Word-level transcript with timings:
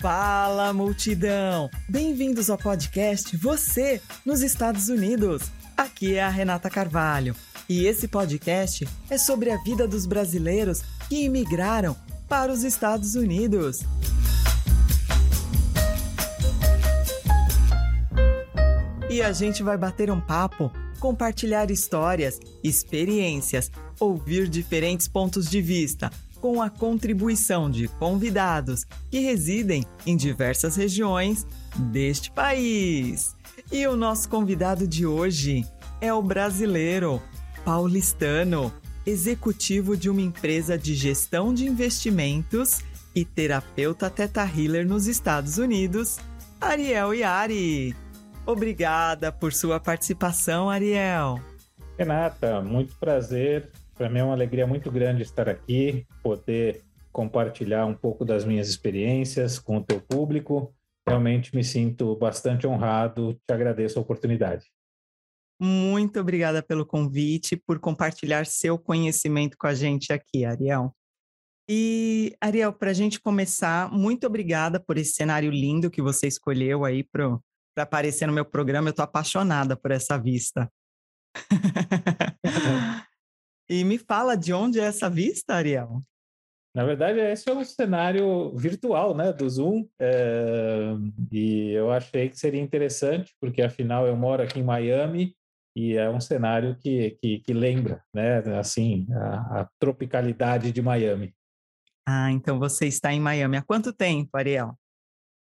Fala, 0.00 0.72
multidão! 0.72 1.68
Bem-vindos 1.86 2.48
ao 2.48 2.56
podcast 2.56 3.36
Você 3.36 4.00
nos 4.24 4.40
Estados 4.40 4.88
Unidos. 4.88 5.42
Aqui 5.76 6.14
é 6.14 6.22
a 6.22 6.28
Renata 6.30 6.70
Carvalho 6.70 7.36
e 7.68 7.84
esse 7.84 8.08
podcast 8.08 8.88
é 9.10 9.18
sobre 9.18 9.50
a 9.50 9.58
vida 9.58 9.86
dos 9.86 10.06
brasileiros 10.06 10.80
que 11.06 11.24
imigraram 11.24 11.94
para 12.26 12.50
os 12.50 12.64
Estados 12.64 13.14
Unidos. 13.14 13.80
E 19.10 19.20
a 19.20 19.32
gente 19.34 19.62
vai 19.62 19.76
bater 19.76 20.10
um 20.10 20.20
papo, 20.20 20.72
compartilhar 20.98 21.70
histórias, 21.70 22.40
experiências, 22.64 23.70
ouvir 23.98 24.48
diferentes 24.48 25.06
pontos 25.06 25.50
de 25.50 25.60
vista 25.60 26.10
com 26.40 26.62
a 26.62 26.70
contribuição 26.70 27.70
de 27.70 27.86
convidados 27.86 28.84
que 29.10 29.20
residem 29.20 29.84
em 30.06 30.16
diversas 30.16 30.76
regiões 30.76 31.46
deste 31.76 32.30
país. 32.30 33.36
E 33.70 33.86
o 33.86 33.96
nosso 33.96 34.28
convidado 34.28 34.86
de 34.86 35.06
hoje 35.06 35.64
é 36.00 36.12
o 36.12 36.22
brasileiro, 36.22 37.22
paulistano, 37.64 38.72
executivo 39.04 39.96
de 39.96 40.08
uma 40.08 40.20
empresa 40.20 40.78
de 40.78 40.94
gestão 40.94 41.52
de 41.52 41.66
investimentos 41.66 42.80
e 43.14 43.24
terapeuta 43.24 44.08
Teta 44.08 44.42
Healer 44.44 44.86
nos 44.86 45.06
Estados 45.06 45.58
Unidos, 45.58 46.18
Ariel 46.60 47.14
Yari. 47.14 47.94
Obrigada 48.46 49.30
por 49.30 49.52
sua 49.52 49.78
participação, 49.78 50.70
Ariel. 50.70 51.40
Renata, 51.98 52.62
muito 52.62 52.96
prazer 52.96 53.70
para 54.00 54.08
mim 54.08 54.20
é 54.20 54.24
uma 54.24 54.32
alegria 54.32 54.66
muito 54.66 54.90
grande 54.90 55.22
estar 55.22 55.46
aqui, 55.46 56.06
poder 56.22 56.82
compartilhar 57.12 57.84
um 57.84 57.94
pouco 57.94 58.24
das 58.24 58.46
minhas 58.46 58.66
experiências 58.66 59.58
com 59.58 59.76
o 59.76 59.84
teu 59.84 60.00
público. 60.00 60.74
Realmente 61.06 61.54
me 61.54 61.62
sinto 61.62 62.16
bastante 62.16 62.66
honrado, 62.66 63.34
te 63.46 63.52
agradeço 63.52 63.98
a 63.98 64.02
oportunidade. 64.02 64.64
Muito 65.60 66.18
obrigada 66.18 66.62
pelo 66.62 66.86
convite, 66.86 67.56
por 67.58 67.78
compartilhar 67.78 68.46
seu 68.46 68.78
conhecimento 68.78 69.58
com 69.58 69.66
a 69.66 69.74
gente 69.74 70.14
aqui, 70.14 70.46
Ariel. 70.46 70.96
E, 71.68 72.34
Ariel, 72.40 72.72
para 72.72 72.92
a 72.92 72.94
gente 72.94 73.20
começar, 73.20 73.92
muito 73.92 74.26
obrigada 74.26 74.80
por 74.80 74.96
esse 74.96 75.12
cenário 75.12 75.50
lindo 75.50 75.90
que 75.90 76.00
você 76.00 76.26
escolheu 76.26 76.86
aí 76.86 77.04
para 77.04 77.38
aparecer 77.76 78.24
no 78.24 78.32
meu 78.32 78.46
programa. 78.46 78.88
Eu 78.88 78.92
estou 78.92 79.04
apaixonada 79.04 79.76
por 79.76 79.90
essa 79.90 80.16
vista. 80.16 80.72
E 83.70 83.84
me 83.84 83.98
fala 83.98 84.36
de 84.36 84.52
onde 84.52 84.80
é 84.80 84.82
essa 84.82 85.08
vista, 85.08 85.54
Ariel? 85.54 86.02
Na 86.74 86.84
verdade, 86.84 87.20
esse 87.20 87.48
é 87.48 87.54
um 87.54 87.64
cenário 87.64 88.52
virtual, 88.56 89.14
né, 89.14 89.32
do 89.32 89.48
Zoom, 89.48 89.88
é... 89.96 90.92
e 91.30 91.70
eu 91.70 91.92
achei 91.92 92.28
que 92.28 92.36
seria 92.36 92.60
interessante, 92.60 93.32
porque 93.40 93.62
afinal 93.62 94.08
eu 94.08 94.16
moro 94.16 94.42
aqui 94.42 94.58
em 94.58 94.64
Miami 94.64 95.36
e 95.76 95.94
é 95.96 96.10
um 96.10 96.20
cenário 96.20 96.76
que, 96.80 97.12
que, 97.22 97.38
que 97.38 97.52
lembra, 97.52 98.02
né, 98.12 98.38
assim, 98.58 99.06
a, 99.12 99.60
a, 99.60 99.68
tropicalidade 99.78 100.72
de 100.72 100.82
Miami. 100.82 101.32
Ah, 102.08 102.32
então 102.32 102.58
você 102.58 102.88
está 102.88 103.12
em 103.12 103.20
Miami 103.20 103.56
há 103.56 103.62
quanto 103.62 103.92
tempo, 103.92 104.36
Ariel? 104.36 104.76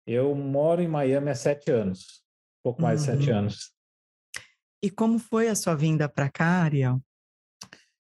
Eu 0.05 0.35
moro 0.35 0.83
em 0.83 0.89
Miami 0.89 1.31
há 1.31 1.35
sete 1.37 1.71
anos, 1.71 2.25
um 2.59 2.71
pouco 2.71 2.83
mais 2.83 3.07
uhum. 3.07 3.15
de 3.15 3.19
sete 3.19 3.31
uhum. 3.31 3.39
anos. 3.39 3.73
E 4.83 4.91
como 4.91 5.17
foi 5.19 5.47
a 5.47 5.55
sua 5.55 5.77
vinda 5.77 6.09
para 6.09 6.29
cá, 6.29 6.63
Ariel? 6.63 7.01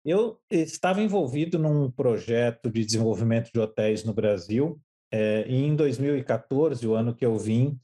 Eu 0.08 0.38
estava 0.48 1.02
envolvido 1.02 1.58
num 1.58 1.90
projeto 1.90 2.70
de 2.70 2.84
desenvolvimento 2.84 3.50
de 3.52 3.58
hotéis 3.58 4.04
no 4.04 4.14
Brasil, 4.14 4.80
é, 5.12 5.44
e 5.48 5.64
em 5.64 5.74
2014, 5.74 6.86
o 6.86 6.94
ano 6.94 7.12
que 7.12 7.26
eu 7.26 7.36
vim, 7.36 7.76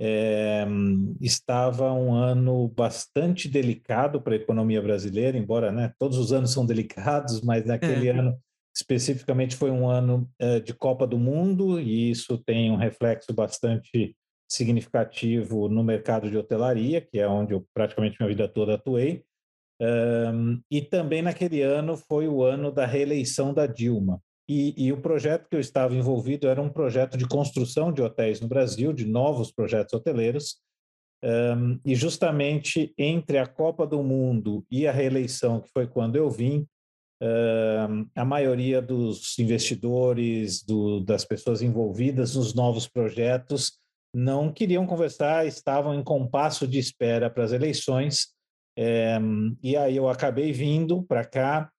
é, 0.00 0.64
estava 1.20 1.92
um 1.92 2.14
ano 2.14 2.68
bastante 2.68 3.48
delicado 3.48 4.22
para 4.22 4.34
a 4.34 4.36
economia 4.36 4.80
brasileira, 4.80 5.36
embora 5.36 5.72
né, 5.72 5.92
todos 5.98 6.16
os 6.16 6.32
anos 6.32 6.52
são 6.52 6.64
delicados, 6.64 7.40
mas 7.42 7.66
naquele 7.66 8.06
é. 8.06 8.12
ano 8.12 8.38
especificamente 8.72 9.56
foi 9.56 9.72
um 9.72 9.88
ano 9.88 10.30
é, 10.38 10.60
de 10.60 10.72
Copa 10.74 11.08
do 11.08 11.18
Mundo, 11.18 11.80
e 11.80 12.08
isso 12.08 12.38
tem 12.38 12.70
um 12.70 12.76
reflexo 12.76 13.34
bastante 13.34 14.16
significativo 14.48 15.68
no 15.68 15.82
mercado 15.82 16.30
de 16.30 16.36
hotelaria, 16.36 17.00
que 17.00 17.18
é 17.18 17.26
onde 17.26 17.52
eu 17.52 17.66
praticamente 17.74 18.16
minha 18.20 18.28
vida 18.28 18.46
toda 18.46 18.74
atuei. 18.74 19.24
Um, 19.80 20.60
e 20.70 20.80
também 20.80 21.22
naquele 21.22 21.60
ano 21.62 21.96
foi 21.96 22.28
o 22.28 22.42
ano 22.42 22.70
da 22.70 22.86
reeleição 22.86 23.52
da 23.52 23.66
Dilma. 23.66 24.20
E, 24.48 24.74
e, 24.76 24.92
o 24.92 25.00
projeto 25.00 25.48
que 25.48 25.56
eu 25.56 25.60
estava 25.60 25.94
envolvido 25.94 26.46
era 26.46 26.60
um 26.60 26.68
projeto 26.68 27.16
de 27.16 27.26
construção 27.26 27.90
de 27.90 28.02
hotéis 28.02 28.40
no 28.40 28.48
Brasil, 28.48 28.92
de 28.92 29.06
novos 29.06 29.50
projetos 29.50 29.94
hoteleiros. 29.94 30.56
Um, 31.24 31.80
e 31.84 31.94
justamente 31.94 32.92
entre 32.98 33.38
a 33.38 33.46
Copa 33.46 33.86
do 33.86 34.02
Mundo 34.02 34.64
e 34.70 34.86
a 34.86 34.92
reeleição, 34.92 35.60
que 35.60 35.70
foi 35.72 35.86
quando 35.86 36.16
eu 36.16 36.30
vim, 36.30 36.66
um, 37.22 38.06
a 38.14 38.24
maioria 38.24 38.82
dos 38.82 39.38
investidores, 39.38 40.62
do, 40.62 41.00
das 41.00 41.24
pessoas 41.24 41.62
envolvidas 41.62 42.36
nos 42.36 42.54
novos 42.54 42.86
projetos, 42.86 43.78
não 44.14 44.52
queriam 44.52 44.86
conversar, 44.86 45.46
estavam 45.46 45.94
em 45.94 46.04
compasso 46.04 46.68
de 46.68 46.78
espera 46.78 47.30
para 47.30 47.44
as 47.44 47.52
eleições 47.52 48.33
é, 48.76 49.18
e 49.62 49.76
aí 49.76 49.96
eu 49.96 50.08
acabei 50.08 50.52
vindo 50.52 51.02
para 51.02 51.24
cá, 51.24 51.70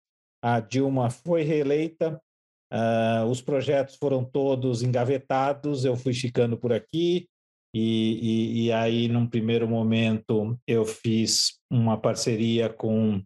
a 0.42 0.60
Dilma 0.60 1.10
foi 1.10 1.44
reeleita, 1.44 2.22
uh, 2.72 3.26
os 3.26 3.42
projetos 3.42 3.96
foram 3.96 4.24
todos 4.24 4.84
engavetados, 4.84 5.86
eu 5.86 5.96
fui 5.96 6.14
ficando 6.14 6.58
por 6.58 6.72
aqui, 6.72 7.28
e, 7.78 8.62
e, 8.62 8.66
e 8.66 8.72
aí, 8.72 9.10
num 9.10 9.28
primeiro 9.28 9.68
momento, 9.68 10.58
eu 10.66 10.86
fiz 10.86 11.60
uma 11.70 12.00
parceria 12.00 12.70
com 12.70 13.22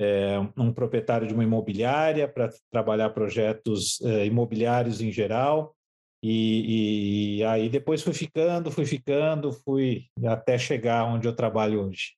é, 0.00 0.38
um 0.56 0.72
proprietário 0.72 1.28
de 1.28 1.34
uma 1.34 1.44
imobiliária 1.44 2.26
para 2.26 2.48
trabalhar 2.72 3.10
projetos 3.10 4.00
é, 4.00 4.24
imobiliários 4.24 5.02
em 5.02 5.12
geral. 5.12 5.76
E, 6.22 7.40
e, 7.40 7.44
aí 7.44 7.68
depois 7.68 8.02
fui 8.02 8.14
ficando, 8.14 8.70
fui 8.70 8.86
ficando, 8.86 9.52
fui 9.52 10.06
até 10.24 10.56
chegar 10.56 11.04
onde 11.04 11.28
eu 11.28 11.36
trabalho 11.36 11.86
hoje. 11.86 12.14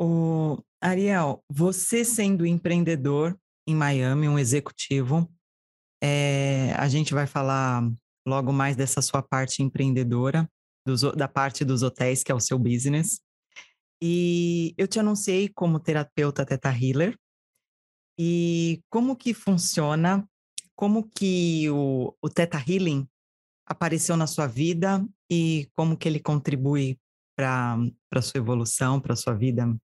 O 0.00 0.62
Ariel, 0.80 1.42
você 1.50 2.04
sendo 2.04 2.46
empreendedor 2.46 3.36
em 3.66 3.74
Miami, 3.74 4.28
um 4.28 4.38
executivo, 4.38 5.28
é, 6.00 6.72
a 6.74 6.88
gente 6.88 7.12
vai 7.12 7.26
falar 7.26 7.82
logo 8.24 8.52
mais 8.52 8.76
dessa 8.76 9.02
sua 9.02 9.22
parte 9.22 9.60
empreendedora, 9.60 10.48
dos, 10.86 11.02
da 11.16 11.26
parte 11.26 11.64
dos 11.64 11.82
hotéis, 11.82 12.22
que 12.22 12.30
é 12.30 12.34
o 12.34 12.38
seu 12.38 12.56
business. 12.56 13.20
E 14.00 14.72
eu 14.78 14.86
te 14.86 15.00
anunciei 15.00 15.48
como 15.48 15.80
terapeuta 15.80 16.46
Teta 16.46 16.70
Healer. 16.70 17.18
E 18.16 18.80
como 18.88 19.16
que 19.16 19.34
funciona, 19.34 20.28
como 20.76 21.08
que 21.08 21.68
o, 21.70 22.14
o 22.22 22.28
Teta 22.28 22.58
Healing 22.58 23.08
apareceu 23.66 24.16
na 24.16 24.28
sua 24.28 24.46
vida 24.46 25.04
e 25.28 25.68
como 25.74 25.96
que 25.96 26.08
ele 26.08 26.20
contribui 26.20 27.00
para 27.36 27.76
a 28.12 28.22
sua 28.22 28.38
evolução, 28.38 29.00
para 29.00 29.14
a 29.14 29.16
sua 29.16 29.34
vida? 29.34 29.76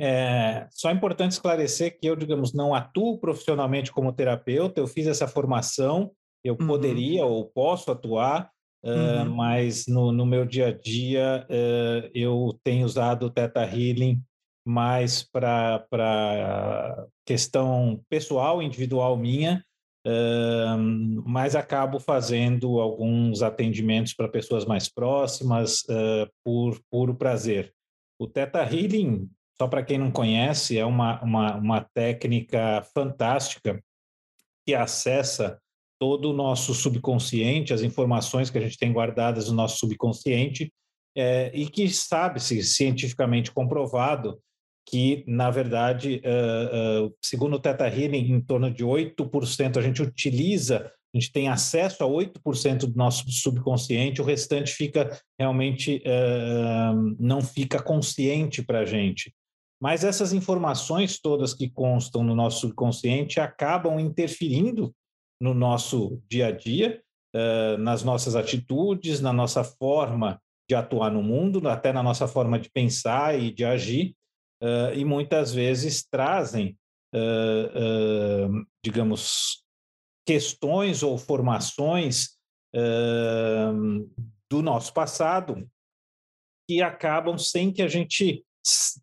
É, 0.00 0.68
só 0.70 0.90
é 0.90 0.92
importante 0.92 1.32
esclarecer 1.32 1.98
que 1.98 2.06
eu, 2.06 2.14
digamos, 2.14 2.54
não 2.54 2.72
atuo 2.72 3.18
profissionalmente 3.18 3.90
como 3.90 4.12
terapeuta, 4.12 4.80
eu 4.80 4.86
fiz 4.86 5.08
essa 5.08 5.26
formação, 5.26 6.12
eu 6.44 6.56
uhum. 6.58 6.66
poderia 6.68 7.26
ou 7.26 7.44
posso 7.46 7.90
atuar, 7.90 8.48
uh, 8.84 9.28
mas 9.28 9.86
no, 9.88 10.12
no, 10.12 10.24
meu 10.24 10.44
dia 10.44 10.68
a 10.68 10.72
dia 10.72 11.44
uh, 11.50 12.10
eu 12.14 12.56
tenho 12.62 12.86
usado 12.86 13.26
o 13.26 13.30
Theta 13.30 13.64
Healing 13.64 14.22
mais 14.64 15.22
para 15.22 15.84
questão 17.26 18.00
pessoal, 18.08 18.62
individual 18.62 19.16
minha, 19.16 19.64
uh, 20.06 20.78
mas 21.26 21.56
acabo 21.56 21.98
fazendo 21.98 22.78
alguns 22.78 23.42
atendimentos 23.42 24.14
para 24.14 24.28
pessoas 24.28 24.64
mais 24.64 24.88
próximas 24.88 25.82
por 26.44 26.78
puro 26.88 27.16
prazer. 27.16 27.74
O 28.20 28.28
Theta 28.28 28.62
Healing 28.62 29.28
só 29.60 29.66
para 29.66 29.82
quem 29.82 29.98
não 29.98 30.10
conhece, 30.10 30.78
é 30.78 30.84
uma, 30.84 31.20
uma, 31.22 31.56
uma 31.56 31.80
técnica 31.80 32.82
fantástica 32.94 33.82
que 34.66 34.74
acessa 34.74 35.58
todo 36.00 36.30
o 36.30 36.32
nosso 36.32 36.74
subconsciente, 36.74 37.74
as 37.74 37.82
informações 37.82 38.50
que 38.50 38.58
a 38.58 38.60
gente 38.60 38.78
tem 38.78 38.92
guardadas 38.92 39.48
no 39.48 39.54
nosso 39.54 39.78
subconsciente, 39.78 40.72
é, 41.16 41.50
e 41.52 41.68
que 41.68 41.88
sabe-se 41.88 42.62
cientificamente 42.62 43.50
comprovado 43.50 44.38
que, 44.88 45.22
na 45.26 45.50
verdade, 45.50 46.22
uh, 46.24 47.06
uh, 47.06 47.14
segundo 47.22 47.56
o 47.56 47.60
Theta 47.60 47.86
Healing, 47.86 48.32
em 48.32 48.40
torno 48.40 48.70
de 48.70 48.84
8% 48.84 49.76
a 49.76 49.82
gente 49.82 50.00
utiliza, 50.00 50.90
a 51.14 51.18
gente 51.18 51.30
tem 51.30 51.48
acesso 51.48 52.02
a 52.02 52.06
8% 52.06 52.86
do 52.86 52.96
nosso 52.96 53.30
subconsciente, 53.30 54.22
o 54.22 54.24
restante 54.24 54.72
fica 54.72 55.20
realmente, 55.38 56.02
uh, 56.06 57.16
não 57.18 57.42
fica 57.42 57.82
consciente 57.82 58.62
para 58.62 58.80
a 58.80 58.84
gente. 58.86 59.34
Mas 59.80 60.02
essas 60.02 60.32
informações 60.32 61.20
todas 61.20 61.54
que 61.54 61.70
constam 61.70 62.22
no 62.22 62.34
nosso 62.34 62.60
subconsciente 62.60 63.38
acabam 63.38 63.98
interferindo 64.00 64.94
no 65.40 65.54
nosso 65.54 66.20
dia 66.28 66.48
a 66.48 66.50
dia 66.50 67.00
uh, 67.34 67.78
nas 67.78 68.02
nossas 68.02 68.36
atitudes, 68.36 69.20
na 69.20 69.32
nossa 69.32 69.62
forma 69.64 70.40
de 70.68 70.74
atuar 70.74 71.10
no 71.10 71.22
mundo, 71.22 71.66
até 71.68 71.92
na 71.92 72.02
nossa 72.02 72.28
forma 72.28 72.58
de 72.58 72.70
pensar 72.70 73.38
e 73.38 73.52
de 73.52 73.64
agir, 73.64 74.14
uh, 74.62 74.92
e 74.94 75.04
muitas 75.04 75.52
vezes 75.52 76.04
trazem, 76.04 76.78
uh, 77.14 78.66
digamos, 78.84 79.64
questões 80.26 81.02
ou 81.02 81.16
formações 81.16 82.36
do 84.50 84.60
nosso 84.60 84.92
passado 84.92 85.66
que 86.68 86.82
acabam 86.82 87.38
sem 87.38 87.72
que 87.72 87.80
a 87.80 87.88
gente 87.88 88.44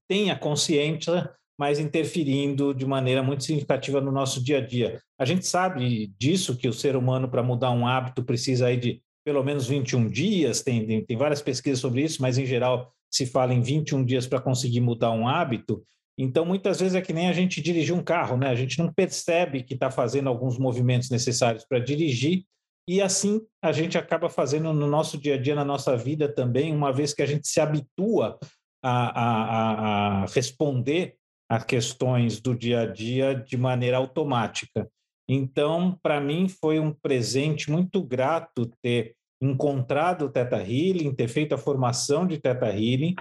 tenha 0.08 0.38
consciência, 0.38 1.32
mas 1.58 1.80
interferindo 1.80 2.74
de 2.74 2.86
maneira 2.86 3.24
muito 3.24 3.44
significativa 3.44 4.02
no 4.02 4.12
nosso 4.12 4.44
dia 4.44 4.58
a 4.58 4.62
dia. 4.62 5.00
A 5.20 5.26
gente 5.26 5.48
sabe 5.48 6.14
disso, 6.20 6.58
que 6.58 6.68
o 6.68 6.74
ser 6.74 6.96
humano, 6.96 7.30
para 7.30 7.44
mudar 7.44 7.72
um 7.72 7.88
hábito, 7.88 8.24
precisa 8.24 8.68
aí 8.68 8.78
de 8.78 9.02
pelo 9.26 9.44
menos 9.44 9.68
21 9.68 10.08
dias, 10.08 10.62
tem, 10.62 11.04
tem, 11.04 11.18
várias 11.18 11.42
pesquisas 11.42 11.80
sobre 11.80 12.04
isso, 12.04 12.22
mas 12.22 12.38
em 12.38 12.46
geral 12.46 12.94
se 13.12 13.26
fala 13.26 13.54
em 13.54 13.62
21 13.62 14.06
dias 14.06 14.28
para 14.28 14.40
conseguir 14.40 14.82
mudar 14.82 15.12
um 15.12 15.28
hábito. 15.28 15.84
Então, 16.18 16.46
muitas 16.46 16.80
vezes 16.80 16.96
é 16.96 17.02
que 17.02 17.12
nem 17.12 17.28
a 17.28 17.34
gente 17.34 17.62
dirigir 17.62 17.96
um 17.96 18.04
carro, 18.04 18.38
né? 18.38 18.50
A 18.50 18.56
gente 18.56 18.78
não 18.78 18.94
percebe 18.94 19.64
que 19.64 19.74
está 19.74 19.90
fazendo 19.90 20.30
alguns 20.30 20.60
movimentos 20.60 21.10
necessários 21.10 21.66
para 21.66 21.80
dirigir, 21.80 22.46
e 22.88 23.02
assim 23.02 23.42
a 23.64 23.72
gente 23.72 23.98
acaba 23.98 24.30
fazendo 24.30 24.72
no 24.72 24.88
nosso 24.88 25.18
dia 25.18 25.34
a 25.34 25.38
dia, 25.42 25.56
na 25.56 25.66
nossa 25.66 25.98
vida 25.98 26.32
também, 26.32 26.74
uma 26.74 26.94
vez 26.94 27.14
que 27.14 27.24
a 27.24 27.26
gente 27.26 27.48
se 27.48 27.60
habitua 27.60 28.38
a, 28.88 29.10
a, 29.10 30.24
a 30.24 30.26
responder 30.28 31.16
a 31.50 31.60
questões 31.60 32.40
do 32.40 32.56
dia 32.56 32.82
a 32.82 32.86
dia 32.86 33.34
de 33.34 33.58
maneira 33.58 33.98
automática. 33.98 34.88
Então, 35.28 35.98
para 36.04 36.22
mim, 36.22 36.48
foi 36.48 36.80
um 36.80 36.92
presente 36.94 37.72
muito 37.72 38.04
grato 38.04 38.72
ter 38.82 39.16
encontrado 39.42 40.26
o 40.26 40.30
Teta 40.30 40.58
Healing, 40.58 41.16
ter 41.16 41.28
feito 41.28 41.56
a 41.56 41.58
formação 41.58 42.28
de 42.28 42.38
Teta 42.38 42.68
Healing, 42.68 43.16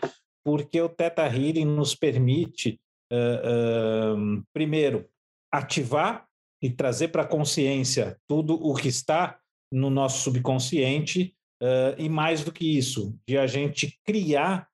porque 0.45 0.81
o 0.81 0.89
Teta 0.89 1.25
Healing 1.25 1.65
nos 1.65 1.95
permite, 1.95 2.79
uh, 3.11 4.17
uh, 4.17 4.45
primeiro, 4.53 5.09
ativar 5.51 6.27
e 6.63 6.69
trazer 6.69 7.09
para 7.09 7.23
a 7.23 7.27
consciência 7.27 8.19
tudo 8.29 8.55
o 8.55 8.75
que 8.75 8.89
está 8.89 9.39
no 9.73 9.89
nosso 9.89 10.23
subconsciente, 10.23 11.35
uh, 11.63 11.95
e 11.99 12.09
mais 12.09 12.45
do 12.45 12.53
que 12.53 12.77
isso, 12.77 13.19
de 13.27 13.39
a 13.39 13.47
gente 13.47 13.99
criar 14.05 14.69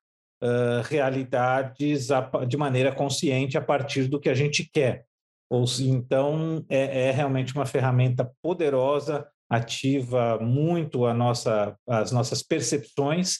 realidades 0.85 2.07
de 2.47 2.57
maneira 2.57 2.91
consciente 2.91 3.57
a 3.57 3.61
partir 3.61 4.07
do 4.07 4.19
que 4.19 4.29
a 4.29 4.33
gente 4.33 4.67
quer. 4.71 5.05
Ou 5.51 5.65
então 5.81 6.65
é, 6.69 7.09
é 7.09 7.11
realmente 7.11 7.53
uma 7.53 7.65
ferramenta 7.65 8.31
poderosa, 8.41 9.27
ativa 9.51 10.39
muito 10.39 11.05
a 11.05 11.13
nossa, 11.13 11.75
as 11.85 12.09
nossas 12.09 12.41
percepções 12.41 13.39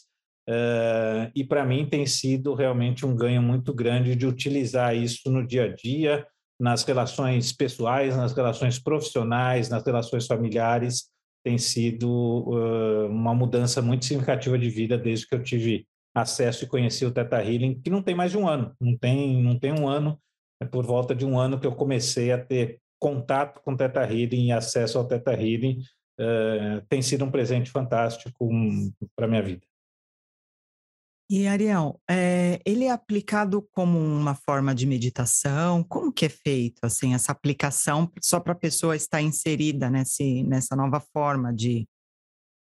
uh, 0.50 1.32
e 1.34 1.42
para 1.46 1.66
mim 1.66 1.88
tem 1.90 2.06
sido 2.06 2.54
realmente 2.54 3.06
um 3.06 3.16
ganho 3.16 3.42
muito 3.42 3.74
grande 3.74 4.14
de 4.14 4.28
utilizar 4.28 4.94
isso 4.94 5.32
no 5.32 5.48
dia 5.48 5.64
a 5.64 5.74
dia, 5.74 6.28
nas 6.60 6.84
relações 6.84 7.54
pessoais, 7.54 8.18
nas 8.18 8.34
relações 8.34 8.78
profissionais, 8.78 9.70
nas 9.70 9.86
relações 9.86 10.28
familiares. 10.28 11.06
Tem 11.46 11.58
sido 11.58 12.10
uh, 12.10 13.08
uma 13.08 13.34
mudança 13.34 13.82
muito 13.82 14.04
significativa 14.04 14.60
de 14.60 14.70
vida 14.70 14.98
desde 14.98 15.26
que 15.26 15.34
eu 15.34 15.42
tive 15.42 15.88
acesso 16.14 16.64
e 16.64 16.68
conheci 16.68 17.06
o 17.06 17.12
Teta 17.12 17.42
Healing, 17.44 17.82
que 17.82 17.90
não 17.90 18.02
tem 18.02 18.16
mais 18.16 18.32
de 18.32 18.38
um 18.38 18.48
ano, 18.48 18.76
não 18.80 18.98
tem, 18.98 19.42
não 19.42 19.58
tem 19.58 19.72
um 19.72 19.88
ano 19.88 20.20
é 20.62 20.66
por 20.66 20.86
volta 20.86 21.16
de 21.16 21.26
um 21.26 21.40
ano 21.40 21.60
que 21.60 21.66
eu 21.66 21.76
comecei 21.76 22.32
a 22.32 22.38
ter 22.38 22.80
contato 23.00 23.60
com 23.64 23.76
Teta 23.76 24.04
Healing 24.04 24.46
e 24.46 24.52
acesso 24.52 25.00
ao 25.00 25.08
Teta 25.08 25.34
Healing. 25.34 25.82
Uh, 26.20 26.86
tem 26.88 27.02
sido 27.02 27.26
um 27.26 27.32
presente 27.32 27.72
fantástico 27.72 28.46
um, 28.46 28.94
para 29.16 29.28
minha 29.28 29.42
vida. 29.42 29.66
E 31.28 31.48
Ariel, 31.48 32.00
é, 32.08 32.62
ele 32.64 32.84
é 32.84 32.92
aplicado 32.92 33.68
como 33.72 33.98
uma 33.98 34.36
forma 34.36 34.76
de 34.76 34.86
meditação? 34.86 35.84
Como 35.84 36.14
que 36.14 36.26
é 36.26 36.30
feito 36.30 36.80
assim 36.84 37.16
essa 37.16 37.32
aplicação 37.32 38.12
só 38.22 38.40
para 38.40 38.52
a 38.52 38.56
pessoa 38.56 38.96
estar 38.96 39.22
inserida 39.22 39.90
nesse, 39.90 40.44
nessa 40.44 40.76
nova 40.76 41.00
forma 41.00 41.52
de, 41.52 41.88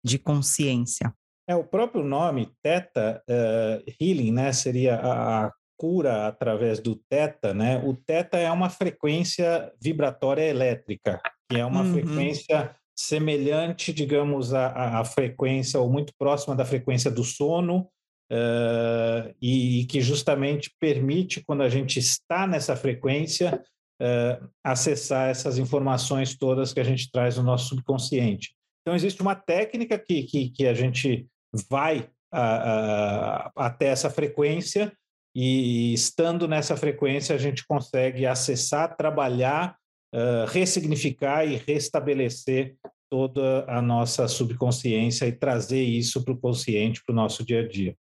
de 0.04 0.18
consciência? 0.18 1.14
É 1.48 1.54
o 1.54 1.64
próprio 1.64 2.02
nome 2.02 2.50
Theta 2.62 3.22
uh, 3.28 3.92
Healing, 4.00 4.32
né? 4.32 4.52
Seria 4.52 4.96
a, 4.96 5.46
a 5.46 5.52
cura 5.76 6.26
através 6.26 6.80
do 6.80 6.96
teta, 7.08 7.52
né? 7.54 7.82
O 7.84 7.94
teta 7.94 8.38
é 8.38 8.50
uma 8.50 8.70
frequência 8.70 9.72
vibratória 9.80 10.42
elétrica, 10.42 11.20
que 11.48 11.58
é 11.58 11.64
uma 11.64 11.82
uhum. 11.82 11.92
frequência 11.92 12.74
semelhante, 12.98 13.92
digamos, 13.92 14.54
à, 14.54 14.98
à, 14.98 15.04
frequência 15.04 15.78
ou 15.78 15.90
muito 15.90 16.14
próxima 16.18 16.56
da 16.56 16.64
frequência 16.64 17.10
do 17.10 17.22
sono 17.22 17.88
uh, 18.32 19.34
e, 19.40 19.80
e, 19.80 19.84
que 19.84 20.00
justamente 20.00 20.74
permite, 20.80 21.44
quando 21.44 21.62
a 21.62 21.68
gente 21.68 21.98
está 21.98 22.46
nessa 22.46 22.74
frequência, 22.74 23.62
uh, 24.00 24.48
acessar 24.64 25.28
essas 25.28 25.58
informações 25.58 26.36
todas 26.36 26.72
que 26.72 26.80
a 26.80 26.84
gente 26.84 27.10
traz 27.10 27.36
no 27.36 27.42
nosso 27.42 27.68
subconsciente. 27.68 28.54
Então, 28.80 28.94
existe 28.94 29.20
uma 29.20 29.34
técnica 29.34 29.98
que, 29.98 30.22
que, 30.22 30.48
que 30.48 30.66
a 30.66 30.72
gente 30.72 31.26
vai 31.68 32.00
uh, 32.34 33.50
até 33.56 33.86
essa 33.86 34.10
frequência 34.10 34.92
e 35.34 35.92
estando 35.92 36.48
nessa 36.48 36.76
frequência 36.76 37.34
a 37.34 37.38
gente 37.38 37.66
consegue 37.66 38.24
acessar, 38.24 38.96
trabalhar, 38.96 39.76
uh, 40.14 40.46
ressignificar 40.48 41.44
e 41.44 41.56
restabelecer 41.56 42.76
toda 43.10 43.64
a 43.68 43.80
nossa 43.80 44.26
subconsciência 44.28 45.26
e 45.26 45.32
trazer 45.32 45.82
isso 45.82 46.24
para 46.24 46.34
o 46.34 46.38
consciente, 46.38 47.02
para 47.04 47.12
o 47.12 47.16
nosso 47.16 47.44
dia 47.44 47.60
a 47.60 47.68
dia. 47.68 47.96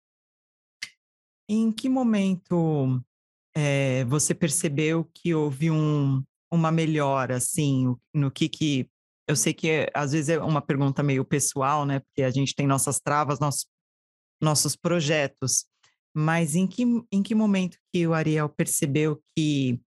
Em 1.49 1.73
que 1.73 1.89
momento 1.89 3.01
é, 3.57 4.05
você 4.05 4.35
percebeu 4.35 5.09
que 5.13 5.35
houve 5.35 5.71
um, 5.71 6.23
uma 6.53 6.71
melhora, 6.71 7.37
assim, 7.37 7.95
no 8.15 8.31
que 8.31 8.49
que... 8.49 8.89
Eu 9.31 9.37
sei 9.37 9.55
que 9.55 9.89
às 9.95 10.11
vezes 10.11 10.29
é 10.29 10.39
uma 10.41 10.61
pergunta 10.61 11.05
meio 11.05 11.25
pessoal, 11.25 11.87
né? 11.87 12.01
Porque 12.01 12.23
a 12.23 12.31
gente 12.31 12.53
tem 12.53 12.67
nossas 12.67 12.99
travas, 12.99 13.39
nossos, 13.39 13.65
nossos 14.43 14.75
projetos. 14.75 15.67
Mas 16.13 16.57
em 16.57 16.67
que, 16.67 16.83
em 17.13 17.23
que 17.23 17.33
momento 17.33 17.79
que 17.95 18.05
o 18.09 18.13
Ariel 18.13 18.49
percebeu 18.49 19.23
que 19.37 19.81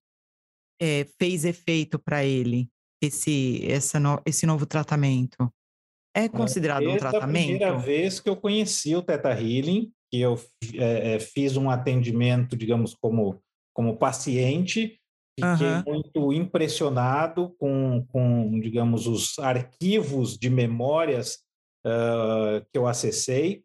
é, 0.82 1.06
fez 1.20 1.44
efeito 1.44 2.00
para 2.00 2.24
ele 2.24 2.70
esse, 3.02 3.70
essa 3.70 4.00
no, 4.00 4.22
esse 4.26 4.46
novo 4.46 4.66
tratamento? 4.66 5.54
É 6.16 6.30
considerado 6.30 6.90
um 6.90 6.96
tratamento? 6.96 7.52
É 7.52 7.56
a 7.56 7.74
primeira 7.74 7.78
vez 7.78 8.22
que 8.22 8.30
eu 8.30 8.38
conheci 8.38 8.96
o 8.96 9.02
Teta 9.02 9.32
Healing, 9.32 9.92
que 10.10 10.22
eu 10.22 10.40
é, 10.76 11.20
fiz 11.20 11.58
um 11.58 11.70
atendimento, 11.70 12.56
digamos, 12.56 12.96
como, 12.96 13.44
como 13.76 13.98
paciente, 13.98 15.02
Fiquei 15.40 15.68
uhum. 15.68 15.84
muito 15.88 16.34
impressionado 16.34 17.56
com, 17.58 18.06
com, 18.10 18.60
digamos, 18.60 19.08
os 19.08 19.40
arquivos 19.40 20.38
de 20.38 20.50
memórias 20.50 21.40
uh, 21.86 22.64
que 22.72 22.78
eu 22.78 22.88
acessei 22.88 23.64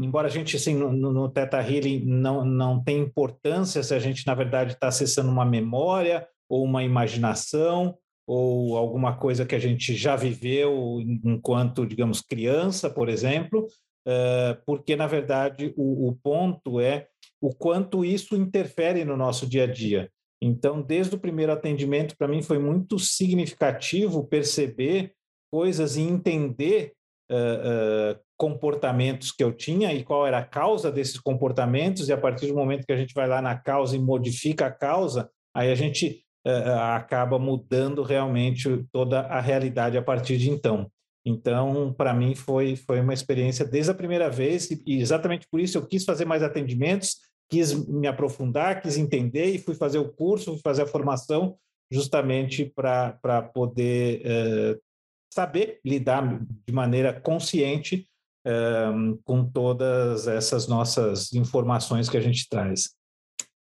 embora 0.00 0.28
a 0.28 0.30
gente, 0.30 0.56
assim, 0.56 0.74
no, 0.74 0.90
no 0.90 1.28
Theta 1.28 1.60
Healing 1.60 2.04
não, 2.04 2.44
não 2.44 2.82
tem 2.82 2.98
importância 2.98 3.82
se 3.82 3.94
a 3.94 3.98
gente, 3.98 4.26
na 4.26 4.34
verdade, 4.34 4.72
está 4.72 4.88
acessando 4.88 5.30
uma 5.30 5.44
memória 5.44 6.26
ou 6.48 6.64
uma 6.64 6.82
imaginação 6.82 7.96
ou 8.26 8.76
alguma 8.76 9.16
coisa 9.16 9.44
que 9.44 9.54
a 9.54 9.58
gente 9.58 9.94
já 9.94 10.16
viveu 10.16 11.00
enquanto, 11.24 11.86
digamos, 11.86 12.20
criança, 12.20 12.88
por 12.88 13.08
exemplo, 13.08 13.66
uh, 14.06 14.62
porque, 14.64 14.96
na 14.96 15.06
verdade, 15.06 15.74
o, 15.76 16.08
o 16.08 16.16
ponto 16.22 16.80
é 16.80 17.08
o 17.40 17.50
quanto 17.50 18.04
isso 18.04 18.36
interfere 18.36 19.04
no 19.04 19.16
nosso 19.16 19.46
dia 19.46 19.64
a 19.64 19.66
dia. 19.66 20.10
Então, 20.44 20.82
desde 20.82 21.14
o 21.14 21.18
primeiro 21.18 21.52
atendimento, 21.52 22.16
para 22.16 22.26
mim 22.26 22.42
foi 22.42 22.58
muito 22.58 22.98
significativo 22.98 24.26
perceber 24.26 25.12
coisas 25.52 25.96
e 25.96 26.00
entender 26.00 26.94
uh, 27.30 28.16
uh, 28.16 28.20
comportamentos 28.36 29.30
que 29.30 29.44
eu 29.44 29.52
tinha 29.52 29.94
e 29.94 30.02
qual 30.02 30.26
era 30.26 30.38
a 30.38 30.44
causa 30.44 30.90
desses 30.90 31.20
comportamentos, 31.20 32.08
e 32.08 32.12
a 32.12 32.18
partir 32.18 32.48
do 32.48 32.56
momento 32.56 32.84
que 32.84 32.92
a 32.92 32.96
gente 32.96 33.14
vai 33.14 33.28
lá 33.28 33.40
na 33.40 33.56
causa 33.56 33.94
e 33.94 34.00
modifica 34.00 34.66
a 34.66 34.70
causa, 34.72 35.30
aí 35.54 35.70
a 35.70 35.76
gente 35.76 36.24
uh, 36.44 36.72
acaba 36.96 37.38
mudando 37.38 38.02
realmente 38.02 38.84
toda 38.90 39.20
a 39.20 39.40
realidade 39.40 39.96
a 39.96 40.02
partir 40.02 40.38
de 40.38 40.50
então. 40.50 40.90
Então, 41.24 41.94
para 41.96 42.12
mim, 42.12 42.34
foi, 42.34 42.74
foi 42.74 43.00
uma 43.00 43.14
experiência 43.14 43.64
desde 43.64 43.92
a 43.92 43.94
primeira 43.94 44.28
vez, 44.28 44.72
e, 44.72 44.82
e 44.84 45.00
exatamente 45.00 45.46
por 45.48 45.60
isso 45.60 45.78
eu 45.78 45.86
quis 45.86 46.04
fazer 46.04 46.24
mais 46.24 46.42
atendimentos, 46.42 47.18
quis 47.52 47.74
me 47.86 48.06
aprofundar, 48.06 48.80
quis 48.80 48.96
entender, 48.96 49.54
e 49.54 49.58
fui 49.58 49.74
fazer 49.74 49.98
o 49.98 50.10
curso, 50.10 50.52
fui 50.52 50.62
fazer 50.62 50.82
a 50.82 50.86
formação, 50.86 51.58
justamente 51.92 52.64
para 52.64 53.42
poder 53.52 54.22
uh, 54.22 54.80
saber 55.30 55.78
lidar 55.84 56.40
de 56.66 56.72
maneira 56.72 57.20
consciente 57.20 58.08
um, 58.46 59.18
com 59.22 59.44
todas 59.44 60.26
essas 60.26 60.66
nossas 60.66 61.30
informações 61.34 62.08
que 62.08 62.16
a 62.16 62.22
gente 62.22 62.48
traz. 62.48 62.94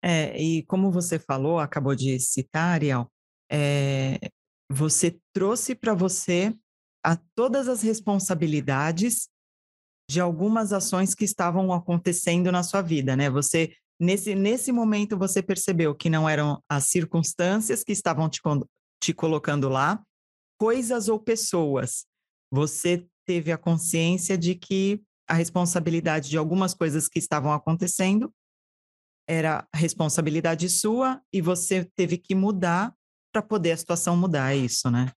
É, 0.03 0.35
e 0.41 0.63
como 0.63 0.91
você 0.91 1.19
falou, 1.19 1.59
acabou 1.59 1.93
de 1.93 2.19
citar, 2.19 2.73
Ariel, 2.73 3.07
é, 3.51 4.17
você 4.71 5.19
trouxe 5.31 5.75
para 5.75 5.93
você 5.93 6.51
a 7.05 7.15
todas 7.35 7.67
as 7.67 7.83
responsabilidades 7.83 9.29
de 10.09 10.19
algumas 10.19 10.71
ações 10.71 11.13
que 11.13 11.25
estavam 11.25 11.71
acontecendo 11.73 12.51
na 12.51 12.63
sua 12.63 12.81
vida, 12.81 13.15
né? 13.15 13.29
Você 13.29 13.73
nesse 13.99 14.35
nesse 14.35 14.71
momento 14.71 15.17
você 15.17 15.41
percebeu 15.41 15.93
que 15.95 16.09
não 16.09 16.29
eram 16.29 16.61
as 16.69 16.85
circunstâncias 16.85 17.83
que 17.83 17.91
estavam 17.91 18.29
te, 18.29 18.39
te 19.01 19.13
colocando 19.13 19.67
lá, 19.69 20.01
coisas 20.57 21.09
ou 21.09 21.19
pessoas. 21.19 22.05
Você 22.51 23.05
teve 23.25 23.51
a 23.51 23.57
consciência 23.57 24.37
de 24.37 24.55
que 24.55 25.01
a 25.27 25.33
responsabilidade 25.33 26.29
de 26.29 26.37
algumas 26.37 26.73
coisas 26.73 27.09
que 27.09 27.19
estavam 27.19 27.51
acontecendo 27.51 28.33
era 29.27 29.67
responsabilidade 29.75 30.69
sua 30.69 31.21
e 31.33 31.41
você 31.41 31.83
teve 31.83 32.17
que 32.17 32.33
mudar 32.33 32.95
para 33.33 33.41
poder 33.41 33.73
a 33.73 33.77
situação 33.77 34.15
mudar, 34.15 34.53
é 34.53 34.57
isso, 34.57 34.89
né? 34.89 35.11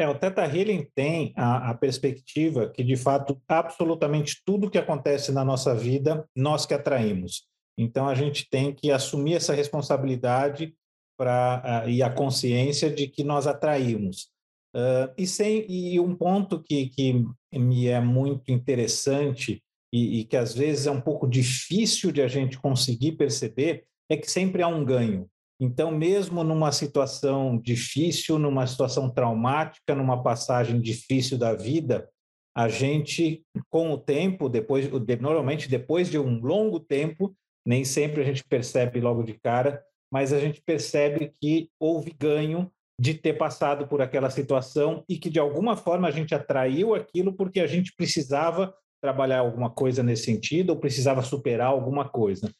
É, 0.00 0.08
o 0.08 0.14
Teta 0.14 0.42
Healing 0.46 0.86
tem 0.94 1.34
a, 1.36 1.70
a, 1.70 1.74
perspectiva 1.74 2.70
que, 2.70 2.82
de 2.82 2.96
fato, 2.96 3.38
absolutamente 3.46 4.40
tudo 4.46 4.70
que 4.70 4.78
acontece 4.78 5.30
na 5.30 5.44
nossa 5.44 5.74
vida, 5.74 6.26
nós 6.34 6.64
que 6.64 6.72
atraímos. 6.72 7.46
Então, 7.76 8.08
a 8.08 8.14
gente 8.14 8.48
tem 8.48 8.74
que 8.74 8.90
assumir 8.90 9.34
essa 9.34 9.52
responsabilidade 9.52 10.74
pra, 11.18 11.84
e 11.86 12.02
a 12.02 12.08
consciência 12.08 12.88
de 12.90 13.08
que 13.08 13.22
nós 13.22 13.46
atraímos. 13.46 14.30
Uh, 14.74 15.12
e, 15.18 15.26
sem, 15.26 15.70
e 15.70 16.00
um 16.00 16.16
ponto 16.16 16.62
que, 16.62 16.86
que 16.86 17.22
me 17.52 17.86
é 17.86 18.00
muito 18.00 18.50
interessante 18.50 19.62
e, 19.92 20.20
e, 20.20 20.24
que 20.24 20.36
às 20.36 20.54
vezes 20.54 20.86
é 20.86 20.90
um 20.90 21.00
pouco 21.00 21.28
difícil 21.28 22.10
de 22.10 22.22
a 22.22 22.28
gente 22.28 22.58
conseguir 22.58 23.12
perceber 23.12 23.84
é 24.08 24.16
que 24.16 24.30
sempre 24.30 24.62
há 24.62 24.68
um 24.68 24.82
ganho. 24.82 25.28
Então, 25.60 25.90
mesmo 25.90 26.42
numa 26.42 26.72
situação 26.72 27.58
difícil, 27.58 28.38
numa 28.38 28.66
situação 28.66 29.10
traumática, 29.10 29.94
numa 29.94 30.22
passagem 30.22 30.80
difícil 30.80 31.36
da 31.36 31.52
vida, 31.52 32.08
a 32.56 32.66
gente, 32.66 33.44
com 33.68 33.92
o 33.92 33.98
tempo, 33.98 34.48
depois, 34.48 34.88
normalmente 35.20 35.68
depois 35.68 36.10
de 36.10 36.18
um 36.18 36.40
longo 36.40 36.80
tempo, 36.80 37.36
nem 37.64 37.84
sempre 37.84 38.22
a 38.22 38.24
gente 38.24 38.42
percebe 38.42 39.00
logo 39.00 39.22
de 39.22 39.34
cara, 39.34 39.82
mas 40.10 40.32
a 40.32 40.40
gente 40.40 40.62
percebe 40.62 41.32
que 41.40 41.68
houve 41.78 42.10
ganho 42.18 42.72
de 42.98 43.14
ter 43.14 43.34
passado 43.34 43.86
por 43.86 44.02
aquela 44.02 44.30
situação 44.30 45.04
e 45.08 45.18
que 45.18 45.30
de 45.30 45.38
alguma 45.38 45.76
forma 45.76 46.08
a 46.08 46.10
gente 46.10 46.34
atraiu 46.34 46.94
aquilo 46.94 47.34
porque 47.34 47.60
a 47.60 47.66
gente 47.66 47.94
precisava 47.96 48.74
trabalhar 49.00 49.38
alguma 49.38 49.70
coisa 49.70 50.02
nesse 50.02 50.24
sentido 50.24 50.70
ou 50.70 50.76
precisava 50.76 51.22
superar 51.22 51.68
alguma 51.68 52.08
coisa. 52.08 52.50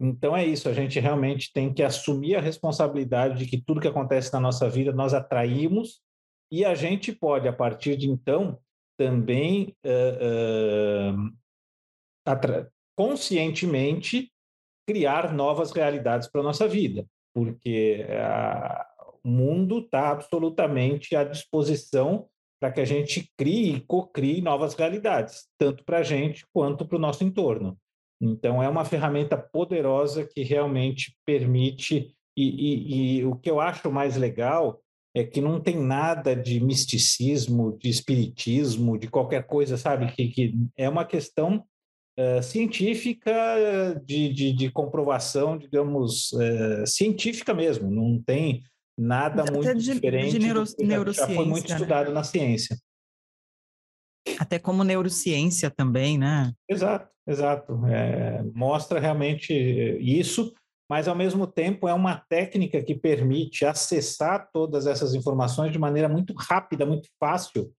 Então 0.00 0.36
é 0.36 0.44
isso, 0.44 0.68
a 0.68 0.72
gente 0.72 0.98
realmente 0.98 1.52
tem 1.52 1.72
que 1.72 1.82
assumir 1.82 2.34
a 2.34 2.40
responsabilidade 2.40 3.38
de 3.38 3.46
que 3.46 3.62
tudo 3.62 3.80
que 3.80 3.86
acontece 3.86 4.32
na 4.32 4.40
nossa 4.40 4.68
vida 4.68 4.92
nós 4.92 5.14
atraímos 5.14 6.00
e 6.50 6.64
a 6.64 6.74
gente 6.74 7.12
pode, 7.12 7.48
a 7.48 7.52
partir 7.52 7.96
de 7.96 8.08
então, 8.10 8.58
também 8.96 9.74
uh, 9.84 11.30
uh, 12.30 12.70
conscientemente 12.96 14.30
criar 14.86 15.32
novas 15.32 15.72
realidades 15.72 16.28
para 16.28 16.40
a 16.40 16.44
nossa 16.44 16.68
vida, 16.68 17.06
porque 17.34 18.06
uh, 18.08 19.18
o 19.24 19.28
mundo 19.28 19.78
está 19.78 20.10
absolutamente 20.10 21.16
à 21.16 21.24
disposição 21.24 22.28
para 22.60 22.70
que 22.70 22.80
a 22.80 22.84
gente 22.84 23.30
crie 23.36 23.76
e 23.76 23.80
cocrie 23.80 24.40
novas 24.40 24.74
realidades, 24.74 25.48
tanto 25.58 25.84
para 25.84 25.98
a 25.98 26.02
gente 26.02 26.46
quanto 26.52 26.86
para 26.86 26.96
o 26.96 27.00
nosso 27.00 27.24
entorno. 27.24 27.76
Então, 28.20 28.62
é 28.62 28.68
uma 28.68 28.84
ferramenta 28.84 29.36
poderosa 29.36 30.24
que 30.24 30.42
realmente 30.42 31.16
permite. 31.26 32.14
E, 32.36 32.44
e, 32.44 33.18
e, 33.18 33.24
o 33.24 33.36
que 33.36 33.50
eu 33.50 33.60
acho 33.60 33.90
mais 33.90 34.16
legal 34.16 34.80
é 35.14 35.22
que 35.22 35.40
não 35.40 35.60
tem 35.60 35.76
nada 35.76 36.34
de 36.34 36.58
misticismo, 36.60 37.78
de 37.78 37.88
espiritismo, 37.88 38.98
de 38.98 39.08
qualquer 39.08 39.46
coisa, 39.46 39.76
sabe? 39.76 40.10
Que, 40.12 40.28
que 40.28 40.54
é 40.76 40.88
uma 40.88 41.04
questão 41.04 41.64
uh, 42.18 42.42
científica 42.42 43.32
de, 44.04 44.32
de, 44.32 44.52
de, 44.52 44.70
comprovação, 44.70 45.56
digamos, 45.56 46.32
uh, 46.32 46.86
científica 46.86 47.54
mesmo. 47.54 47.90
Não 47.90 48.20
tem 48.20 48.62
nada 48.98 49.42
Até 49.42 49.52
muito 49.52 49.74
de, 49.74 49.94
diferente 49.94 50.38
de 50.38 50.84
neuro, 50.84 51.12
já 51.12 51.26
foi 51.26 51.44
muito 51.46 51.68
né? 51.68 51.74
estudado 51.74 52.12
na 52.12 52.24
ciência. 52.24 52.76
Até 54.38 54.58
como 54.58 54.84
neurociência 54.84 55.70
também, 55.70 56.18
né? 56.18 56.52
Exato, 56.68 57.08
exato. 57.26 57.86
É, 57.86 58.42
mostra 58.54 58.98
realmente 58.98 59.52
isso, 60.00 60.52
mas 60.88 61.08
ao 61.08 61.14
mesmo 61.14 61.46
tempo 61.46 61.88
é 61.88 61.94
uma 61.94 62.16
técnica 62.28 62.82
que 62.82 62.94
permite 62.94 63.64
acessar 63.64 64.48
todas 64.52 64.86
essas 64.86 65.14
informações 65.14 65.72
de 65.72 65.78
maneira 65.78 66.08
muito 66.08 66.34
rápida, 66.34 66.86
muito 66.86 67.08
fácil, 67.20 67.72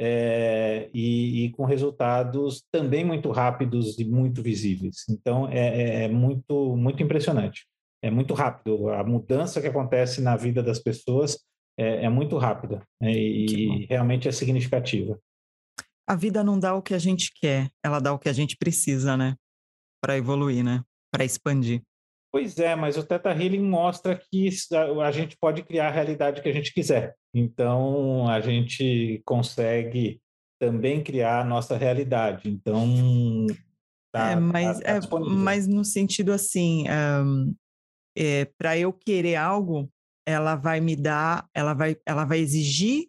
é, 0.00 0.88
e, 0.92 1.44
e, 1.44 1.50
com 1.50 1.64
resultados 1.64 2.64
também 2.72 3.04
muito 3.04 3.30
rápidos 3.30 3.98
e 3.98 4.04
muito 4.04 4.42
visíveis. 4.42 5.04
Então 5.08 5.48
é, 5.48 5.58
é, 5.58 6.04
é 6.04 6.08
muito, 6.08 6.76
muito 6.76 7.02
impressionante 7.02 7.66
é 8.02 8.10
muito 8.10 8.34
rápido. 8.34 8.90
A 8.90 9.04
mudança 9.04 9.60
que 9.60 9.68
acontece 9.68 10.20
na 10.20 10.36
vida 10.36 10.62
das 10.62 10.80
pessoas 10.80 11.38
é, 11.78 12.04
é 12.04 12.08
muito 12.08 12.36
rápida 12.36 12.82
né? 13.00 13.12
e 13.12 13.86
realmente 13.88 14.28
é 14.28 14.32
significativa. 14.32 15.18
A 16.06 16.16
vida 16.16 16.42
não 16.42 16.58
dá 16.58 16.74
o 16.74 16.82
que 16.82 16.94
a 16.94 16.98
gente 16.98 17.32
quer, 17.34 17.70
ela 17.84 18.00
dá 18.00 18.12
o 18.12 18.18
que 18.18 18.28
a 18.28 18.32
gente 18.32 18.56
precisa, 18.56 19.16
né? 19.16 19.36
Para 20.02 20.16
evoluir, 20.16 20.64
né? 20.64 20.82
Para 21.12 21.24
expandir. 21.24 21.82
Pois 22.32 22.58
é, 22.58 22.74
mas 22.74 22.96
o 22.96 23.04
Teta 23.04 23.30
Healing 23.30 23.62
mostra 23.62 24.16
que 24.16 24.48
a 25.02 25.10
gente 25.12 25.36
pode 25.36 25.62
criar 25.62 25.88
a 25.88 25.90
realidade 25.90 26.40
que 26.40 26.48
a 26.48 26.52
gente 26.52 26.72
quiser. 26.72 27.14
Então, 27.34 28.26
a 28.26 28.40
gente 28.40 29.22
consegue 29.26 30.18
também 30.58 31.02
criar 31.02 31.40
a 31.40 31.44
nossa 31.44 31.76
realidade. 31.76 32.48
Então, 32.48 33.46
tá, 34.10 34.30
é, 34.30 34.36
mas, 34.36 34.80
tá, 34.80 35.00
tá 35.00 35.16
é, 35.16 35.20
mas 35.28 35.66
no 35.66 35.84
sentido 35.84 36.32
assim, 36.32 36.86
um, 36.88 37.54
é, 38.16 38.40
eh, 38.40 38.44
para 38.56 38.78
eu 38.78 38.92
querer 38.94 39.36
algo, 39.36 39.92
ela 40.26 40.54
vai 40.54 40.80
me 40.80 40.96
dar, 40.96 41.46
ela 41.54 41.74
vai, 41.74 41.96
ela 42.06 42.24
vai 42.24 42.38
exigir 42.38 43.08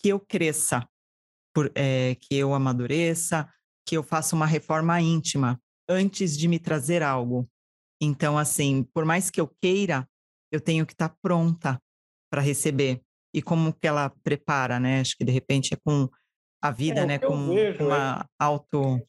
que 0.00 0.10
eu 0.10 0.20
cresça, 0.20 0.86
por, 1.54 1.70
é, 1.74 2.16
que 2.16 2.34
eu 2.34 2.52
amadureça, 2.52 3.48
que 3.86 3.96
eu 3.96 4.02
faça 4.02 4.34
uma 4.34 4.46
reforma 4.46 5.00
íntima 5.00 5.60
antes 5.88 6.36
de 6.36 6.48
me 6.48 6.58
trazer 6.58 7.02
algo. 7.02 7.48
Então, 8.00 8.36
assim, 8.36 8.82
por 8.92 9.04
mais 9.04 9.30
que 9.30 9.40
eu 9.40 9.48
queira, 9.62 10.08
eu 10.50 10.60
tenho 10.60 10.84
que 10.84 10.92
estar 10.92 11.08
tá 11.08 11.16
pronta 11.22 11.80
para 12.30 12.40
receber. 12.40 13.00
E 13.32 13.42
como 13.42 13.72
que 13.72 13.86
ela 13.86 14.10
prepara, 14.22 14.78
né? 14.80 15.00
Acho 15.00 15.16
que 15.16 15.24
de 15.24 15.32
repente 15.32 15.74
é 15.74 15.76
com 15.76 16.08
a 16.62 16.70
vida, 16.70 17.00
é, 17.00 17.06
né? 17.06 17.18
Com 17.18 17.34
uma 17.34 18.20
é... 18.20 18.26
auto, 18.38 19.00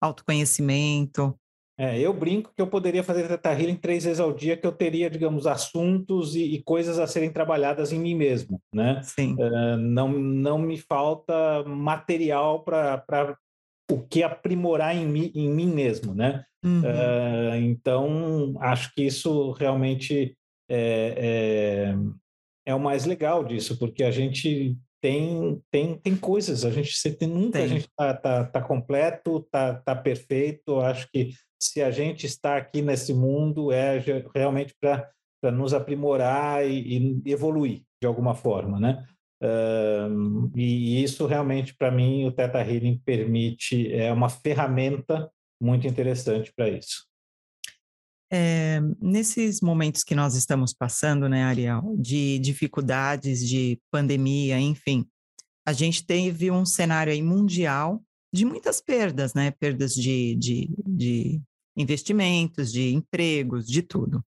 autoconhecimento. 0.00 1.38
É, 1.80 1.98
eu 1.98 2.12
brinco 2.12 2.52
que 2.54 2.60
eu 2.60 2.66
poderia 2.66 3.02
fazer 3.02 3.26
Teta 3.26 3.58
Healing 3.58 3.76
três 3.76 4.04
vezes 4.04 4.20
ao 4.20 4.34
dia, 4.34 4.54
que 4.54 4.66
eu 4.66 4.72
teria, 4.72 5.08
digamos, 5.08 5.46
assuntos 5.46 6.36
e, 6.36 6.42
e 6.42 6.62
coisas 6.62 6.98
a 6.98 7.06
serem 7.06 7.32
trabalhadas 7.32 7.90
em 7.90 7.98
mim 7.98 8.14
mesmo, 8.14 8.60
né? 8.70 9.00
Sim. 9.02 9.34
Uh, 9.38 9.78
não, 9.78 10.08
não 10.12 10.58
me 10.58 10.76
falta 10.76 11.64
material 11.64 12.62
para 12.62 13.34
o 13.90 13.98
que 13.98 14.22
aprimorar 14.22 14.94
em 14.94 15.06
mim, 15.06 15.32
em 15.34 15.48
mim 15.48 15.72
mesmo, 15.72 16.14
né? 16.14 16.44
Uhum. 16.62 16.82
Uh, 16.82 17.56
então, 17.62 18.54
acho 18.60 18.94
que 18.94 19.04
isso 19.04 19.52
realmente 19.52 20.36
é, 20.70 21.94
é, 22.66 22.72
é, 22.72 22.74
o 22.74 22.78
mais 22.78 23.06
legal 23.06 23.42
disso, 23.42 23.78
porque 23.78 24.04
a 24.04 24.10
gente 24.10 24.76
tem, 25.00 25.62
tem, 25.70 25.96
tem 25.96 26.16
coisas, 26.16 26.64
a 26.64 26.70
gente 26.70 26.92
nunca 27.26 27.58
tem. 27.58 27.64
a 27.64 27.68
gente 27.68 27.88
está 27.88 28.14
tá, 28.14 28.44
tá 28.44 28.62
completo, 28.62 29.46
tá, 29.50 29.74
tá 29.74 29.96
perfeito, 29.96 30.80
acho 30.80 31.08
que 31.10 31.30
se 31.60 31.82
a 31.82 31.90
gente 31.90 32.26
está 32.26 32.56
aqui 32.56 32.82
nesse 32.82 33.12
mundo 33.12 33.72
é 33.72 33.98
realmente 34.34 34.74
para 34.80 35.50
nos 35.50 35.74
aprimorar 35.74 36.66
e, 36.66 37.22
e, 37.24 37.30
evoluir 37.30 37.82
de 38.00 38.06
alguma 38.06 38.34
forma, 38.34 38.78
né? 38.80 39.06
Uh, 39.42 40.50
e 40.54 41.02
isso 41.02 41.26
realmente 41.26 41.74
para 41.74 41.90
mim 41.90 42.26
o 42.26 42.32
Teta 42.32 42.60
Healing 42.60 43.00
permite 43.02 43.90
é 43.90 44.12
uma 44.12 44.28
ferramenta 44.28 45.30
muito 45.60 45.86
interessante 45.86 46.52
para 46.54 46.68
isso. 46.68 47.09
É, 48.32 48.80
nesses 49.00 49.60
momentos 49.60 50.04
que 50.04 50.14
nós 50.14 50.36
estamos 50.36 50.72
passando, 50.72 51.28
né, 51.28 51.42
Ariel, 51.42 51.96
de 51.98 52.38
dificuldades, 52.38 53.46
de 53.46 53.80
pandemia, 53.90 54.58
enfim, 54.60 55.04
a 55.66 55.72
gente 55.72 56.04
teve 56.04 56.50
um 56.50 56.64
cenário 56.64 57.12
aí 57.12 57.22
mundial 57.22 58.02
de 58.32 58.44
muitas 58.44 58.80
perdas, 58.80 59.34
né? 59.34 59.50
Perdas 59.50 59.94
de, 59.94 60.36
de, 60.36 60.70
de 60.86 61.40
investimentos, 61.76 62.72
de 62.72 62.94
empregos, 62.94 63.66
de 63.66 63.82
tudo. 63.82 64.24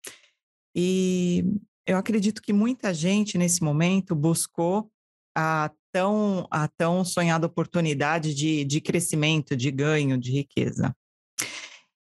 E 0.74 1.44
eu 1.86 1.96
acredito 1.96 2.42
que 2.42 2.52
muita 2.52 2.92
gente 2.92 3.38
nesse 3.38 3.62
momento 3.62 4.14
buscou 4.14 4.90
a 5.34 5.70
tão, 5.92 6.46
a 6.50 6.68
tão 6.68 7.04
sonhada 7.04 7.46
oportunidade 7.46 8.34
de, 8.34 8.64
de 8.64 8.80
crescimento, 8.80 9.56
de 9.56 9.70
ganho, 9.70 10.18
de 10.18 10.32
riqueza. 10.32 10.94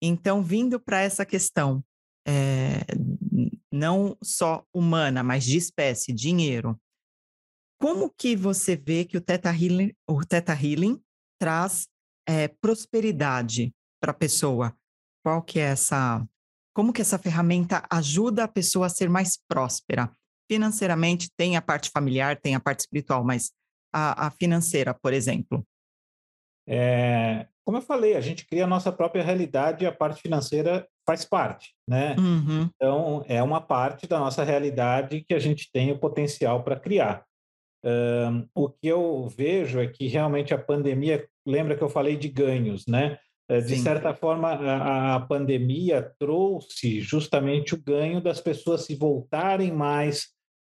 Então, 0.02 0.44
vindo 0.44 0.80
para 0.80 1.02
essa 1.02 1.26
questão, 1.26 1.84
é, 2.28 2.82
não 3.72 4.18
só 4.24 4.64
humana, 4.74 5.24
mas 5.24 5.44
de 5.44 5.58
espécie, 5.58 6.14
dinheiro, 6.14 6.80
como 7.80 8.10
que 8.10 8.36
você 8.36 8.76
vê 8.76 9.06
que 9.06 9.18
o 9.18 9.22
Theta 9.22 9.50
Healing, 9.50 9.94
o 10.08 10.26
Theta 10.26 10.54
Healing 10.54 11.02
traz 11.40 11.88
é, 12.28 12.48
prosperidade 12.48 13.74
para 14.02 14.12
a 14.12 14.16
pessoa? 14.16 14.76
Qual 15.24 15.42
que 15.42 15.60
é 15.60 15.64
essa... 15.64 16.28
Como 16.76 16.94
que 16.94 17.02
essa 17.02 17.18
ferramenta 17.18 17.84
ajuda 17.90 18.44
a 18.44 18.48
pessoa 18.48 18.86
a 18.86 18.90
ser 18.90 19.10
mais 19.10 19.38
próspera? 19.48 20.12
Financeiramente, 20.50 21.30
tem 21.36 21.58
a 21.58 21.62
parte 21.62 21.90
familiar, 21.90 22.40
tem 22.40 22.56
a 22.56 22.60
parte 22.60 22.82
espiritual, 22.82 23.24
mas 23.24 23.52
a, 23.92 24.28
a 24.28 24.32
financeira, 24.32 24.94
por 24.94 25.12
exemplo? 25.12 25.66
É, 26.68 27.48
como 27.66 27.78
eu 27.78 27.82
falei, 27.82 28.16
a 28.16 28.22
gente 28.22 28.46
cria 28.46 28.66
a 28.66 28.68
nossa 28.68 28.92
própria 28.92 29.24
realidade 29.24 29.84
e 29.84 29.88
a 29.88 29.92
parte 29.92 30.22
financeira 30.22 30.88
faz 31.06 31.24
parte, 31.24 31.74
né? 31.88 32.16
Uhum. 32.20 32.70
Então, 32.76 33.26
é 33.28 33.42
uma 33.42 33.62
parte 33.62 34.06
da 34.08 34.20
nossa 34.20 34.44
realidade 34.44 35.24
que 35.28 35.34
a 35.34 35.40
gente 35.40 35.70
tem 35.72 35.92
o 35.92 35.98
potencial 35.98 36.64
para 36.64 36.80
criar. 36.80 37.24
Um, 37.86 38.48
o 38.54 38.70
que 38.70 38.88
eu 38.88 39.28
vejo 39.30 39.80
é 39.80 39.88
que 39.88 40.08
realmente 40.08 40.54
a 40.54 40.58
pandemia, 40.58 41.26
lembra 41.46 41.76
que 41.76 41.84
eu 41.84 41.90
falei 41.90 42.18
de 42.18 42.28
ganhos, 42.28 42.86
né? 42.88 43.18
É, 43.50 43.62
de 43.62 43.76
Sim. 43.78 43.84
certa 43.84 44.14
forma, 44.14 44.50
a, 44.50 45.16
a, 45.16 45.20
pandemia 45.22 46.14
trouxe 46.20 47.00
justamente 47.00 47.74
o 47.74 47.82
ganho 47.82 48.20
das 48.20 48.42
pessoas 48.42 48.84
se 48.84 48.94
voltarem 48.94 49.72
mais 49.72 50.28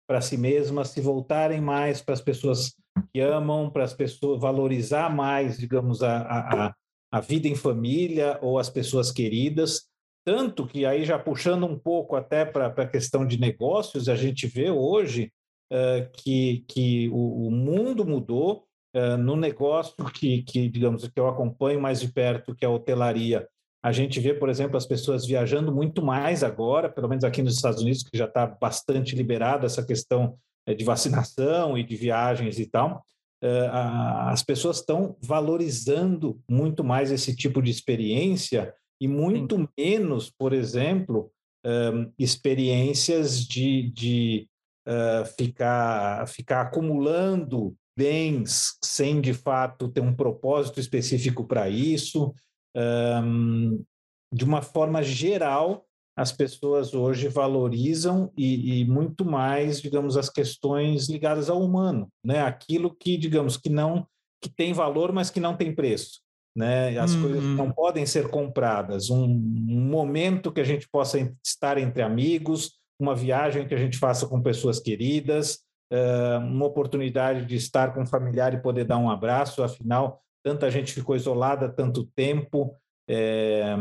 para 0.09 0.21
si 0.21 0.37
mesmas, 0.37 0.89
se 0.89 1.01
voltarem 1.01 1.61
mais 1.61 2.01
para 2.01 2.15
as 2.15 2.21
pessoas 2.21 2.75
que 3.13 3.19
amam, 3.19 3.69
para 3.69 3.83
as 3.83 3.93
pessoas 3.93 4.41
valorizar 4.41 5.07
mais, 5.07 5.59
digamos, 5.59 6.01
a, 6.01 6.21
a, 6.21 6.75
a 7.11 7.19
vida 7.19 7.47
em 7.47 7.53
família 7.53 8.39
ou 8.41 8.57
as 8.57 8.71
pessoas 8.71 9.11
queridas. 9.11 9.83
Tanto 10.25 10.65
que 10.65 10.83
aí 10.83 11.05
já 11.05 11.19
puxando 11.19 11.67
um 11.67 11.77
pouco 11.77 12.15
até 12.15 12.43
para 12.43 12.65
a 12.65 12.87
questão 12.87 13.23
de 13.23 13.39
negócios, 13.39 14.09
a 14.09 14.15
gente 14.15 14.47
vê 14.47 14.71
hoje 14.71 15.31
uh, 15.71 16.09
que, 16.11 16.65
que 16.67 17.07
o, 17.09 17.45
o 17.45 17.51
mundo 17.51 18.03
mudou 18.03 18.65
uh, 18.95 19.15
no 19.15 19.35
negócio 19.35 19.93
que, 20.11 20.41
que, 20.41 20.67
digamos, 20.67 21.07
que 21.07 21.19
eu 21.19 21.27
acompanho 21.27 21.79
mais 21.79 22.01
de 22.01 22.11
perto, 22.11 22.55
que 22.55 22.65
é 22.65 22.67
a 22.67 22.71
hotelaria. 22.71 23.47
A 23.81 23.91
gente 23.91 24.19
vê, 24.19 24.33
por 24.33 24.50
exemplo, 24.50 24.75
as 24.75 24.86
pessoas 24.86 25.25
viajando 25.25 25.74
muito 25.74 26.03
mais 26.03 26.43
agora, 26.43 26.89
pelo 26.89 27.07
menos 27.07 27.24
aqui 27.24 27.41
nos 27.41 27.55
Estados 27.55 27.81
Unidos, 27.81 28.03
que 28.03 28.17
já 28.17 28.25
está 28.25 28.45
bastante 28.45 29.15
liberado 29.15 29.65
essa 29.65 29.86
questão 29.86 30.36
uh, 30.67 30.75
de 30.75 30.83
vacinação 30.83 31.77
e 31.77 31.83
de 31.83 31.95
viagens 31.95 32.59
e 32.59 32.65
tal. 32.65 33.03
as 34.31 34.43
pessoas 34.43 34.79
estão 34.79 35.15
valorizando 35.21 36.41
muito 36.50 36.83
mais 36.83 37.09
esse 37.09 37.33
tipo 37.33 37.62
de 37.62 37.71
experiência 37.71 38.74
e 39.01 39.07
muito 39.07 39.55
Sim. 39.55 39.67
menos, 39.77 40.29
por 40.29 40.51
exemplo, 40.51 41.31
um, 41.65 42.12
experiências 42.19 43.45
de, 43.45 43.89
de 43.91 44.50
ficar, 45.38 46.27
ficar 46.27 46.62
acumulando 46.62 47.75
bens 48.00 48.77
sem 48.81 49.19
de 49.19 49.33
fato 49.33 49.89
ter 49.89 50.00
um 50.00 50.15
propósito 50.15 50.79
específico 50.79 51.45
para 51.45 51.69
isso. 51.69 52.33
Um, 52.75 53.83
de 54.31 54.45
uma 54.45 54.61
forma 54.61 55.01
geral, 55.01 55.85
as 56.15 56.31
pessoas 56.31 56.93
hoje 56.93 57.27
valorizam 57.27 58.31
e, 58.38 58.81
e, 58.81 58.85
muito 58.85 59.25
mais, 59.25 59.81
digamos, 59.81 60.17
as 60.17 60.29
questões 60.29 61.09
ligadas 61.09 61.49
ao 61.49 61.61
humano, 61.61 62.09
né? 62.23 62.41
Aquilo 62.41 62.93
que, 62.93 63.17
digamos, 63.17 63.57
que 63.57 63.69
não 63.69 64.07
que 64.41 64.49
tem 64.49 64.71
valor, 64.71 65.11
mas 65.11 65.29
que 65.29 65.39
não 65.39 65.55
tem 65.55 65.73
preço 65.75 66.21
né? 66.55 66.97
As 66.97 67.13
uhum. 67.13 67.21
coisas 67.21 67.43
não 67.43 67.71
podem 67.71 68.05
ser 68.05 68.29
compradas. 68.29 69.09
Um, 69.09 69.23
um, 69.23 69.81
momento 69.89 70.51
que 70.51 70.59
a 70.59 70.65
gente 70.65 70.88
possa 70.89 71.17
estar 71.43 71.77
entre 71.77 72.01
amigos, 72.01 72.73
uma 72.99 73.15
viagem 73.15 73.65
que 73.65 73.73
a 73.73 73.77
gente 73.77 73.97
faça 73.97 74.27
com 74.27 74.41
pessoas 74.41 74.79
queridas, 74.79 75.60
uh, 75.91 76.39
uma 76.39 76.65
oportunidade 76.65 77.45
de 77.45 77.55
estar 77.55 77.93
com 77.93 78.01
um 78.01 78.05
familiar 78.05 78.53
e 78.53 78.62
poder 78.62 78.84
dar 78.84 78.97
um 78.97 79.10
abraço. 79.10 79.63
Afinal, 79.63 80.21
tanta 80.43 80.69
gente 80.69 80.93
ficou 80.93 81.15
isolada 81.15 81.69
tanto 81.69 82.06
tempo. 82.15 82.75
É, 83.08 83.75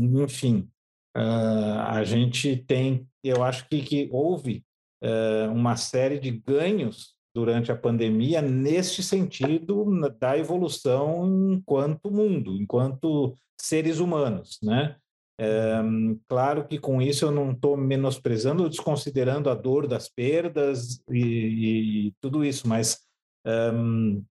enfim, 0.00 0.68
uh, 1.16 1.80
a 1.88 2.04
gente 2.04 2.56
tem, 2.56 3.06
eu 3.24 3.42
acho 3.42 3.68
que, 3.68 3.82
que 3.82 4.08
houve 4.12 4.64
uh, 5.02 5.52
uma 5.52 5.76
série 5.76 6.18
de 6.18 6.30
ganhos 6.30 7.14
durante 7.34 7.70
a 7.70 7.76
pandemia 7.76 8.42
neste 8.42 9.02
sentido 9.02 9.84
da 10.18 10.36
evolução 10.36 11.52
enquanto 11.52 12.10
mundo, 12.10 12.56
enquanto 12.56 13.34
seres 13.60 13.98
humanos, 13.98 14.58
né? 14.62 14.96
É, 15.40 15.80
claro 16.26 16.66
que 16.66 16.80
com 16.80 17.00
isso 17.00 17.24
eu 17.24 17.30
não 17.30 17.52
estou 17.52 17.76
menosprezando 17.76 18.64
ou 18.64 18.68
desconsiderando 18.68 19.48
a 19.48 19.54
dor 19.54 19.86
das 19.86 20.08
perdas 20.08 21.00
e, 21.08 22.08
e 22.08 22.14
tudo 22.20 22.44
isso, 22.44 22.66
mas 22.66 22.98
um, 23.46 24.24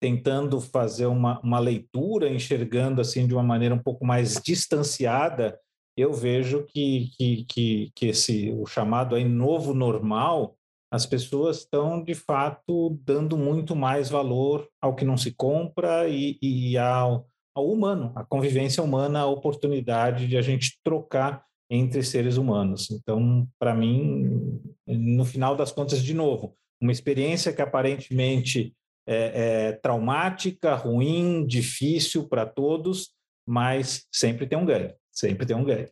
tentando 0.00 0.60
fazer 0.60 1.06
uma, 1.06 1.40
uma 1.40 1.58
leitura, 1.58 2.28
enxergando 2.28 3.00
assim 3.00 3.26
de 3.26 3.34
uma 3.34 3.42
maneira 3.42 3.74
um 3.74 3.82
pouco 3.82 4.04
mais 4.04 4.40
distanciada, 4.44 5.58
eu 5.96 6.12
vejo 6.12 6.64
que, 6.64 7.10
que, 7.16 7.44
que, 7.44 7.92
que 7.94 8.06
esse 8.06 8.52
o 8.52 8.66
chamado 8.66 9.14
aí 9.14 9.24
novo 9.24 9.72
normal 9.72 10.56
as 10.94 11.06
pessoas 11.06 11.58
estão, 11.58 12.02
de 12.02 12.14
fato, 12.14 12.96
dando 13.02 13.36
muito 13.36 13.74
mais 13.74 14.08
valor 14.08 14.68
ao 14.80 14.94
que 14.94 15.04
não 15.04 15.16
se 15.16 15.32
compra 15.32 16.08
e, 16.08 16.38
e 16.40 16.78
ao, 16.78 17.26
ao 17.52 17.68
humano, 17.68 18.12
à 18.14 18.24
convivência 18.24 18.80
humana, 18.80 19.20
a 19.20 19.26
oportunidade 19.26 20.28
de 20.28 20.36
a 20.36 20.42
gente 20.42 20.78
trocar 20.84 21.44
entre 21.68 22.00
seres 22.04 22.36
humanos. 22.36 22.92
Então, 22.92 23.44
para 23.58 23.74
mim, 23.74 24.60
no 24.86 25.24
final 25.24 25.56
das 25.56 25.72
contas, 25.72 26.00
de 26.00 26.14
novo, 26.14 26.54
uma 26.80 26.92
experiência 26.92 27.52
que 27.52 27.62
aparentemente 27.62 28.72
é, 29.06 29.68
é 29.68 29.72
traumática, 29.72 30.74
ruim, 30.74 31.46
difícil 31.46 32.28
para 32.28 32.46
todos, 32.46 33.10
mas 33.46 34.06
sempre 34.12 34.46
tem 34.46 34.58
um 34.58 34.64
ganho, 34.64 34.92
sempre 35.12 35.46
tem 35.46 35.56
um 35.56 35.64
ganho. 35.64 35.88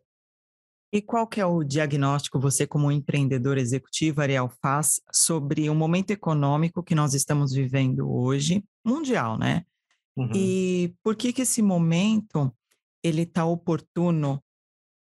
E 0.95 1.01
qual 1.01 1.27
que 1.27 1.41
é 1.41 1.47
o 1.47 1.65
diagnóstico 1.65 2.39
você, 2.39 2.67
como 2.67 2.93
empreendedor 2.93 3.57
executivo, 3.57 4.21
Ariel, 4.21 4.51
faz 4.61 5.01
sobre 5.11 5.71
o 5.71 5.75
momento 5.75 6.11
econômico 6.11 6.83
que 6.83 6.95
nós 6.95 7.15
estamos 7.15 7.53
vivendo 7.53 8.13
hoje, 8.13 8.63
mundial, 8.85 9.39
né? 9.39 9.65
Uhum. 10.15 10.31
E 10.35 10.95
por 11.03 11.17
que 11.17 11.33
que 11.33 11.43
esse 11.43 11.63
momento 11.63 12.55
ele 13.03 13.23
está 13.23 13.47
oportuno 13.47 14.43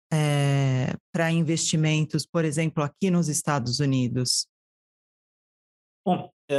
é, 0.10 0.88
eh, 0.92 0.98
para 1.12 1.30
investimentos, 1.30 2.26
por 2.26 2.46
exemplo, 2.46 2.82
aqui 2.82 3.12
nos 3.12 3.28
Estados 3.28 3.82
Unidos? 3.82 4.48
Bom, 6.06 6.32
é, 6.50 6.56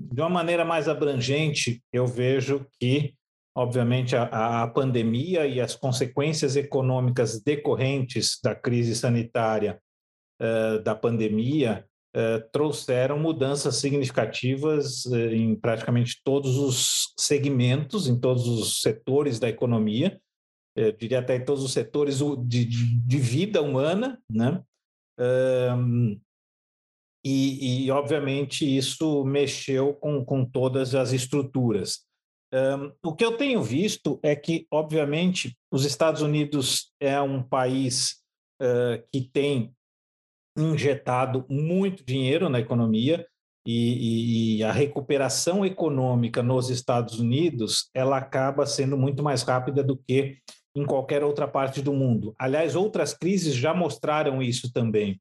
de 0.00 0.20
uma 0.20 0.30
maneira 0.30 0.64
mais 0.64 0.88
abrangente, 0.88 1.82
eu 1.92 2.06
vejo 2.06 2.66
que 2.78 3.14
obviamente, 3.54 4.16
a, 4.16 4.62
a, 4.62 4.68
pandemia 4.68 5.46
e 5.46 5.60
as 5.60 5.74
consequências 5.74 6.56
econômicas 6.56 7.42
decorrentes 7.42 8.38
da 8.42 8.54
crise 8.54 8.94
sanitária 8.94 9.80
uh, 10.40 10.82
da 10.82 10.94
pandemia 10.94 11.84
uh, 12.16 12.50
trouxeram 12.52 13.18
mudanças 13.18 13.76
significativas 13.76 15.04
em 15.06 15.54
praticamente 15.54 16.20
todos 16.24 16.56
os 16.56 17.12
segmentos, 17.18 18.08
em 18.08 18.18
todos 18.18 18.46
os 18.46 18.80
setores 18.80 19.38
da 19.38 19.48
economia, 19.48 20.20
eu 20.76 20.92
diria 20.92 21.18
até 21.18 21.36
em 21.36 21.44
todos 21.44 21.64
os 21.64 21.72
setores 21.72 22.20
de, 22.46 22.64
de, 22.64 23.00
de 23.00 23.18
vida 23.18 23.60
humana, 23.60 24.18
né? 24.30 24.62
E, 27.24 27.84
e, 27.84 27.90
obviamente, 27.90 28.64
isso 28.64 29.24
mexeu 29.24 29.94
com, 29.94 30.24
com 30.24 30.44
todas 30.44 30.94
as 30.94 31.12
estruturas. 31.12 32.00
Um, 32.52 32.92
o 33.04 33.14
que 33.14 33.24
eu 33.24 33.36
tenho 33.36 33.62
visto 33.62 34.18
é 34.22 34.34
que, 34.34 34.66
obviamente, 34.70 35.56
os 35.70 35.84
Estados 35.84 36.22
Unidos 36.22 36.92
é 36.98 37.20
um 37.20 37.42
país 37.42 38.16
uh, 38.60 39.02
que 39.12 39.20
tem 39.20 39.72
injetado 40.58 41.46
muito 41.48 42.04
dinheiro 42.04 42.48
na 42.48 42.58
economia 42.58 43.24
e, 43.64 44.56
e, 44.58 44.64
a 44.64 44.72
recuperação 44.72 45.64
econômica 45.64 46.42
nos 46.42 46.70
Estados 46.70 47.20
Unidos 47.20 47.90
ela 47.94 48.16
acaba 48.16 48.66
sendo 48.66 48.96
muito 48.96 49.22
mais 49.22 49.42
rápida 49.42 49.84
do 49.84 49.96
que 49.96 50.38
em 50.74 50.84
qualquer 50.84 51.22
outra 51.22 51.46
parte 51.46 51.82
do 51.82 51.92
mundo. 51.92 52.34
Aliás, 52.38 52.74
outras 52.74 53.12
crises 53.12 53.54
já 53.54 53.74
mostraram 53.74 54.42
isso 54.42 54.72
também. 54.72 55.20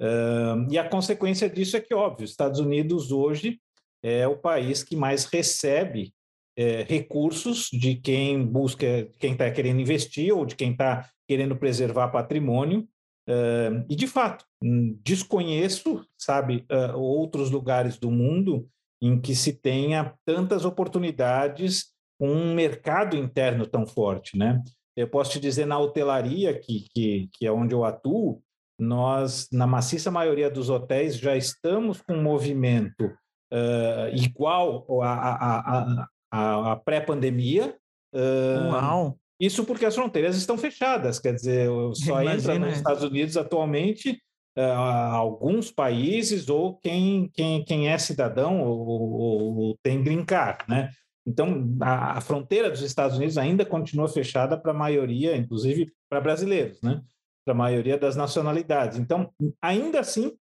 Uh, 0.00 0.70
e 0.70 0.78
a 0.78 0.88
consequência 0.88 1.48
disso 1.48 1.76
é 1.76 1.80
que, 1.80 1.94
óbvio, 1.94 2.24
os 2.24 2.30
Estados 2.30 2.60
Unidos 2.60 3.10
hoje 3.10 3.58
é 4.02 4.26
o 4.28 4.36
país 4.36 4.82
que 4.82 4.94
mais 4.94 5.24
recebe 5.24 6.12
é, 6.56 6.82
recursos 6.84 7.68
de 7.70 7.96
quem 7.96 8.44
busca, 8.44 9.08
quem 9.18 9.32
está 9.32 9.50
querendo 9.50 9.80
investir 9.80 10.34
ou 10.34 10.46
de 10.46 10.56
quem 10.56 10.72
está 10.72 11.08
querendo 11.28 11.56
preservar 11.56 12.08
patrimônio. 12.08 12.88
Uh, 13.28 13.84
e, 13.90 13.96
de 13.96 14.06
fato, 14.06 14.44
hum, 14.62 14.96
desconheço, 15.02 16.06
sabe, 16.16 16.64
uh, 16.70 16.96
outros 16.96 17.50
lugares 17.50 17.98
do 17.98 18.10
mundo 18.10 18.68
em 19.02 19.20
que 19.20 19.34
se 19.34 19.52
tenha 19.52 20.14
tantas 20.24 20.64
oportunidades 20.64 21.92
com 22.18 22.30
um 22.30 22.54
mercado 22.54 23.16
interno 23.16 23.66
tão 23.66 23.84
forte, 23.84 24.38
né? 24.38 24.62
Eu 24.96 25.08
posso 25.08 25.32
te 25.32 25.40
dizer, 25.40 25.66
na 25.66 25.78
hotelaria, 25.78 26.58
que, 26.58 26.86
que, 26.94 27.28
que 27.32 27.46
é 27.46 27.52
onde 27.52 27.74
eu 27.74 27.84
atuo, 27.84 28.40
nós, 28.78 29.48
na 29.52 29.66
maciça 29.66 30.10
maioria 30.10 30.50
dos 30.50 30.68
hotéis, 30.68 31.16
já 31.16 31.36
estamos 31.36 32.02
com 32.02 32.14
um 32.14 32.22
movimento 32.22 33.06
uh, 33.52 34.14
igual 34.14 34.86
à, 35.02 36.08
à 36.30 36.76
pré-pandemia. 36.76 37.74
Uh, 38.12 38.70
Uau! 38.70 39.18
Isso 39.38 39.64
porque 39.64 39.84
as 39.84 39.94
fronteiras 39.94 40.36
estão 40.36 40.56
fechadas, 40.56 41.18
quer 41.18 41.34
dizer, 41.34 41.68
só 41.94 42.20
Imagina. 42.22 42.54
entra 42.54 42.58
nos 42.58 42.76
Estados 42.76 43.02
Unidos 43.02 43.36
atualmente 43.36 44.18
uh, 44.56 44.60
alguns 44.60 45.70
países 45.70 46.48
ou 46.48 46.76
quem, 46.78 47.30
quem, 47.34 47.62
quem 47.64 47.88
é 47.88 47.98
cidadão 47.98 48.62
ou, 48.62 48.86
ou, 48.86 49.56
ou 49.56 49.78
tem 49.82 50.02
green 50.02 50.24
card, 50.24 50.64
né? 50.68 50.90
Então, 51.26 51.76
a, 51.80 52.18
a, 52.18 52.20
fronteira 52.20 52.70
dos 52.70 52.82
Estados 52.82 53.16
Unidos 53.16 53.36
ainda 53.36 53.64
continua 53.66 54.08
fechada 54.08 54.56
para 54.56 54.70
a 54.70 54.74
maioria, 54.74 55.36
inclusive 55.36 55.92
para 56.08 56.20
brasileiros, 56.20 56.80
né? 56.80 57.02
Para 57.46 57.54
a 57.54 57.56
maioria 57.56 57.96
das 57.96 58.16
nacionalidades. 58.16 58.98
Então, 58.98 59.30
ainda 59.62 60.00
assim, 60.00 60.36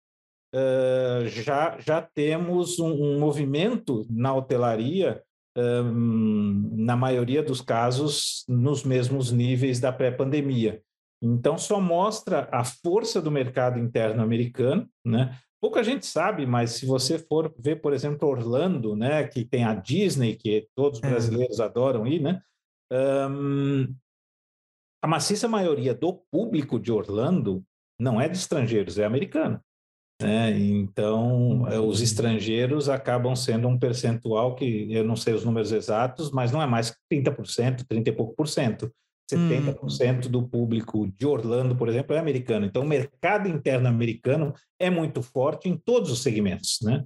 uh, 0.54 1.26
já, 1.26 1.78
já 1.78 2.00
temos 2.00 2.80
um, 2.80 2.90
um 2.90 3.20
movimento 3.20 4.06
na 4.08 4.34
hotelaria 4.34 5.22
na 5.56 6.96
maioria 6.96 7.42
dos 7.42 7.60
casos, 7.60 8.44
nos 8.48 8.82
mesmos 8.82 9.30
níveis 9.30 9.78
da 9.78 9.92
pré-pandemia. 9.92 10.82
Então, 11.22 11.56
só 11.56 11.80
mostra 11.80 12.48
a 12.52 12.64
força 12.64 13.22
do 13.22 13.30
mercado 13.30 13.78
interno 13.78 14.22
americano, 14.22 14.88
né? 15.04 15.38
Pouca 15.60 15.82
gente 15.82 16.04
sabe, 16.04 16.44
mas 16.44 16.72
se 16.72 16.84
você 16.84 17.18
for 17.18 17.54
ver, 17.58 17.80
por 17.80 17.94
exemplo, 17.94 18.28
Orlando, 18.28 18.94
né, 18.94 19.26
que 19.26 19.44
tem 19.44 19.64
a 19.64 19.74
Disney, 19.74 20.34
que 20.34 20.68
todos 20.76 20.98
os 20.98 21.04
é. 21.04 21.08
brasileiros 21.08 21.58
é. 21.58 21.64
adoram 21.64 22.06
ir, 22.06 22.20
né? 22.20 22.42
Um, 22.92 23.94
a 25.04 25.06
maciça 25.06 25.46
maioria 25.46 25.94
do 25.94 26.14
público 26.32 26.80
de 26.80 26.90
Orlando 26.90 27.62
não 28.00 28.18
é 28.18 28.26
de 28.26 28.38
estrangeiros, 28.38 28.98
é 28.98 29.04
americano. 29.04 29.60
Né? 30.18 30.58
Então, 30.58 31.68
eh, 31.68 31.78
os 31.78 32.00
estrangeiros 32.00 32.88
acabam 32.88 33.36
sendo 33.36 33.68
um 33.68 33.78
percentual 33.78 34.54
que 34.54 34.90
eu 34.90 35.04
não 35.04 35.14
sei 35.14 35.34
os 35.34 35.44
números 35.44 35.72
exatos, 35.72 36.30
mas 36.30 36.52
não 36.52 36.62
é 36.62 36.66
mais 36.66 36.96
30%, 37.12 37.84
30 37.86 38.08
e 38.08 38.12
pouco 38.14 38.34
por 38.34 38.48
cento. 38.48 38.90
70% 39.30 40.24
hum. 40.24 40.30
do 40.30 40.48
público 40.48 41.06
de 41.06 41.26
Orlando, 41.26 41.76
por 41.76 41.90
exemplo, 41.90 42.16
é 42.16 42.18
americano. 42.18 42.64
Então, 42.64 42.80
o 42.80 42.88
mercado 42.88 43.46
interno 43.46 43.86
americano 43.86 44.54
é 44.80 44.88
muito 44.88 45.20
forte 45.20 45.68
em 45.68 45.76
todos 45.76 46.10
os 46.10 46.22
segmentos, 46.22 46.78
né? 46.82 47.04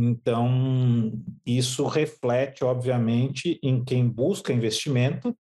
Então, 0.00 1.12
isso 1.44 1.84
reflete, 1.86 2.64
obviamente, 2.64 3.58
em 3.62 3.84
quem 3.84 4.08
busca 4.08 4.52
investimento 4.52 5.36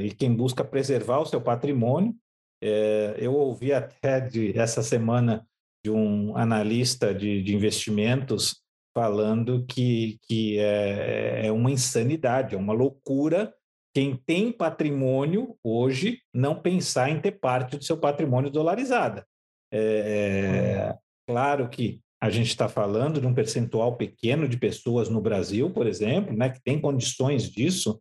e 0.00 0.10
quem 0.14 0.34
busca 0.34 0.64
preservar 0.64 1.20
o 1.20 1.26
seu 1.26 1.40
patrimônio 1.40 2.14
é, 2.62 3.16
eu 3.18 3.34
ouvi 3.34 3.72
até 3.72 4.20
de, 4.20 4.56
essa 4.56 4.82
semana 4.82 5.44
de 5.84 5.90
um 5.90 6.36
analista 6.36 7.12
de, 7.12 7.42
de 7.42 7.56
investimentos 7.56 8.62
falando 8.94 9.64
que, 9.66 10.18
que 10.22 10.58
é, 10.60 11.46
é, 11.46 11.52
uma 11.52 11.72
insanidade, 11.72 12.54
é 12.54 12.58
uma 12.58 12.72
loucura 12.72 13.52
quem 13.94 14.16
tem 14.16 14.52
patrimônio 14.52 15.56
hoje 15.62 16.20
não 16.32 16.54
pensar 16.54 17.10
em 17.10 17.20
ter 17.20 17.32
parte 17.32 17.76
do 17.76 17.84
seu 17.84 17.96
patrimônio 17.96 18.50
dolarizada. 18.50 19.26
É 19.70 20.94
claro 21.26 21.68
que 21.68 22.00
a 22.22 22.30
gente 22.30 22.48
está 22.48 22.68
falando 22.68 23.20
de 23.20 23.26
um 23.26 23.34
percentual 23.34 23.96
pequeno 23.96 24.48
de 24.48 24.56
pessoas 24.56 25.08
no 25.08 25.20
Brasil, 25.20 25.70
por 25.70 25.86
exemplo, 25.86 26.34
né, 26.34 26.48
que 26.48 26.62
tem 26.62 26.80
condições 26.80 27.50
disso, 27.50 28.00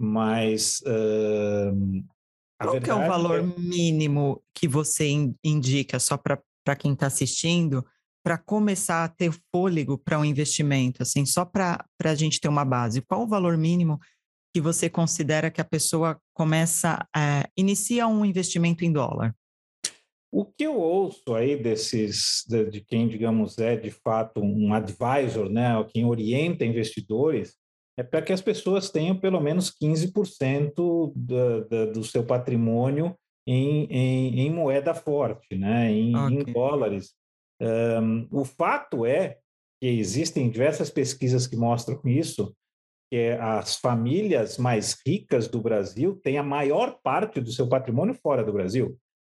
mas 0.00 0.80
uh, 0.80 2.04
qual 2.58 2.80
que 2.80 2.90
é 2.90 2.94
o 2.94 3.06
valor 3.06 3.40
é... 3.40 3.42
mínimo 3.42 4.42
que 4.54 4.66
você 4.66 5.08
indica, 5.44 5.98
só 5.98 6.16
para 6.16 6.76
quem 6.76 6.92
está 6.92 7.06
assistindo, 7.06 7.84
para 8.22 8.36
começar 8.36 9.04
a 9.04 9.08
ter 9.08 9.32
fôlego 9.50 9.96
para 9.96 10.18
um 10.18 10.24
investimento, 10.24 11.02
assim, 11.02 11.24
só 11.24 11.44
para 11.44 11.84
a 12.04 12.14
gente 12.14 12.40
ter 12.40 12.48
uma 12.48 12.64
base? 12.64 13.00
Qual 13.00 13.22
o 13.22 13.28
valor 13.28 13.56
mínimo 13.56 13.98
que 14.54 14.60
você 14.60 14.90
considera 14.90 15.50
que 15.50 15.60
a 15.60 15.64
pessoa 15.64 16.20
começa, 16.34 17.06
é, 17.16 17.48
inicia 17.56 18.06
um 18.06 18.24
investimento 18.24 18.84
em 18.84 18.92
dólar? 18.92 19.34
O 20.32 20.44
que 20.44 20.64
eu 20.64 20.76
ouço 20.76 21.34
aí 21.34 21.60
desses, 21.60 22.44
de, 22.48 22.70
de, 22.70 22.80
quem, 22.80 23.08
digamos, 23.08 23.58
é 23.58 23.74
de 23.74 23.90
fato 23.90 24.40
um 24.40 24.72
advisor, 24.72 25.48
né, 25.48 25.72
quem 25.88 26.04
orienta 26.04 26.64
investidores, 26.64 27.56
é 27.98 28.02
para 28.02 28.22
que 28.22 28.32
as 28.32 28.40
pessoas 28.40 28.90
tenham 28.90 29.16
pelo 29.16 29.40
menos 29.40 29.70
15% 29.70 31.12
da, 31.14 31.60
da, 31.60 31.92
do 31.92 32.02
seu 32.04 32.24
patrimônio 32.24 33.14
em, 33.46 33.84
em, 33.86 34.40
em, 34.40 34.50
moeda 34.50 34.94
forte, 34.94 35.56
né? 35.56 35.90
em, 35.90 36.16
okay. 36.16 36.38
em 36.38 36.52
dólares. 36.52 37.14
Um, 37.60 38.26
o 38.30 38.44
fato 38.44 39.04
é 39.04 39.38
que 39.80 39.88
existem 39.88 40.50
diversas 40.50 40.90
pesquisas 40.90 41.46
que 41.46 41.56
mostram 41.56 42.00
isso, 42.04 42.54
que 43.10 43.30
as 43.40 43.76
famílias 43.76 44.56
mais 44.56 44.98
ricas 45.06 45.48
do 45.48 45.60
Brasil 45.60 46.18
têm 46.22 46.38
a 46.38 46.42
maior 46.42 46.98
parte 47.02 47.40
do 47.40 47.50
seu 47.50 47.68
patrimônio 47.68 48.14
fora 48.14 48.44
do 48.44 48.52
Brasil. 48.52 48.96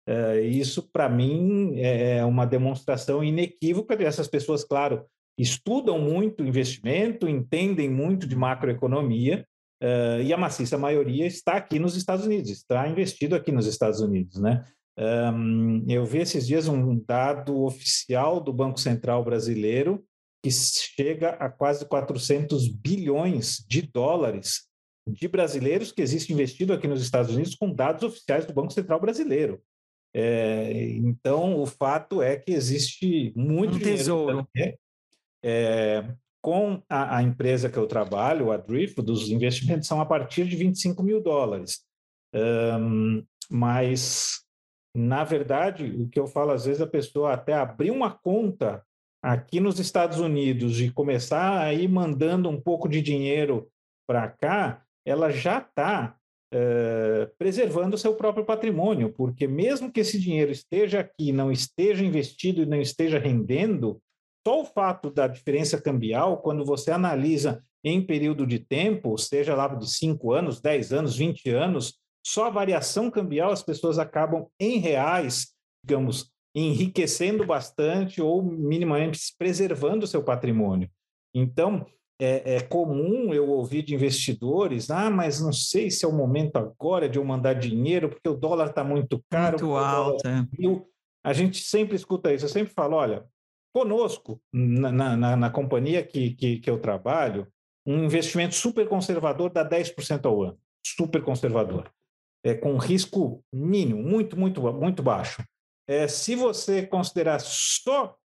Uh, 0.09 0.41
isso, 0.41 0.91
para 0.91 1.09
mim, 1.09 1.79
é 1.79 2.25
uma 2.25 2.47
demonstração 2.47 3.23
inequívoca 3.23 3.97
dessas 3.97 4.27
pessoas, 4.27 4.65
claro, 4.65 5.07
estudam 5.40 5.98
muito 5.98 6.44
investimento, 6.44 7.29
entendem 7.29 7.88
muito 7.88 8.26
de 8.26 8.37
macroeconomia, 8.37 9.46
uh, 9.83 10.22
e 10.22 10.33
a 10.33 10.37
maciça 10.37 10.76
maioria 10.76 11.26
está 11.26 11.55
aqui 11.55 11.79
nos 11.79 11.96
Estados 11.96 12.26
Unidos, 12.26 12.50
está 12.50 12.88
investido 12.88 13.35
aqui 13.35 13.53
nos 13.53 13.66
Estados 13.66 14.00
Unidos, 14.00 14.40
né? 14.40 14.64
Um, 14.98 15.85
eu 15.88 16.05
vi 16.05 16.18
esses 16.18 16.46
dias 16.46 16.68
um 16.68 17.03
dado 17.07 17.62
oficial 17.62 18.38
do 18.38 18.53
Banco 18.53 18.79
Central 18.79 19.24
brasileiro 19.24 20.05
que 20.42 20.50
chega 20.50 21.31
a 21.31 21.48
quase 21.48 21.87
400 21.87 22.68
bilhões 22.68 23.64
de 23.66 23.83
dólares 23.83 24.68
de 25.09 25.26
brasileiros 25.29 25.92
que 25.92 26.03
existe 26.03 26.33
investido 26.33 26.72
aqui 26.72 26.87
nos 26.87 27.03
Estados 27.03 27.35
Unidos 27.35 27.55
com 27.55 27.72
dados 27.72 28.03
oficiais 28.03 28.44
do 28.44 28.53
Banco 28.53 28.72
Central 28.72 29.00
brasileiro. 29.00 29.61
É, 30.14 30.72
então, 30.96 31.61
o 31.61 31.66
fato 31.66 32.20
é 32.22 32.37
que 32.37 32.53
existe 32.53 33.33
muito 33.37 33.76
um 33.76 33.79
tesouro. 33.79 34.46
Dinheiro, 34.55 34.79
é, 35.42 36.05
com 36.42 36.83
a, 36.88 37.18
a, 37.18 37.22
empresa 37.22 37.68
que 37.68 37.79
eu 37.79 37.87
trabalho, 37.87 38.50
a 38.50 38.57
Drift, 38.57 39.00
dos 39.03 39.29
investimentos 39.31 39.87
são 39.87 40.00
a 40.00 40.07
partir 40.07 40.46
de 40.46 40.57
25 40.57 41.03
mil 41.03 41.22
dólares. 41.22 41.81
Um, 42.35 43.24
mas, 43.50 44.42
na 44.94 45.24
verdade, 45.24 45.85
o 45.85 46.09
que 46.09 46.18
eu 46.18 46.26
falo, 46.26 46.53
às 46.53 46.64
vezes 46.64 46.81
a 46.81 46.87
pessoa 46.87 47.33
até 47.33 47.55
abrir 47.55 47.90
uma 47.90 48.11
conta 48.11 48.83
aqui 49.22 49.61
nos 49.61 49.79
Estados 49.79 50.18
Unidos 50.18 50.81
e 50.81 50.90
começar 50.90 51.61
a 51.61 51.74
ir 51.74 51.88
mandando 51.88 52.48
um 52.48 52.61
pouco 52.61 52.88
de 52.88 53.03
dinheiro 53.03 53.68
para 54.09 54.29
cá, 54.29 54.83
ela 55.05 55.31
já 55.31 55.59
está 55.59 56.16
uh, 56.55 57.31
preservando 57.37 57.96
o 57.96 57.98
seu 57.98 58.14
próprio 58.14 58.44
patrimônio, 58.44 59.12
porque 59.12 59.46
mesmo 59.46 59.92
que 59.92 60.00
esse 60.00 60.18
dinheiro 60.18 60.50
esteja 60.50 61.00
aqui, 61.00 61.33
não 61.33 61.53
esteja 61.53 62.05
investido 62.05 62.62
e 62.62 62.66
não 62.66 62.81
esteja 62.81 63.18
rendendo, 63.18 64.00
só 64.46 64.62
o 64.62 64.64
fato 64.64 65.11
da 65.11 65.26
diferença 65.26 65.81
cambial, 65.81 66.38
quando 66.38 66.64
você 66.64 66.90
analisa 66.90 67.62
em 67.85 68.05
período 68.05 68.46
de 68.46 68.59
tempo, 68.59 69.16
seja 69.16 69.55
lá 69.55 69.68
de 69.68 69.90
5 69.90 70.33
anos, 70.33 70.61
10 70.61 70.92
anos, 70.92 71.16
20 71.16 71.50
anos, 71.50 71.98
só 72.24 72.46
a 72.46 72.50
variação 72.50 73.11
cambial 73.11 73.50
as 73.50 73.62
pessoas 73.62 73.98
acabam 73.98 74.46
em 74.59 74.79
reais, 74.79 75.55
digamos, 75.85 76.31
enriquecendo 76.55 77.46
bastante 77.46 78.20
ou 78.20 78.42
minimamente 78.42 79.18
preservando 79.38 80.05
o 80.05 80.09
seu 80.09 80.22
patrimônio. 80.22 80.90
Então, 81.35 81.87
é, 82.20 82.57
é, 82.57 82.61
comum 82.61 83.33
eu 83.33 83.48
ouvir 83.48 83.83
de 83.83 83.94
investidores, 83.94 84.90
ah, 84.90 85.09
mas 85.09 85.40
não 85.40 85.53
sei 85.53 85.90
se 85.90 86.05
é 86.05 86.09
o 86.09 86.12
momento 86.12 86.57
agora 86.57 87.09
de 87.09 87.18
eu 87.18 87.24
mandar 87.24 87.55
dinheiro, 87.55 88.11
porque 88.11 88.29
o 88.29 88.37
dólar 88.37 88.68
está 88.68 88.85
muito 88.85 89.24
caro. 89.31 89.59
Muito 89.59 89.76
alto. 89.76 90.29
É. 90.29 90.46
A 91.24 91.33
gente 91.33 91.62
sempre 91.62 91.96
escuta 91.96 92.33
isso, 92.33 92.44
eu 92.44 92.48
sempre 92.48 92.72
falo, 92.74 92.96
olha, 92.96 93.24
conosco, 93.73 94.41
na, 94.53 95.17
na, 95.17 95.37
na 95.37 95.51
companhia 95.51 96.03
que, 96.03 96.35
que, 96.35 96.59
que, 96.59 96.71
eu 96.71 96.79
trabalho, 96.79 97.47
um 97.87 98.05
investimento 98.05 98.55
super 98.55 98.89
conservador 98.89 99.51
dá 99.51 99.69
10% 99.69 100.25
ao 100.27 100.43
ano. 100.43 100.59
Super 100.85 101.23
conservador. 101.23 101.91
É, 102.45 102.55
com 102.55 102.77
risco 102.77 103.45
mínimo, 103.53 104.03
muito, 104.03 104.37
muito, 104.37 104.61
muito 104.73 105.03
baixo. 105.03 105.45
É, 105.87 106.09
se 106.09 106.35
você 106.35 106.87
considerar 106.87 107.41
só 107.41 108.17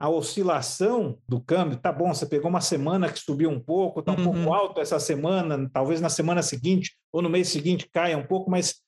a 0.00 0.08
oscilação 0.08 1.18
do 1.28 1.40
câmbio, 1.40 1.78
tá 1.78 1.92
bom, 1.92 2.12
você 2.12 2.24
pegou 2.24 2.48
uma 2.48 2.62
semana 2.62 3.12
que 3.12 3.18
subiu 3.18 3.50
um 3.50 3.60
pouco, 3.60 4.00
está 4.00 4.12
um 4.12 4.16
uhum. 4.16 4.24
pouco 4.32 4.52
alto 4.54 4.80
essa 4.80 4.98
semana, 4.98 5.68
talvez 5.70 6.00
na 6.00 6.08
semana 6.08 6.42
seguinte 6.42 6.96
ou 7.12 7.20
no 7.20 7.28
mês 7.28 7.48
seguinte 7.48 7.88
caia 7.92 8.16
um 8.16 8.26
pouco, 8.26 8.50
mas 8.50 8.80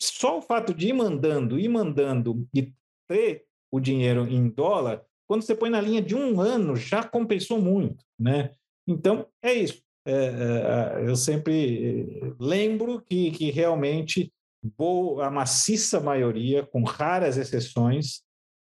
só 0.00 0.38
o 0.38 0.42
fato 0.42 0.74
de 0.74 0.88
ir 0.88 0.92
mandando, 0.92 1.58
ir 1.58 1.68
mandando 1.68 2.46
e 2.54 2.70
ter 3.08 3.46
o 3.72 3.80
dinheiro 3.80 4.26
em 4.28 4.48
dólar 4.48 5.02
quando 5.28 5.42
você 5.42 5.54
põe 5.54 5.70
na 5.70 5.80
linha 5.80 6.02
de 6.02 6.16
um 6.16 6.40
ano, 6.40 6.74
já 6.74 7.04
compensou 7.04 7.60
muito, 7.60 8.04
né? 8.18 8.52
Então, 8.86 9.26
é 9.42 9.52
isso. 9.52 9.82
É, 10.06 10.12
é, 10.12 11.08
eu 11.08 11.14
sempre 11.14 12.34
lembro 12.40 13.02
que, 13.02 13.30
que 13.32 13.50
realmente 13.50 14.32
boa, 14.76 15.26
a 15.26 15.30
maciça 15.30 16.00
maioria, 16.00 16.64
com 16.64 16.82
raras 16.82 17.36
exceções, 17.36 18.22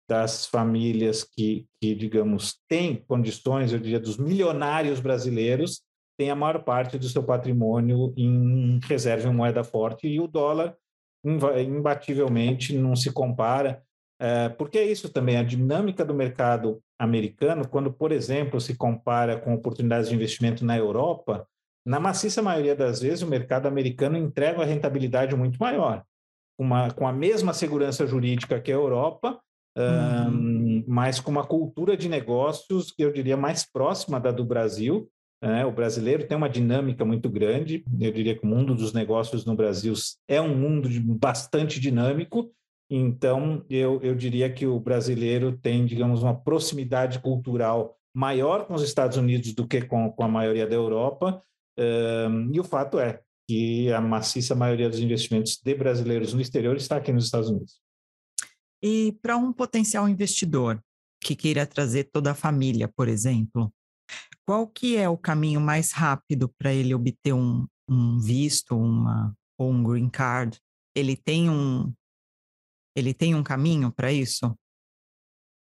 das 0.07 0.45
famílias 0.45 1.23
que, 1.23 1.65
que, 1.81 1.95
digamos, 1.95 2.59
têm 2.67 2.97
condições, 3.07 3.71
eu 3.71 3.79
diria, 3.79 3.99
dos 3.99 4.17
milionários 4.17 4.99
brasileiros, 4.99 5.81
tem 6.19 6.29
a 6.29 6.35
maior 6.35 6.63
parte 6.63 6.97
do 6.97 7.07
seu 7.07 7.23
patrimônio 7.23 8.13
em 8.17 8.77
reserva 8.83 9.29
em 9.29 9.33
moeda 9.33 9.63
forte 9.63 10.07
e 10.07 10.19
o 10.19 10.27
dólar 10.27 10.75
imbativelmente 11.23 12.75
não 12.77 12.95
se 12.95 13.11
compara. 13.11 13.81
É, 14.21 14.49
porque 14.49 14.77
é 14.77 14.85
isso 14.85 15.09
também, 15.09 15.37
a 15.37 15.43
dinâmica 15.43 16.05
do 16.05 16.13
mercado 16.13 16.79
americano, 16.99 17.67
quando, 17.67 17.91
por 17.91 18.11
exemplo, 18.11 18.61
se 18.61 18.75
compara 18.75 19.35
com 19.35 19.51
oportunidades 19.51 20.09
de 20.09 20.15
investimento 20.15 20.63
na 20.63 20.77
Europa, 20.77 21.47
na 21.83 21.99
maciça 21.99 22.39
maioria 22.39 22.75
das 22.75 23.01
vezes 23.01 23.23
o 23.23 23.27
mercado 23.27 23.65
americano 23.65 24.15
entrega 24.15 24.59
uma 24.59 24.65
rentabilidade 24.65 25.35
muito 25.35 25.57
maior, 25.57 26.03
uma, 26.55 26.91
com 26.91 27.07
a 27.07 27.11
mesma 27.11 27.51
segurança 27.51 28.05
jurídica 28.05 28.61
que 28.61 28.71
a 28.71 28.75
Europa, 28.75 29.39
uhum. 29.75 30.27
um, 30.27 30.83
mas 30.87 31.19
com 31.19 31.31
uma 31.31 31.43
cultura 31.43 31.97
de 31.97 32.07
negócios 32.07 32.91
que 32.91 33.03
eu 33.03 33.11
diria 33.11 33.35
mais 33.35 33.65
próxima 33.65 34.19
da 34.19 34.31
do 34.31 34.45
Brasil, 34.45 35.09
é, 35.43 35.65
o 35.65 35.71
brasileiro 35.71 36.27
tem 36.27 36.37
uma 36.37 36.47
dinâmica 36.47 37.03
muito 37.03 37.27
grande. 37.27 37.83
Eu 37.99 38.11
diria 38.11 38.37
que 38.37 38.45
o 38.45 38.47
mundo 38.47 38.75
dos 38.75 38.93
negócios 38.93 39.43
no 39.43 39.55
Brasil 39.55 39.93
é 40.27 40.39
um 40.39 40.55
mundo 40.55 40.87
bastante 41.17 41.79
dinâmico. 41.79 42.51
Então, 42.93 43.65
eu, 43.69 44.01
eu 44.01 44.13
diria 44.13 44.51
que 44.51 44.67
o 44.67 44.77
brasileiro 44.77 45.57
tem, 45.57 45.85
digamos, 45.85 46.21
uma 46.23 46.35
proximidade 46.35 47.19
cultural 47.19 47.97
maior 48.13 48.67
com 48.67 48.73
os 48.73 48.83
Estados 48.83 49.15
Unidos 49.15 49.53
do 49.53 49.65
que 49.65 49.81
com, 49.81 50.11
com 50.11 50.23
a 50.23 50.27
maioria 50.27 50.67
da 50.67 50.75
Europa. 50.75 51.41
Um, 51.79 52.53
e 52.53 52.59
o 52.59 52.65
fato 52.65 52.99
é 52.99 53.21
que 53.47 53.89
a 53.93 54.01
maciça 54.01 54.53
maioria 54.53 54.89
dos 54.89 54.99
investimentos 54.99 55.57
de 55.63 55.73
brasileiros 55.73 56.33
no 56.33 56.41
exterior 56.41 56.75
está 56.75 56.97
aqui 56.97 57.13
nos 57.13 57.23
Estados 57.23 57.49
Unidos. 57.49 57.79
E 58.83 59.17
para 59.21 59.37
um 59.37 59.53
potencial 59.53 60.09
investidor 60.09 60.83
que 61.23 61.33
queira 61.33 61.65
trazer 61.65 62.09
toda 62.11 62.31
a 62.31 62.35
família, 62.35 62.89
por 62.89 63.07
exemplo, 63.07 63.73
qual 64.45 64.67
que 64.67 64.97
é 64.97 65.07
o 65.07 65.17
caminho 65.17 65.61
mais 65.61 65.93
rápido 65.93 66.49
para 66.57 66.73
ele 66.73 66.93
obter 66.93 67.31
um, 67.31 67.65
um 67.87 68.19
visto, 68.19 68.75
uma 68.75 69.33
ou 69.57 69.71
um 69.71 69.81
green 69.81 70.09
card? 70.09 70.59
Ele 70.93 71.15
tem 71.15 71.49
um 71.49 71.93
ele 72.95 73.13
tem 73.13 73.35
um 73.35 73.43
caminho 73.43 73.91
para 73.91 74.11
isso? 74.11 74.55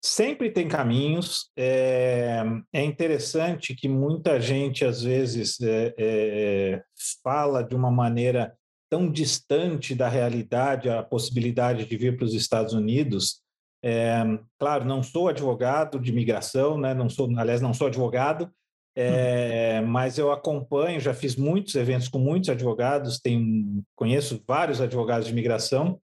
Sempre 0.03 0.49
tem 0.49 0.67
caminhos. 0.67 1.51
É, 1.55 2.43
é, 2.73 2.83
interessante 2.83 3.75
que 3.75 3.87
muita 3.87 4.41
gente, 4.41 4.83
às 4.83 5.03
vezes, 5.03 5.61
é, 5.61 5.93
é, 5.97 6.83
fala 7.23 7.63
de 7.63 7.75
uma 7.75 7.91
maneira 7.91 8.55
tão 8.89 9.09
distante 9.09 9.93
da 9.93 10.09
realidade 10.09 10.89
a 10.89 11.03
possibilidade 11.03 11.85
de 11.85 11.97
vir 11.97 12.17
para 12.17 12.25
os 12.25 12.33
Estados 12.33 12.73
Unidos. 12.73 13.41
É, 13.83 14.23
claro, 14.59 14.85
não 14.85 15.01
sou 15.01 15.29
advogado 15.29 15.99
de 15.99 16.11
imigração, 16.11 16.77
né? 16.77 16.93
não 16.93 17.07
sou, 17.07 17.29
aliás, 17.37 17.61
não 17.61 17.73
sou 17.73 17.87
advogado, 17.87 18.51
é, 18.95 19.81
mas 19.81 20.17
eu 20.17 20.31
acompanho, 20.31 20.99
já 20.99 21.13
fiz 21.13 21.35
muitos 21.35 21.75
eventos 21.75 22.09
com 22.09 22.19
muitos 22.19 22.49
advogados, 22.49 23.19
tenho, 23.19 23.81
conheço 23.95 24.43
vários 24.45 24.81
advogados 24.81 25.25
de 25.27 25.31
imigração, 25.31 25.99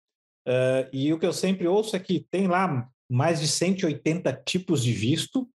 uh, 0.48 0.90
e 0.92 1.12
o 1.14 1.20
que 1.20 1.26
eu 1.26 1.34
sempre 1.34 1.68
ouço 1.68 1.96
é 1.96 2.00
que 2.00 2.26
tem 2.32 2.48
lá 2.48 2.90
mais 3.10 3.40
de 3.40 3.48
180 3.48 4.34
tipos 4.46 4.84
de 4.84 4.92
visto. 4.92 5.48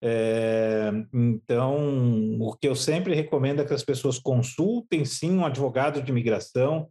É, 0.00 0.90
então, 1.12 2.38
o 2.40 2.54
que 2.54 2.68
eu 2.68 2.74
sempre 2.76 3.14
recomendo 3.14 3.62
é 3.62 3.64
que 3.64 3.74
as 3.74 3.82
pessoas 3.82 4.18
consultem 4.18 5.04
sim 5.04 5.32
um 5.32 5.44
advogado 5.44 6.00
de 6.00 6.10
imigração. 6.10 6.88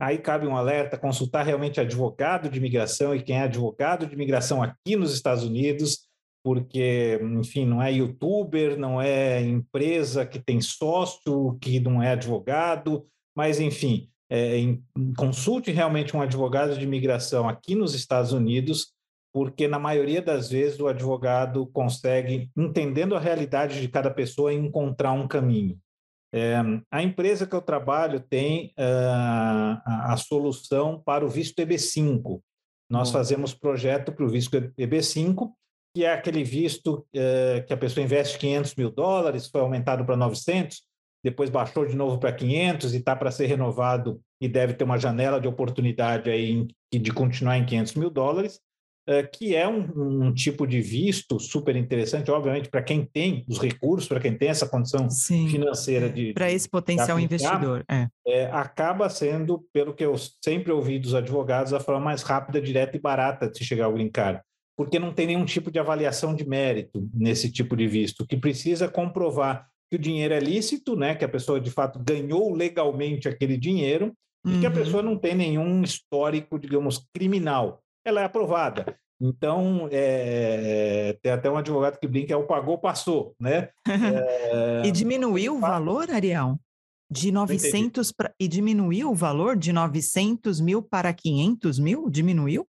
Aí 0.00 0.18
cabe 0.18 0.46
um 0.46 0.56
alerta: 0.56 0.98
consultar 0.98 1.44
realmente 1.44 1.80
advogado 1.80 2.50
de 2.50 2.58
imigração 2.58 3.14
e 3.14 3.22
quem 3.22 3.36
é 3.36 3.42
advogado 3.42 4.06
de 4.06 4.14
imigração 4.14 4.62
aqui 4.62 4.96
nos 4.96 5.14
Estados 5.14 5.44
Unidos 5.44 6.10
porque, 6.42 7.20
enfim, 7.22 7.66
não 7.66 7.82
é 7.82 7.92
youtuber, 7.92 8.78
não 8.78 9.00
é 9.00 9.42
empresa 9.42 10.24
que 10.24 10.38
tem 10.38 10.60
sócio, 10.60 11.58
que 11.60 11.78
não 11.80 12.02
é 12.02 12.12
advogado, 12.12 13.06
mas, 13.36 13.60
enfim, 13.60 14.08
é, 14.30 14.56
em, 14.56 14.82
consulte 15.16 15.70
realmente 15.72 16.16
um 16.16 16.22
advogado 16.22 16.78
de 16.78 16.84
imigração 16.84 17.48
aqui 17.48 17.74
nos 17.74 17.94
Estados 17.94 18.32
Unidos, 18.32 18.92
porque 19.32 19.68
na 19.68 19.78
maioria 19.78 20.22
das 20.22 20.48
vezes 20.50 20.78
o 20.80 20.88
advogado 20.88 21.66
consegue, 21.66 22.50
entendendo 22.56 23.14
a 23.16 23.20
realidade 23.20 23.80
de 23.80 23.88
cada 23.88 24.10
pessoa, 24.10 24.52
encontrar 24.52 25.12
um 25.12 25.26
caminho. 25.28 25.78
É, 26.32 26.54
a 26.90 27.02
empresa 27.02 27.46
que 27.46 27.54
eu 27.54 27.60
trabalho 27.60 28.20
tem 28.20 28.72
uh, 28.78 29.82
a, 29.84 30.12
a, 30.12 30.16
solução 30.16 31.02
para 31.04 31.26
o 31.26 31.28
visto 31.28 31.60
EB5. 31.60 32.40
Nós 32.88 33.10
fazemos 33.10 33.52
projeto 33.52 34.12
para 34.12 34.24
o 34.24 34.28
visto 34.28 34.56
EB5 34.78 35.50
que 35.94 36.04
é 36.04 36.12
aquele 36.12 36.44
visto 36.44 37.06
é, 37.12 37.64
que 37.66 37.72
a 37.72 37.76
pessoa 37.76 38.04
investe 38.04 38.38
500 38.38 38.74
mil 38.76 38.90
dólares, 38.90 39.48
foi 39.48 39.60
aumentado 39.60 40.04
para 40.04 40.16
900, 40.16 40.82
depois 41.22 41.50
baixou 41.50 41.86
de 41.86 41.94
novo 41.94 42.18
para 42.18 42.32
500 42.32 42.94
e 42.94 42.96
está 42.98 43.14
para 43.14 43.30
ser 43.30 43.46
renovado 43.46 44.20
e 44.40 44.48
deve 44.48 44.74
ter 44.74 44.84
uma 44.84 44.98
janela 44.98 45.40
de 45.40 45.48
oportunidade 45.48 46.30
aí 46.30 46.66
de 46.92 47.12
continuar 47.12 47.58
em 47.58 47.64
500 47.64 47.94
mil 47.94 48.10
dólares, 48.10 48.60
é, 49.06 49.22
que 49.22 49.54
é 49.54 49.66
um, 49.66 50.26
um, 50.26 50.32
tipo 50.32 50.66
de 50.66 50.80
visto 50.80 51.38
super 51.40 51.74
interessante, 51.76 52.30
obviamente, 52.30 52.68
para 52.68 52.82
quem 52.82 53.04
tem 53.04 53.44
os 53.48 53.58
recursos, 53.58 54.08
para 54.08 54.20
quem 54.20 54.36
tem 54.36 54.48
essa 54.48 54.68
condição 54.68 55.10
Sim. 55.10 55.48
financeira 55.48 56.08
de. 56.08 56.32
Para 56.32 56.50
esse 56.50 56.68
potencial 56.68 57.16
aplicar, 57.16 57.34
investidor. 57.34 57.84
É. 57.90 58.08
É, 58.26 58.46
acaba 58.46 59.08
sendo, 59.08 59.64
pelo 59.72 59.94
que 59.94 60.04
eu 60.04 60.14
sempre 60.42 60.70
ouvi 60.72 60.98
dos 60.98 61.14
advogados, 61.14 61.72
a 61.72 61.80
forma 61.80 62.00
mais 62.00 62.22
rápida, 62.22 62.60
direta 62.60 62.96
e 62.96 63.00
barata 63.00 63.48
de 63.48 63.58
se 63.58 63.64
chegar 63.64 63.86
ao 63.86 63.94
green 63.94 64.10
card 64.10 64.40
porque 64.80 64.98
não 64.98 65.12
tem 65.12 65.26
nenhum 65.26 65.44
tipo 65.44 65.70
de 65.70 65.78
avaliação 65.78 66.34
de 66.34 66.48
mérito 66.48 67.06
nesse 67.12 67.52
tipo 67.52 67.76
de 67.76 67.86
visto, 67.86 68.26
que 68.26 68.34
precisa 68.34 68.88
comprovar 68.88 69.68
que 69.90 69.96
o 69.96 69.98
dinheiro 69.98 70.32
é 70.32 70.38
lícito, 70.38 70.94
né, 70.94 71.16
que 71.16 71.24
a 71.24 71.28
pessoa 71.28 71.60
de 71.60 71.70
fato 71.70 71.98
ganhou 71.98 72.54
legalmente 72.54 73.28
aquele 73.28 73.56
dinheiro 73.56 74.14
uhum. 74.46 74.54
e 74.54 74.60
que 74.60 74.66
a 74.66 74.68
uhum. 74.68 74.74
pessoa 74.74 75.02
não 75.02 75.16
tem 75.18 75.34
nenhum 75.34 75.82
histórico, 75.82 76.58
digamos, 76.58 77.04
criminal. 77.12 77.82
Ela 78.04 78.20
é 78.20 78.24
aprovada. 78.24 78.96
Então, 79.20 79.86
é, 79.92 81.18
tem 81.20 81.30
até 81.30 81.50
um 81.50 81.58
advogado 81.58 81.98
que 81.98 82.06
brinca, 82.06 82.32
é 82.32 82.36
o 82.36 82.46
pagou, 82.46 82.78
passou, 82.78 83.34
né? 83.38 83.68
É, 83.86 84.82
e 84.86 84.92
diminuiu 84.92 85.56
o 85.56 85.60
valor, 85.60 86.10
Ariel? 86.10 86.58
De 87.10 87.32
900 87.32 88.12
pra, 88.12 88.32
e 88.40 88.46
diminuiu 88.46 89.10
o 89.10 89.14
valor 89.14 89.56
de 89.56 89.72
900 89.72 90.60
mil 90.60 90.80
para 90.80 91.12
500 91.12 91.78
mil? 91.78 92.08
Diminuiu? 92.08 92.66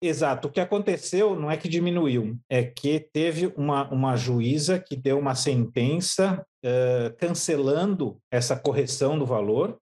Exato. 0.00 0.48
O 0.48 0.50
que 0.50 0.60
aconteceu 0.60 1.38
não 1.38 1.50
é 1.50 1.56
que 1.56 1.68
diminuiu, 1.68 2.38
é 2.50 2.62
que 2.62 3.00
teve 3.00 3.52
uma, 3.56 3.88
uma 3.90 4.16
juíza 4.16 4.78
que 4.78 4.94
deu 4.94 5.18
uma 5.18 5.34
sentença 5.34 6.44
uh, 6.64 7.16
cancelando 7.16 8.18
essa 8.30 8.54
correção 8.56 9.18
do 9.18 9.24
valor, 9.24 9.78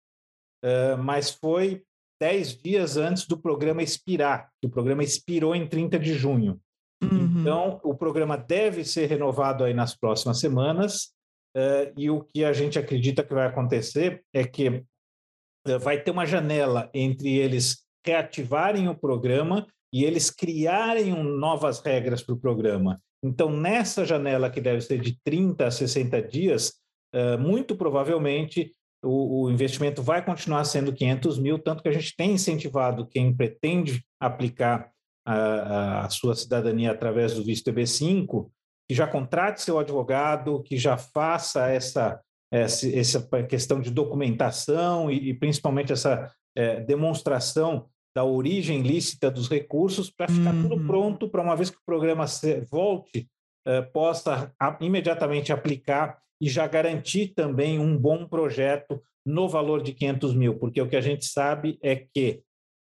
uh, 0.64 0.96
mas 0.98 1.31
foi 1.31 1.83
dez 2.20 2.57
dias 2.57 2.96
antes 2.96 3.27
do 3.27 3.37
programa 3.37 3.83
expirar. 3.83 4.50
O 4.64 4.68
programa 4.68 5.03
expirou 5.03 5.55
em 5.55 5.66
30 5.66 5.98
de 5.98 6.14
junho. 6.14 6.61
Uhum. 7.03 7.40
Então, 7.40 7.81
o 7.83 7.94
programa 7.94 8.37
deve 8.37 8.85
ser 8.85 9.07
renovado 9.07 9.64
aí 9.64 9.74
nas 9.74 9.96
próximas 9.96 10.38
semanas, 10.38 11.12
uh, 11.57 11.92
e 11.96 12.09
o 12.09 12.22
que 12.22 12.44
a 12.44 12.53
gente 12.53 12.79
acredita 12.79 13.24
que 13.24 13.35
vai 13.35 13.48
acontecer 13.48 14.22
é 14.33 14.44
que 14.44 14.85
vai 15.81 15.98
ter 15.98 16.11
uma 16.11 16.27
janela 16.27 16.90
entre 16.92 17.38
eles 17.38 17.85
reativarem 18.07 18.87
o 18.87 18.94
programa 18.94 19.66
e 19.94 20.04
eles 20.04 20.28
criarem 20.28 21.12
um, 21.12 21.22
novas 21.22 21.78
regras 21.78 22.20
para 22.20 22.35
o 22.35 22.40
programa. 22.40 23.00
Então, 23.22 23.48
nessa 23.48 24.04
janela 24.04 24.50
que 24.50 24.61
deve 24.61 24.80
ser 24.80 25.00
de 25.00 25.16
30 25.22 25.68
a 25.68 25.70
60 25.70 26.20
dias, 26.20 26.72
uh, 27.14 27.38
muito 27.38 27.76
provavelmente 27.76 28.72
o, 29.04 29.44
o, 29.44 29.50
investimento 29.52 30.02
vai 30.02 30.24
continuar 30.24 30.64
sendo 30.64 30.92
500 30.92 31.38
mil, 31.38 31.61
tanto 31.61 31.80
que 31.80 31.88
a 31.88 31.92
gente 31.92 32.16
tem 32.16 32.33
incentivado 32.33 33.07
quem 33.07 33.33
pretende 33.33 34.04
aplicar 34.18 34.90
a, 35.24 36.07
a 36.07 36.11
sua 36.11 36.35
cidadania 36.35 36.90
através 36.90 37.35
do 37.35 37.44
visto 37.44 37.70
EB5, 37.70 38.50
que 38.88 38.96
já 38.96 39.07
contrate 39.07 39.62
seu 39.62 39.78
advogado, 39.78 40.62
que 40.64 40.76
já 40.76 40.96
faça 40.96 41.68
essa, 41.68 42.20
essa, 42.52 42.98
essa 42.98 43.28
questão 43.44 43.80
de 43.80 43.90
documentação 43.90 45.09
e, 45.09 45.30
e 45.30 45.35
principalmente 45.35 45.92
essa 45.92 46.33
é, 46.57 46.80
demonstração 46.80 47.87
da 48.14 48.24
origem 48.24 48.83
lícita 48.83 49.31
dos 49.31 49.48
recursos 49.48 50.11
para 50.11 50.29
ficar 50.29 50.55
uhum. 50.55 50.68
tudo 50.68 50.87
pronto 50.87 51.29
para 51.29 51.42
uma 51.42 51.57
vez 51.57 51.68
que 51.70 51.77
o 51.77 51.85
programa 51.85 52.24
volte, 52.70 53.29
uh, 53.66 53.90
possa 53.92 54.53
a, 54.61 54.77
imediatamente 54.81 55.53
aplicar 55.53 56.18
e 56.40 56.48
já 56.48 56.66
garantir 56.66 57.29
também 57.35 57.79
um 57.79 57.96
bom 57.96 58.27
projeto 58.27 59.03
no 59.27 59.48
valor 59.48 59.83
de 59.83 59.92
500 59.92 60.35
mil, 60.35 60.59
porque 60.59 60.81
o 60.81 60.88
que 60.88 60.96
a 60.96 61.00
gente 61.00 61.24
sabe 61.24 61.79
é 61.83 61.96
que, 61.96 62.42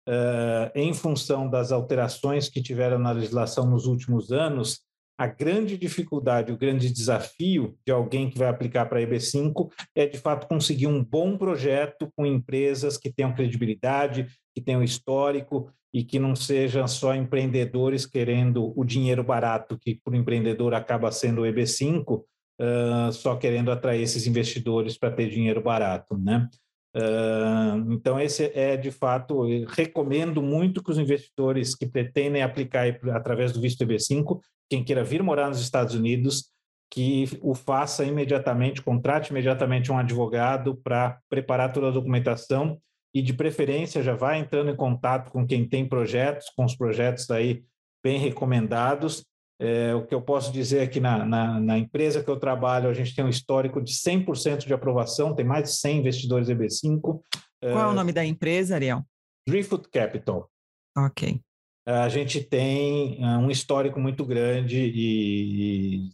uh, 0.09 0.71
em 0.73 0.93
função 0.93 1.49
das 1.49 1.71
alterações 1.71 2.49
que 2.49 2.61
tiveram 2.61 2.97
na 2.97 3.11
legislação 3.11 3.69
nos 3.69 3.85
últimos 3.85 4.31
anos, 4.31 4.81
a 5.21 5.27
grande 5.27 5.77
dificuldade, 5.77 6.51
o 6.51 6.57
grande 6.57 6.91
desafio 6.91 7.77
de 7.85 7.91
alguém 7.91 8.27
que 8.27 8.39
vai 8.39 8.47
aplicar 8.47 8.87
para 8.87 8.97
a 8.97 9.03
EB5 9.03 9.69
é, 9.93 10.07
de 10.07 10.17
fato, 10.17 10.47
conseguir 10.47 10.87
um 10.87 11.03
bom 11.03 11.37
projeto 11.37 12.11
com 12.15 12.25
empresas 12.25 12.97
que 12.97 13.13
tenham 13.13 13.31
credibilidade, 13.31 14.25
que 14.53 14.61
tenham 14.61 14.83
histórico 14.83 15.71
e 15.93 16.03
que 16.03 16.19
não 16.19 16.35
sejam 16.35 16.87
só 16.87 17.13
empreendedores 17.13 18.05
querendo 18.05 18.73
o 18.77 18.83
dinheiro 18.83 19.23
barato, 19.23 19.77
que 19.77 19.95
para 19.95 20.13
o 20.13 20.15
empreendedor 20.15 20.73
acaba 20.73 21.11
sendo 21.11 21.41
o 21.41 21.45
EB5, 21.45 22.19
uh, 22.19 23.11
só 23.11 23.35
querendo 23.35 23.71
atrair 23.71 24.01
esses 24.01 24.25
investidores 24.25 24.97
para 24.97 25.11
ter 25.11 25.29
dinheiro 25.29 25.61
barato, 25.61 26.17
né? 26.17 26.47
Uh, 26.95 27.91
então, 27.93 28.19
esse 28.19 28.51
é 28.53 28.75
de 28.75 28.91
fato, 28.91 29.43
recomendo 29.67 30.41
muito 30.41 30.83
que 30.83 30.91
os 30.91 30.97
investidores 30.97 31.73
que 31.75 31.85
pretendem 31.85 32.41
aplicar 32.41 32.85
através 33.13 33.51
do 33.51 33.61
visto 33.61 33.85
EB5, 33.85 34.39
quem 34.69 34.83
queira 34.83 35.03
vir 35.03 35.23
morar 35.23 35.49
nos 35.49 35.61
Estados 35.61 35.95
Unidos, 35.95 36.49
que 36.89 37.25
o 37.41 37.55
faça 37.55 38.03
imediatamente, 38.03 38.81
contrate 38.81 39.31
imediatamente 39.31 39.91
um 39.91 39.97
advogado 39.97 40.75
para 40.75 41.17
preparar 41.29 41.71
toda 41.71 41.87
a 41.87 41.91
documentação 41.91 42.77
e, 43.13 43.21
de 43.21 43.33
preferência, 43.33 44.01
já 44.01 44.15
vai 44.15 44.39
entrando 44.39 44.71
em 44.71 44.75
contato 44.75 45.31
com 45.31 45.45
quem 45.45 45.67
tem 45.67 45.87
projetos, 45.87 46.49
com 46.55 46.63
os 46.63 46.75
projetos 46.75 47.29
aí 47.29 47.63
bem 48.03 48.17
recomendados. 48.17 49.23
É, 49.59 49.93
o 49.93 50.05
que 50.05 50.15
eu 50.15 50.21
posso 50.21 50.51
dizer 50.51 50.79
é 50.79 50.87
que 50.87 50.99
na, 50.99 51.23
na, 51.23 51.59
na, 51.59 51.77
empresa 51.77 52.23
que 52.23 52.29
eu 52.29 52.39
trabalho, 52.39 52.89
a 52.89 52.93
gente 52.93 53.13
tem 53.13 53.23
um 53.23 53.29
histórico 53.29 53.79
de 53.79 53.93
100% 53.93 54.65
de 54.65 54.73
aprovação, 54.73 55.35
tem 55.35 55.45
mais 55.45 55.65
de 55.65 55.75
100 55.75 55.99
investidores 55.99 56.47
EB5. 56.47 56.99
Qual 57.01 57.23
é, 57.61 57.71
é 57.71 57.85
o 57.85 57.93
nome 57.93 58.11
da 58.11 58.25
empresa, 58.25 58.73
Ariel? 58.73 59.05
Driftwood 59.47 59.87
Capital. 59.89 60.49
Ok. 60.97 61.39
A 61.85 62.09
gente 62.09 62.43
tem 62.43 63.23
uh, 63.23 63.37
um 63.39 63.51
histórico 63.51 63.99
muito 63.99 64.25
grande 64.25 64.79
e, 64.79 66.05
e 66.05 66.09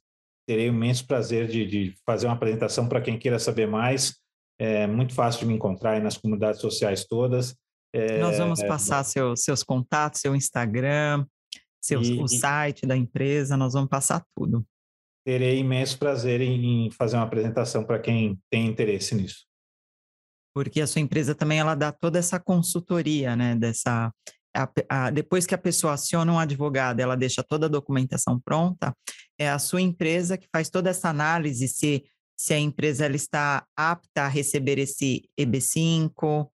terei 0.47 0.67
imenso 0.67 1.05
prazer 1.05 1.47
de, 1.47 1.65
de 1.65 1.93
fazer 2.05 2.27
uma 2.27 2.36
apresentação 2.36 2.88
para 2.88 3.01
quem 3.01 3.17
queira 3.17 3.39
saber 3.39 3.67
mais. 3.67 4.15
É 4.59 4.87
muito 4.87 5.13
fácil 5.13 5.41
de 5.41 5.45
me 5.45 5.53
encontrar 5.53 5.91
aí 5.91 5.99
nas 6.01 6.17
comunidades 6.17 6.61
sociais 6.61 7.05
todas. 7.05 7.55
É, 7.93 8.19
Nós 8.19 8.37
vamos 8.37 8.59
é, 8.59 8.67
passar 8.67 9.03
seu, 9.03 9.35
seus 9.35 9.63
contatos, 9.63 10.21
seu 10.21 10.35
Instagram, 10.35 11.25
seu, 11.81 12.01
e, 12.01 12.21
o 12.21 12.27
site 12.27 12.85
da 12.85 12.97
empresa, 12.97 13.55
nós 13.55 13.73
vamos 13.73 13.89
passar 13.89 14.23
tudo. 14.35 14.65
Terei 15.25 15.59
imenso 15.59 15.97
prazer 15.97 16.41
em, 16.41 16.87
em 16.87 16.91
fazer 16.91 17.17
uma 17.17 17.23
apresentação 17.23 17.83
para 17.83 17.99
quem 17.99 18.39
tem 18.49 18.67
interesse 18.67 19.13
nisso. 19.13 19.45
Porque 20.55 20.81
a 20.81 20.87
sua 20.87 21.01
empresa 21.01 21.35
também 21.35 21.59
ela 21.59 21.75
dá 21.75 21.91
toda 21.91 22.17
essa 22.17 22.39
consultoria, 22.39 23.35
né? 23.35 23.55
Dessa, 23.55 24.11
a, 24.55 24.69
a, 24.89 25.09
depois 25.11 25.45
que 25.45 25.53
a 25.53 25.57
pessoa 25.57 25.93
aciona 25.93 26.31
um 26.31 26.39
advogado, 26.39 26.99
ela 26.99 27.15
deixa 27.15 27.43
toda 27.43 27.67
a 27.67 27.69
documentação 27.69 28.39
pronta, 28.39 28.93
é 29.39 29.49
a 29.49 29.59
sua 29.59 29.81
empresa 29.81 30.37
que 30.37 30.47
faz 30.51 30.69
toda 30.69 30.89
essa 30.89 31.09
análise 31.09 31.67
se 31.67 32.03
se 32.38 32.54
a 32.54 32.60
empresa 32.60 33.06
ela 33.06 33.15
está 33.15 33.65
apta 33.76 34.23
a 34.23 34.28
receber 34.28 34.78
esse 34.78 35.28
EB5. 35.39 36.47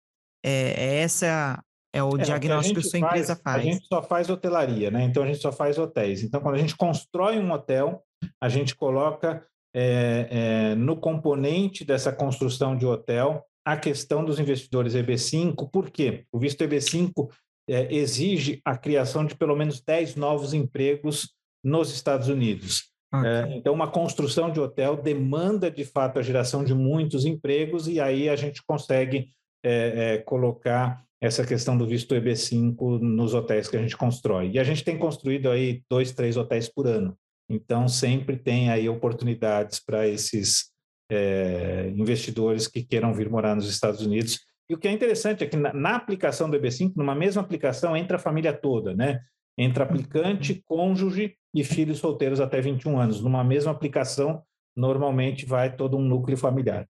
É, 0.43 0.51
é 0.51 0.95
essa 1.01 1.63
é 1.93 2.01
o 2.03 2.17
é, 2.17 2.23
diagnóstico 2.23 2.79
que, 2.79 2.87
a 2.87 2.89
sua 2.89 2.99
faz, 2.99 3.11
empresa 3.11 3.35
faz. 3.35 3.57
A 3.57 3.63
gente 3.63 3.87
só 3.87 4.01
faz 4.01 4.29
hotelaria, 4.29 4.91
né? 4.91 5.03
Então 5.03 5.23
a 5.23 5.27
gente 5.27 5.39
só 5.39 5.51
faz 5.51 5.77
hotéis. 5.77 6.23
Então, 6.23 6.39
quando 6.39 6.55
a 6.55 6.59
gente 6.59 6.75
constrói 6.75 7.39
um 7.39 7.51
hotel, 7.51 8.03
a 8.39 8.47
gente 8.47 8.75
coloca 8.75 9.45
é, 9.75 10.27
é, 10.71 10.75
no 10.75 10.95
componente 10.97 11.83
dessa 11.83 12.11
construção 12.11 12.77
de 12.77 12.85
hotel 12.85 13.43
a 13.65 13.77
questão 13.77 14.23
dos 14.23 14.39
investidores 14.39 14.93
EB5. 14.93 15.69
Por 15.71 15.89
quê? 15.89 16.25
O 16.31 16.39
visto 16.39 16.63
EB5 16.63 17.29
é, 17.69 17.93
exige 17.93 18.61
a 18.65 18.77
criação 18.77 19.25
de 19.25 19.35
pelo 19.35 19.55
menos 19.55 19.81
10 19.81 20.15
novos 20.15 20.53
empregos 20.53 21.33
nos 21.63 21.91
Estados 21.91 22.27
Unidos. 22.27 22.90
Okay. 23.13 23.29
É, 23.29 23.57
então, 23.57 23.73
uma 23.73 23.91
construção 23.91 24.49
de 24.49 24.59
hotel 24.59 24.95
demanda, 24.95 25.69
de 25.69 25.83
fato, 25.83 26.17
a 26.17 26.21
geração 26.21 26.63
de 26.63 26.73
muitos 26.73 27.25
empregos, 27.25 27.87
e 27.87 27.99
aí 27.99 28.29
a 28.29 28.35
gente 28.35 28.63
consegue 28.63 29.33
é, 29.63 30.13
é, 30.13 30.17
colocar 30.19 31.03
essa 31.19 31.45
questão 31.45 31.77
do 31.77 31.85
visto 31.85 32.15
EB5 32.15 32.99
nos 32.99 33.33
hotéis 33.33 33.67
que 33.67 33.77
a 33.77 33.81
gente 33.81 33.97
constrói. 33.97 34.51
E 34.51 34.59
a 34.59 34.63
gente 34.63 34.83
tem 34.83 34.97
construído 34.97 35.51
aí 35.51 35.83
dois, 35.89 36.11
três 36.13 36.37
hotéis 36.37 36.67
por 36.67 36.87
ano. 36.87 37.15
Então, 37.49 37.87
sempre 37.87 38.37
tem 38.37 38.71
aí 38.71 38.87
oportunidades 38.87 39.79
para 39.79 40.07
esses 40.07 40.71
é, 41.11 41.91
investidores 41.95 42.67
que 42.67 42.81
queiram 42.81 43.13
vir 43.13 43.29
morar 43.29 43.55
nos 43.55 43.69
Estados 43.69 44.01
Unidos. 44.01 44.39
E 44.69 44.73
o 44.73 44.77
que 44.77 44.87
é 44.87 44.91
interessante 44.91 45.43
é 45.43 45.47
que 45.47 45.57
na, 45.57 45.73
na 45.73 45.95
aplicação 45.97 46.49
do 46.49 46.57
EB5, 46.57 46.93
numa 46.95 47.13
mesma 47.13 47.41
aplicação, 47.41 47.95
entra 47.95 48.15
a 48.15 48.19
família 48.19 48.53
toda, 48.53 48.95
né? 48.95 49.19
Entra 49.57 49.83
aplicante, 49.83 50.63
cônjuge 50.65 51.35
e 51.53 51.63
filhos 51.63 51.99
solteiros 51.99 52.39
até 52.39 52.61
21 52.61 52.99
anos. 52.99 53.21
Numa 53.21 53.43
mesma 53.43 53.71
aplicação, 53.71 54.43
normalmente 54.75 55.45
vai 55.45 55.75
todo 55.75 55.97
um 55.97 56.01
núcleo 56.01 56.37
familiar. 56.37 56.87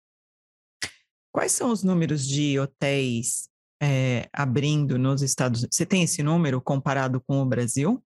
Quais 1.33 1.53
são 1.53 1.71
os 1.71 1.83
números 1.83 2.27
de 2.27 2.59
hotéis 2.59 3.51
é, 3.83 4.27
abrindo 4.33 4.99
nos 4.99 5.21
Estados 5.21 5.61
Unidos? 5.61 5.77
Você 5.77 5.85
tem 5.85 6.03
esse 6.03 6.23
número 6.23 6.61
comparado 6.61 7.21
com 7.21 7.43
o 7.43 7.47
Brasil? 7.47 8.03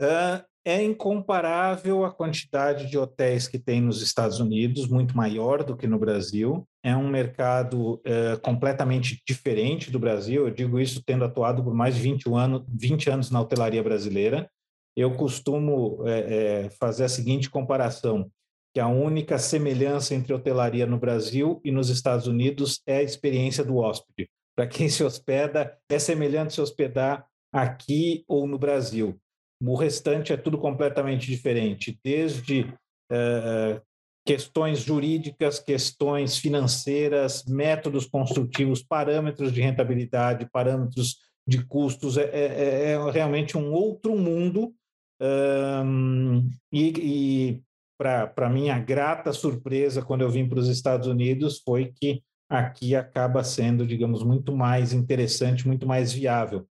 Uh, 0.00 0.42
é 0.64 0.82
incomparável 0.82 2.04
a 2.04 2.12
quantidade 2.12 2.90
de 2.90 2.98
hotéis 2.98 3.46
que 3.46 3.58
tem 3.58 3.80
nos 3.80 4.02
Estados 4.02 4.40
Unidos, 4.40 4.88
muito 4.88 5.16
maior 5.16 5.62
do 5.62 5.76
que 5.76 5.86
no 5.86 5.98
Brasil. 5.98 6.66
É 6.82 6.96
um 6.96 7.08
mercado 7.08 7.94
uh, 7.94 8.40
completamente 8.42 9.22
diferente 9.24 9.88
do 9.88 10.00
Brasil. 10.00 10.46
Eu 10.48 10.52
digo 10.52 10.80
isso 10.80 11.00
tendo 11.04 11.24
atuado 11.24 11.62
por 11.62 11.74
mais 11.74 11.94
de 11.94 12.02
20, 12.02 12.28
ano, 12.34 12.66
20 12.68 13.10
anos 13.10 13.30
na 13.30 13.40
hotelaria 13.40 13.82
brasileira 13.82 14.50
eu 14.96 15.12
costumo 15.14 16.06
é, 16.06 16.64
é, 16.64 16.70
fazer 16.70 17.04
a 17.04 17.08
seguinte 17.08 17.48
comparação, 17.48 18.30
que 18.74 18.80
a 18.80 18.88
única 18.88 19.38
semelhança 19.38 20.14
entre 20.14 20.32
hotelaria 20.32 20.86
no 20.86 20.98
Brasil 20.98 21.60
e 21.64 21.70
nos 21.70 21.90
Estados 21.90 22.26
Unidos 22.26 22.80
é 22.86 22.98
a 22.98 23.02
experiência 23.02 23.64
do 23.64 23.76
hóspede. 23.76 24.28
Para 24.56 24.66
quem 24.66 24.88
se 24.88 25.02
hospeda, 25.02 25.76
é 25.88 25.98
semelhante 25.98 26.54
se 26.54 26.60
hospedar 26.60 27.26
aqui 27.52 28.24
ou 28.28 28.46
no 28.46 28.58
Brasil. 28.58 29.18
O 29.60 29.76
restante 29.76 30.32
é 30.32 30.36
tudo 30.36 30.58
completamente 30.58 31.26
diferente, 31.26 31.98
desde 32.02 32.66
é, 33.10 33.80
questões 34.26 34.80
jurídicas, 34.80 35.58
questões 35.58 36.36
financeiras, 36.36 37.44
métodos 37.44 38.06
construtivos, 38.06 38.82
parâmetros 38.82 39.52
de 39.52 39.60
rentabilidade, 39.60 40.48
parâmetros 40.50 41.18
de 41.46 41.64
custos. 41.64 42.16
É, 42.16 42.24
é, 42.24 42.92
é 42.92 43.10
realmente 43.10 43.56
um 43.56 43.72
outro 43.72 44.16
mundo 44.16 44.74
um, 45.22 46.50
e, 46.72 46.92
e 46.98 47.62
para 47.96 48.50
minha 48.50 48.78
grata 48.78 49.32
surpresa, 49.32 50.02
quando 50.02 50.22
eu 50.22 50.30
vim 50.30 50.48
para 50.48 50.58
os 50.58 50.68
Estados 50.68 51.06
Unidos, 51.06 51.62
foi 51.64 51.92
que 51.94 52.22
aqui 52.50 52.96
acaba 52.96 53.44
sendo, 53.44 53.86
digamos, 53.86 54.24
muito 54.24 54.54
mais 54.54 54.92
interessante, 54.92 55.66
muito 55.66 55.86
mais 55.86 56.12
viável. 56.12 56.66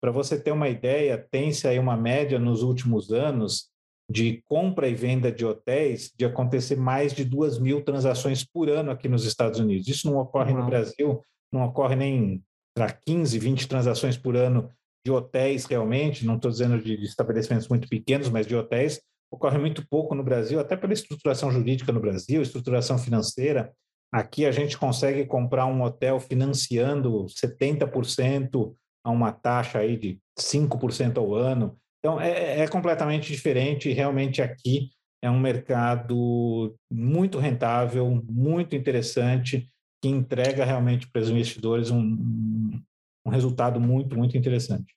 Para 0.00 0.12
você 0.12 0.38
ter 0.38 0.52
uma 0.52 0.68
ideia, 0.68 1.16
tem-se 1.30 1.66
aí 1.66 1.78
uma 1.78 1.96
média 1.96 2.38
nos 2.38 2.62
últimos 2.62 3.10
anos 3.10 3.70
de 4.10 4.42
compra 4.46 4.86
e 4.86 4.94
venda 4.94 5.32
de 5.32 5.46
hotéis 5.46 6.12
de 6.14 6.26
acontecer 6.26 6.76
mais 6.76 7.14
de 7.14 7.24
duas 7.24 7.58
mil 7.58 7.82
transações 7.82 8.44
por 8.44 8.68
ano 8.68 8.90
aqui 8.90 9.08
nos 9.08 9.24
Estados 9.24 9.58
Unidos. 9.58 9.88
Isso 9.88 10.10
não 10.10 10.18
ocorre 10.18 10.52
uhum. 10.52 10.60
no 10.60 10.66
Brasil, 10.66 11.22
não 11.50 11.64
ocorre 11.64 11.96
nem 11.96 12.42
para 12.76 12.92
15, 12.92 13.38
20 13.38 13.66
transações 13.66 14.18
por 14.18 14.36
ano 14.36 14.68
de 15.04 15.12
hotéis 15.12 15.66
realmente, 15.66 16.24
não 16.24 16.36
estou 16.36 16.50
dizendo 16.50 16.82
de 16.82 16.94
estabelecimentos 17.04 17.68
muito 17.68 17.88
pequenos, 17.88 18.28
mas 18.28 18.46
de 18.46 18.56
hotéis, 18.56 19.00
ocorre 19.30 19.58
muito 19.58 19.86
pouco 19.88 20.14
no 20.14 20.22
Brasil, 20.22 20.60
até 20.60 20.76
pela 20.76 20.92
estruturação 20.92 21.50
jurídica 21.50 21.92
no 21.92 22.00
Brasil, 22.00 22.40
estruturação 22.40 22.96
financeira. 22.96 23.72
Aqui 24.12 24.46
a 24.46 24.52
gente 24.52 24.78
consegue 24.78 25.26
comprar 25.26 25.66
um 25.66 25.82
hotel 25.82 26.20
financiando 26.20 27.26
70% 27.26 28.74
a 29.04 29.10
uma 29.10 29.32
taxa 29.32 29.80
aí 29.80 29.96
de 29.96 30.18
5% 30.38 31.18
ao 31.18 31.34
ano. 31.34 31.76
Então, 31.98 32.20
é, 32.20 32.60
é 32.60 32.68
completamente 32.68 33.32
diferente 33.32 33.92
realmente 33.92 34.40
aqui 34.40 34.90
é 35.24 35.30
um 35.30 35.40
mercado 35.40 36.76
muito 36.92 37.38
rentável, 37.38 38.22
muito 38.28 38.76
interessante, 38.76 39.70
que 40.02 40.08
entrega 40.08 40.66
realmente 40.66 41.10
para 41.10 41.22
os 41.22 41.30
investidores 41.30 41.90
um, 41.90 42.78
um 43.24 43.30
resultado 43.30 43.80
muito, 43.80 44.16
muito 44.16 44.36
interessante. 44.36 44.94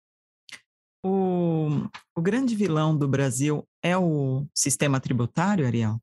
O, 1.04 1.68
o 2.16 2.22
grande 2.22 2.56
vilão 2.56 2.98
do 2.98 3.08
Brasil 3.08 3.68
é 3.84 3.98
o 3.98 4.46
sistema 4.54 5.00
tributário, 5.00 5.66
Ariel? 5.66 6.02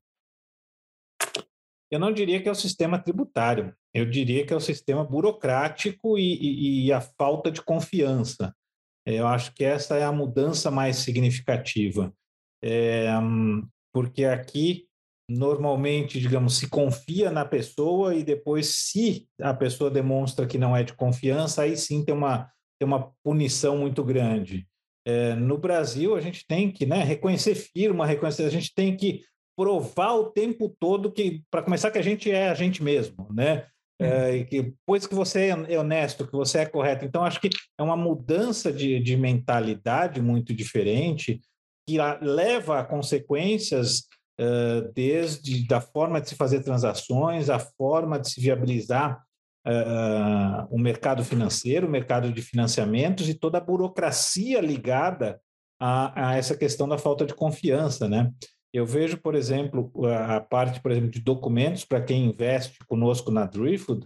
Eu 1.91 1.99
não 1.99 2.11
diria 2.11 2.41
que 2.41 2.49
é 2.49 2.51
o 2.51 2.55
sistema 2.55 2.97
tributário, 2.97 3.75
eu 3.93 4.09
diria 4.09 4.45
que 4.45 4.51
é 4.51 4.55
o 4.55 4.61
sistema 4.61 5.03
burocrático 5.03 6.17
e, 6.17 6.33
e, 6.33 6.85
e 6.87 6.93
a 6.93 6.99
falta 6.99 7.51
de 7.51 7.61
confiança. 7.61 8.53
Eu 9.05 9.27
acho 9.27 9.53
que 9.53 9.63
essa 9.63 9.95
é 9.95 10.03
a 10.03 10.11
mudança 10.11 10.71
mais 10.71 10.97
significativa. 10.97 12.11
É, 12.63 13.07
porque 13.93 14.25
aqui 14.25 14.87
normalmente, 15.29 16.19
digamos, 16.19 16.57
se 16.57 16.69
confia 16.69 17.31
na 17.31 17.45
pessoa 17.45 18.15
e 18.15 18.23
depois, 18.23 18.67
se 18.75 19.27
a 19.41 19.53
pessoa 19.53 19.89
demonstra 19.89 20.45
que 20.45 20.57
não 20.57 20.75
é 20.75 20.83
de 20.83 20.93
confiança, 20.93 21.63
aí 21.63 21.75
sim 21.75 22.03
tem 22.03 22.13
uma, 22.13 22.51
tem 22.79 22.87
uma 22.87 23.11
punição 23.23 23.77
muito 23.77 24.03
grande. 24.03 24.67
É, 25.07 25.35
no 25.35 25.57
Brasil, 25.57 26.15
a 26.15 26.21
gente 26.21 26.45
tem 26.47 26.71
que 26.71 26.85
né, 26.85 27.03
reconhecer 27.03 27.55
firma, 27.55 28.05
reconhecer, 28.05 28.43
a 28.43 28.49
gente 28.49 28.73
tem 28.73 28.95
que 28.95 29.23
provar 29.57 30.13
o 30.13 30.31
tempo 30.31 30.75
todo 30.79 31.11
que, 31.11 31.43
para 31.49 31.63
começar, 31.63 31.91
que 31.91 31.97
a 31.97 32.03
gente 32.03 32.29
é 32.29 32.49
a 32.49 32.53
gente 32.53 32.83
mesmo, 32.83 33.27
né? 33.33 33.67
é, 33.99 34.43
que, 34.43 34.61
depois 34.61 35.07
que 35.07 35.15
você 35.15 35.49
é 35.67 35.79
honesto, 35.79 36.27
que 36.27 36.33
você 36.33 36.59
é 36.59 36.65
correto. 36.65 37.05
Então, 37.05 37.23
acho 37.23 37.39
que 37.39 37.49
é 37.77 37.83
uma 37.83 37.95
mudança 37.95 38.71
de, 38.71 38.99
de 38.99 39.15
mentalidade 39.15 40.21
muito 40.21 40.53
diferente 40.53 41.41
que 41.87 41.97
leva 42.21 42.79
a 42.79 42.83
consequências 42.83 44.07
desde 44.93 45.65
da 45.65 45.79
forma 45.79 46.19
de 46.19 46.29
se 46.29 46.35
fazer 46.35 46.61
transações, 46.61 47.49
a 47.49 47.59
forma 47.59 48.19
de 48.19 48.29
se 48.29 48.41
viabilizar 48.41 49.23
uh, 49.65 50.67
o 50.69 50.77
mercado 50.77 51.23
financeiro, 51.23 51.87
o 51.87 51.89
mercado 51.89 52.31
de 52.31 52.41
financiamentos 52.41 53.27
e 53.27 53.33
toda 53.33 53.57
a 53.57 53.61
burocracia 53.61 54.61
ligada 54.61 55.39
a, 55.79 56.29
a 56.29 56.35
essa 56.37 56.55
questão 56.55 56.87
da 56.87 56.97
falta 56.97 57.25
de 57.25 57.33
confiança, 57.33 58.07
né? 58.07 58.31
Eu 58.71 58.85
vejo, 58.85 59.17
por 59.17 59.35
exemplo, 59.35 59.89
a 60.05 60.41
parte, 60.41 60.81
por 60.81 60.91
exemplo, 60.91 61.09
de 61.09 61.21
documentos 61.21 61.85
para 61.85 62.01
quem 62.01 62.25
investe 62.25 62.77
conosco 62.87 63.31
na 63.31 63.45
Driftwood, 63.45 64.05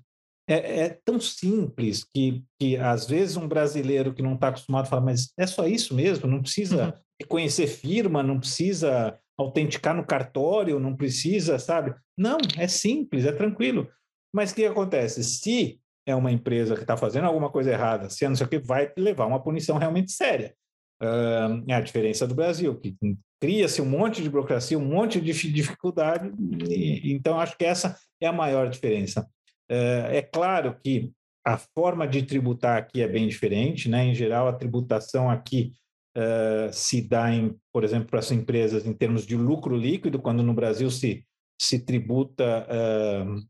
é, 0.50 0.80
é, 0.80 1.00
tão 1.06 1.20
simples 1.20 2.04
que, 2.04 2.44
que, 2.60 2.76
às 2.76 3.08
vezes, 3.08 3.38
um 3.38 3.48
brasileiro 3.48 4.14
que 4.14 4.24
não 4.24 4.34
está 4.34 4.48
acostumado 4.48 4.90
fala, 4.90 5.04
mas 5.04 5.32
é 5.38 5.46
só 5.46 5.68
isso 5.68 5.94
mesmo? 5.94 6.28
Não 6.28 6.42
precisa 6.42 6.88
uhum. 6.88 6.94
reconhecer 7.22 7.68
firma, 7.68 8.24
não 8.24 8.40
precisa 8.40 9.16
autenticar 9.38 9.96
no 9.96 10.04
cartório, 10.04 10.80
não 10.80 10.96
precisa, 10.96 11.60
sabe? 11.60 11.94
Não, 12.18 12.40
é 12.58 12.68
simples, 12.68 13.26
é 13.26 13.32
tranquilo. 13.32 13.88
Mas 14.34 14.52
o 14.52 14.56
que 14.56 14.66
acontece? 14.66 15.24
Se 15.24 15.80
é 16.06 16.16
uma 16.16 16.32
empresa 16.32 16.74
que 16.76 16.82
está 16.82 16.98
fazendo 16.98 17.26
alguma 17.26 17.52
coisa 17.52 17.72
errada, 17.72 18.10
se 18.10 18.26
é 18.26 18.30
não 18.30 18.36
sei 18.36 18.48
o 18.48 18.50
que, 18.50 18.58
vai 18.58 18.92
levar 18.98 19.28
uma 19.28 19.42
punição 19.42 19.78
realmente 19.78 20.12
séria. 20.12 20.56
Uh, 21.02 21.64
é 21.68 21.74
a 21.76 21.82
diferença 21.82 22.28
do 22.28 22.34
Brasil, 22.36 22.76
que 22.76 22.98
cria-se 23.40 23.82
um 23.82 23.86
monte 23.86 24.22
de 24.22 24.30
burocracia, 24.30 24.78
um 24.78 24.86
monte 24.86 25.22
de 25.22 25.32
dificuldade, 25.32 26.32
e, 26.68 27.14
então 27.14 27.40
acho 27.40 27.56
que 27.56 27.64
essa 27.64 27.96
é 28.20 28.28
a 28.28 28.34
maior 28.34 28.68
diferença. 28.68 29.30
Uh, 29.72 30.10
é 30.12 30.22
claro 30.22 30.76
que 30.84 31.12
a 31.46 31.58
forma 31.58 32.08
de 32.08 32.24
tributar 32.24 32.78
aqui 32.78 33.02
é 33.02 33.08
bem 33.08 33.28
diferente, 33.28 33.90
né? 33.90 34.06
Em 34.06 34.16
geral, 34.16 34.48
a 34.48 34.54
tributação 34.54 35.30
aqui 35.30 35.74
uh, 36.18 36.72
se 36.72 37.02
dá, 37.08 37.34
em, 37.34 37.56
por 37.72 37.84
exemplo, 37.84 38.10
para 38.10 38.20
as 38.20 38.32
empresas 38.32 38.86
em 38.86 38.94
termos 38.94 39.26
de 39.26 39.36
lucro 39.36 39.76
líquido, 39.76 40.20
quando 40.20 40.44
no 40.44 40.54
Brasil 40.54 40.90
se, 40.90 41.26
se 41.60 41.80
tributa 41.86 42.68
uh, 42.68 43.42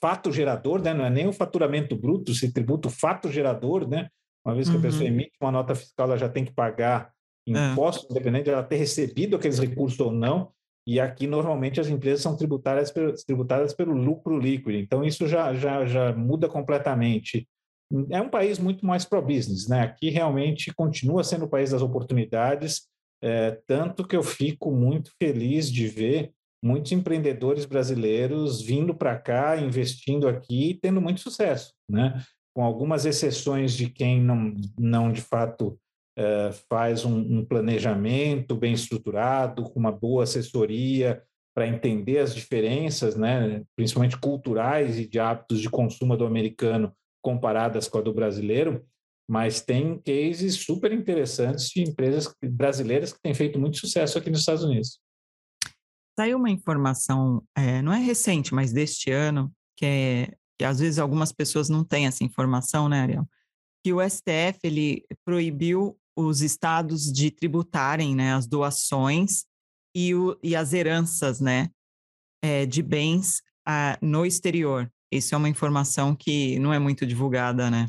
fato 0.00 0.30
gerador, 0.30 0.82
né? 0.82 0.94
Não 0.94 1.04
é 1.04 1.10
nem 1.10 1.26
o 1.26 1.32
faturamento 1.32 1.96
bruto, 1.96 2.34
se 2.34 2.52
tributa 2.52 2.88
o 2.88 2.90
fato 2.90 3.30
gerador, 3.30 3.88
né? 3.88 4.08
Uma 4.44 4.54
vez 4.54 4.68
que 4.68 4.74
uhum. 4.74 4.80
a 4.80 4.82
pessoa 4.82 5.02
uhum. 5.02 5.08
emite 5.08 5.32
uma 5.40 5.50
nota 5.50 5.74
fiscal, 5.74 6.06
ela 6.06 6.16
já 6.16 6.28
tem 6.28 6.44
que 6.44 6.52
pagar 6.52 7.10
é. 7.48 7.72
impostos, 7.72 8.08
é. 8.08 8.12
independente 8.12 8.44
de 8.44 8.50
ela 8.50 8.62
ter 8.62 8.76
recebido 8.76 9.36
aqueles 9.36 9.58
recursos 9.58 9.98
ou 9.98 10.12
não. 10.12 10.52
E 10.86 11.00
aqui, 11.00 11.26
normalmente, 11.26 11.80
as 11.80 11.88
empresas 11.88 12.20
são 12.20 12.36
tributadas, 12.36 12.92
tributadas 13.26 13.74
pelo 13.74 13.92
lucro 13.92 14.38
líquido. 14.38 14.76
Então, 14.76 15.04
isso 15.04 15.26
já, 15.26 15.52
já, 15.54 15.84
já 15.84 16.12
muda 16.12 16.48
completamente. 16.48 17.48
É 18.10 18.20
um 18.20 18.28
país 18.28 18.58
muito 18.58 18.86
mais 18.86 19.04
pro-business, 19.04 19.68
né? 19.68 19.80
Aqui, 19.80 20.10
realmente, 20.10 20.72
continua 20.74 21.24
sendo 21.24 21.44
o 21.44 21.48
país 21.48 21.70
das 21.70 21.82
oportunidades, 21.82 22.88
é, 23.22 23.58
tanto 23.66 24.06
que 24.06 24.16
eu 24.16 24.22
fico 24.22 24.70
muito 24.70 25.10
feliz 25.20 25.70
de 25.70 25.88
ver 25.88 26.32
muitos 26.62 26.92
empreendedores 26.92 27.64
brasileiros 27.64 28.60
vindo 28.60 28.94
para 28.94 29.16
cá, 29.18 29.56
investindo 29.56 30.28
aqui 30.28 30.70
e 30.70 30.74
tendo 30.74 31.00
muito 31.00 31.20
sucesso, 31.20 31.72
né? 31.88 32.22
com 32.56 32.64
algumas 32.64 33.04
exceções 33.04 33.74
de 33.74 33.90
quem 33.90 34.18
não, 34.18 34.54
não 34.78 35.12
de 35.12 35.20
fato 35.20 35.78
é, 36.16 36.50
faz 36.68 37.04
um, 37.04 37.18
um, 37.18 37.44
planejamento 37.44 38.56
bem 38.56 38.72
estruturado, 38.72 39.64
com 39.64 39.78
uma 39.78 39.92
boa 39.92 40.24
assessoria 40.24 41.22
para 41.54 41.66
entender 41.66 42.18
as 42.18 42.34
diferenças, 42.34 43.16
né, 43.16 43.62
principalmente 43.74 44.18
culturais 44.18 44.98
e 44.98 45.06
de 45.06 45.18
hábitos 45.18 45.60
de 45.60 45.70
consumo 45.70 46.16
do 46.16 46.26
americano 46.26 46.92
comparadas 47.22 47.88
com 47.88 47.98
a 47.98 48.02
do 48.02 48.12
brasileiro, 48.12 48.84
mas 49.28 49.60
tem 49.60 49.98
cases 49.98 50.64
super 50.64 50.92
interessantes 50.92 51.68
de 51.68 51.82
empresas 51.82 52.32
brasileiras 52.44 53.12
que 53.12 53.20
têm 53.20 53.34
feito 53.34 53.58
muito 53.58 53.78
sucesso 53.78 54.16
aqui 54.18 54.30
nos 54.30 54.40
Estados 54.40 54.62
Unidos. 54.62 55.00
Saiu 56.18 56.38
uma 56.38 56.50
informação, 56.50 57.42
é, 57.56 57.82
não 57.82 57.92
é 57.92 57.98
recente, 57.98 58.54
mas 58.54 58.72
deste 58.72 59.10
ano, 59.10 59.52
que 59.76 59.84
é 59.84 60.32
que 60.58 60.64
às 60.64 60.78
vezes 60.78 60.98
algumas 60.98 61.32
pessoas 61.32 61.68
não 61.68 61.84
têm 61.84 62.06
essa 62.06 62.24
informação, 62.24 62.88
né, 62.88 63.00
Ariel? 63.00 63.28
Que 63.84 63.92
o 63.92 64.00
STF 64.00 64.58
ele 64.64 65.04
proibiu 65.24 65.96
os 66.16 66.40
estados 66.40 67.12
de 67.12 67.30
tributarem 67.30 68.14
né, 68.14 68.32
as 68.32 68.46
doações 68.46 69.44
e, 69.94 70.14
o, 70.14 70.38
e 70.42 70.56
as 70.56 70.72
heranças 70.72 71.40
né, 71.40 71.68
é, 72.42 72.64
de 72.64 72.82
bens 72.82 73.42
ah, 73.66 73.98
no 74.00 74.24
exterior. 74.24 74.90
Isso 75.12 75.34
é 75.34 75.38
uma 75.38 75.48
informação 75.48 76.14
que 76.14 76.58
não 76.58 76.72
é 76.72 76.78
muito 76.78 77.06
divulgada, 77.06 77.70
né? 77.70 77.88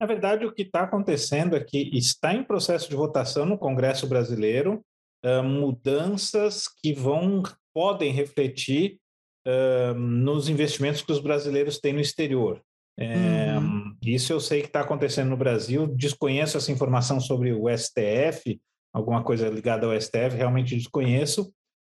Na 0.00 0.06
verdade, 0.06 0.44
o 0.44 0.52
que 0.52 0.62
está 0.62 0.82
acontecendo 0.82 1.54
é 1.54 1.60
que 1.60 1.78
está 1.96 2.34
em 2.34 2.42
processo 2.42 2.90
de 2.90 2.96
votação 2.96 3.46
no 3.46 3.56
Congresso 3.56 4.06
brasileiro 4.06 4.84
uh, 5.24 5.44
mudanças 5.44 6.66
que 6.68 6.92
vão 6.92 7.42
podem 7.72 8.12
refletir 8.12 8.98
uh, 9.46 9.94
nos 9.94 10.48
investimentos 10.48 11.02
que 11.02 11.12
os 11.12 11.20
brasileiros 11.20 11.78
têm 11.78 11.92
no 11.92 12.00
exterior. 12.00 12.60
É, 12.98 13.56
uhum. 13.56 13.81
Isso 14.04 14.32
eu 14.32 14.40
sei 14.40 14.60
que 14.60 14.66
está 14.66 14.80
acontecendo 14.80 15.30
no 15.30 15.36
Brasil, 15.36 15.86
desconheço 15.86 16.56
essa 16.56 16.72
informação 16.72 17.20
sobre 17.20 17.52
o 17.52 17.68
STF, 17.68 18.60
alguma 18.92 19.22
coisa 19.22 19.48
ligada 19.48 19.86
ao 19.86 20.00
STF, 20.00 20.36
realmente 20.36 20.76
desconheço. 20.76 21.52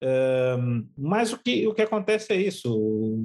Uh, 0.02 0.84
mas 0.98 1.32
o 1.32 1.38
que, 1.38 1.66
o 1.68 1.72
que 1.72 1.82
acontece 1.82 2.32
é 2.32 2.36
isso. 2.36 3.16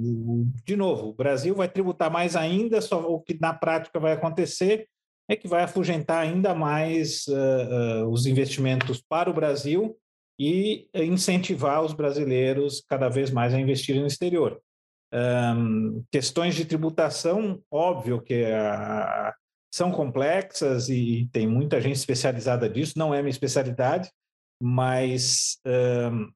De 0.64 0.76
novo, 0.76 1.08
o 1.08 1.14
Brasil 1.14 1.54
vai 1.54 1.68
tributar 1.68 2.10
mais 2.10 2.36
ainda, 2.36 2.80
só 2.80 3.00
o 3.00 3.20
que 3.20 3.36
na 3.40 3.52
prática 3.52 3.98
vai 3.98 4.12
acontecer 4.12 4.86
é 5.30 5.36
que 5.36 5.46
vai 5.46 5.62
afugentar 5.62 6.22
ainda 6.22 6.54
mais 6.54 7.26
uh, 7.26 8.04
uh, 8.04 8.08
os 8.10 8.24
investimentos 8.24 9.02
para 9.06 9.28
o 9.28 9.34
Brasil 9.34 9.94
e 10.40 10.88
incentivar 10.94 11.82
os 11.82 11.92
brasileiros 11.92 12.82
cada 12.88 13.08
vez 13.08 13.30
mais 13.30 13.52
a 13.52 13.60
investirem 13.60 14.00
no 14.00 14.06
exterior. 14.06 14.58
Um, 15.12 16.04
questões 16.10 16.54
de 16.54 16.64
tributação, 16.64 17.62
óbvio 17.70 18.20
que 18.20 18.44
a, 18.44 19.34
são 19.72 19.90
complexas 19.90 20.88
e 20.88 21.28
tem 21.32 21.46
muita 21.46 21.80
gente 21.80 21.96
especializada 21.96 22.68
disso, 22.68 22.98
não 22.98 23.14
é 23.14 23.22
minha 23.22 23.30
especialidade, 23.30 24.10
mas 24.62 25.58
um, 25.66 26.30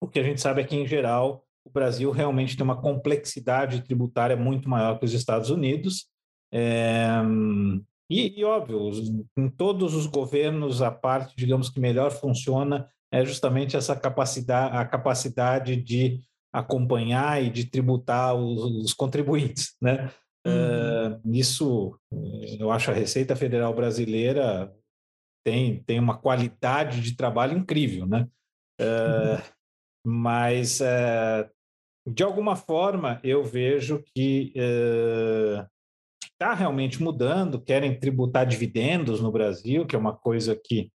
o 0.00 0.08
que 0.08 0.18
a 0.18 0.22
gente 0.22 0.40
sabe 0.40 0.62
é 0.62 0.64
que, 0.64 0.76
em 0.76 0.86
geral, 0.86 1.44
o 1.64 1.70
Brasil 1.70 2.10
realmente 2.10 2.56
tem 2.56 2.64
uma 2.64 2.80
complexidade 2.80 3.82
tributária 3.82 4.36
muito 4.36 4.68
maior 4.68 4.98
que 4.98 5.04
os 5.04 5.12
Estados 5.12 5.50
Unidos. 5.50 6.06
É, 6.52 7.08
e, 8.10 8.40
e, 8.40 8.44
óbvio, 8.44 8.90
em 9.36 9.48
todos 9.48 9.94
os 9.94 10.06
governos, 10.06 10.82
a 10.82 10.90
parte, 10.90 11.34
digamos, 11.36 11.70
que 11.70 11.80
melhor 11.80 12.10
funciona 12.10 12.88
é 13.12 13.24
justamente 13.24 13.76
essa 13.76 13.94
capacidade, 13.94 14.76
a 14.76 14.84
capacidade 14.84 15.76
de 15.76 16.20
acompanhar 16.52 17.42
e 17.42 17.48
de 17.48 17.64
tributar 17.64 18.34
os, 18.34 18.84
os 18.84 18.92
contribuintes, 18.92 19.74
né? 19.80 20.10
Uhum. 20.46 21.14
Uh, 21.14 21.20
isso, 21.32 21.98
eu 22.58 22.70
acho 22.70 22.90
a 22.90 22.94
Receita 22.94 23.34
Federal 23.34 23.72
Brasileira 23.74 24.72
tem, 25.44 25.82
tem 25.84 25.98
uma 25.98 26.18
qualidade 26.18 27.00
de 27.00 27.16
trabalho 27.16 27.56
incrível, 27.56 28.06
né? 28.06 28.28
Uh, 28.80 29.34
uhum. 29.34 29.42
Mas, 30.04 30.80
uh, 30.80 31.48
de 32.06 32.22
alguma 32.22 32.56
forma, 32.56 33.20
eu 33.22 33.44
vejo 33.44 34.02
que 34.14 34.52
está 36.32 36.54
realmente 36.54 37.00
mudando, 37.00 37.60
querem 37.60 37.98
tributar 37.98 38.44
dividendos 38.44 39.20
no 39.20 39.30
Brasil, 39.30 39.86
que 39.86 39.94
é 39.94 39.98
uma 39.98 40.12
coisa 40.12 40.56
que 40.56 40.90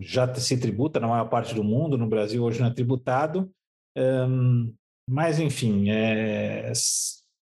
já 0.00 0.32
se 0.36 0.58
tributa 0.58 0.98
na 1.00 1.08
maior 1.08 1.28
parte 1.28 1.54
do 1.54 1.62
mundo, 1.62 1.98
no 1.98 2.08
Brasil 2.08 2.42
hoje 2.42 2.60
não 2.60 2.68
é 2.68 2.72
tributado, 2.72 3.52
um, 3.96 4.74
mas 5.08 5.38
enfim, 5.38 5.90
é, 5.90 6.72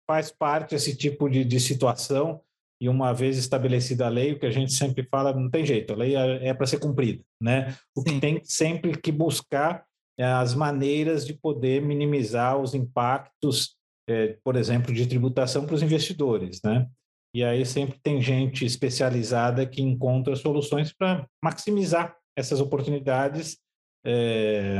faz 0.06 0.30
parte 0.30 0.74
esse 0.74 0.96
tipo 0.96 1.28
de, 1.28 1.44
de, 1.44 1.58
situação 1.60 2.40
e 2.80 2.88
uma 2.88 3.12
vez 3.12 3.38
estabelecida 3.38 4.06
a 4.06 4.10
lei, 4.10 4.32
o 4.32 4.38
que 4.38 4.46
a 4.46 4.50
gente 4.50 4.72
sempre 4.72 5.06
fala, 5.10 5.32
não 5.32 5.48
tem 5.48 5.64
jeito, 5.64 5.92
a 5.92 5.96
lei 5.96 6.16
é, 6.16 6.48
é 6.48 6.54
para 6.54 6.66
ser 6.66 6.78
cumprida, 6.78 7.22
né? 7.40 7.74
O 7.96 8.00
Sim. 8.00 8.14
que 8.14 8.20
tem 8.20 8.40
sempre 8.44 9.00
que 9.00 9.12
buscar 9.12 9.84
é 10.18 10.24
as 10.24 10.54
maneiras 10.54 11.26
de 11.26 11.34
poder 11.34 11.82
minimizar 11.82 12.58
os 12.58 12.74
impactos, 12.74 13.76
é, 14.08 14.36
por 14.44 14.56
exemplo, 14.56 14.92
de 14.92 15.06
tributação 15.06 15.64
para 15.66 15.74
os 15.74 15.82
investidores, 15.82 16.60
né? 16.62 16.88
E 17.34 17.42
aí 17.42 17.64
sempre 17.66 17.98
tem 18.00 18.20
gente 18.22 18.64
especializada 18.64 19.66
que 19.66 19.82
encontra 19.82 20.36
soluções 20.36 20.92
para 20.92 21.26
maximizar 21.42 22.16
essas 22.36 22.60
oportunidades, 22.60 23.58
é, 24.06 24.78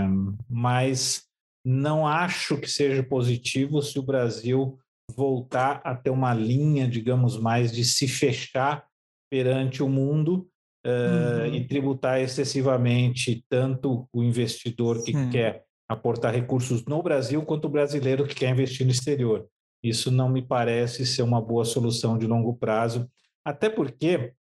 mas 0.49 1.25
não 1.65 2.07
acho 2.07 2.59
que 2.59 2.69
seja 2.69 3.03
positivo 3.03 3.81
se 3.81 3.99
o 3.99 4.03
Brasil 4.03 4.79
voltar 5.17 5.81
a 5.85 5.95
ter 5.95 6.11
uma 6.11 6.35
linha, 6.35 6.89
digamos, 6.89 7.39
mais 7.39 7.73
de 7.73 7.85
se 7.85 8.07
fechar 8.07 8.87
perante 9.31 9.83
o 9.83 9.89
mundo 9.89 10.49
uh, 10.87 11.49
uhum. 11.49 11.55
e 11.55 11.67
tributar 11.67 12.21
excessivamente 12.21 13.45
tanto 13.49 14.09
o 14.13 14.23
investidor 14.23 15.03
que 15.03 15.13
Sim. 15.13 15.31
quer 15.31 15.65
aportar 15.89 16.35
recursos 16.35 16.85
no 16.85 17.03
Brasil 17.03 17.43
quanto 17.43 17.67
o 17.67 17.71
brasileiro 17.71 18.27
que 18.27 18.35
quer 18.35 18.51
investir 18.51 18.87
no 18.87 18.93
exterior. 18.93 19.47
Isso 19.83 20.11
não 20.11 20.29
me 20.29 20.41
parece 20.41 21.05
ser 21.05 21.23
uma 21.23 21.41
boa 21.41 21.65
solução 21.65 22.17
de 22.17 22.27
longo 22.27 22.57
prazo, 22.57 23.09
até 23.45 23.69
porque 23.69 24.33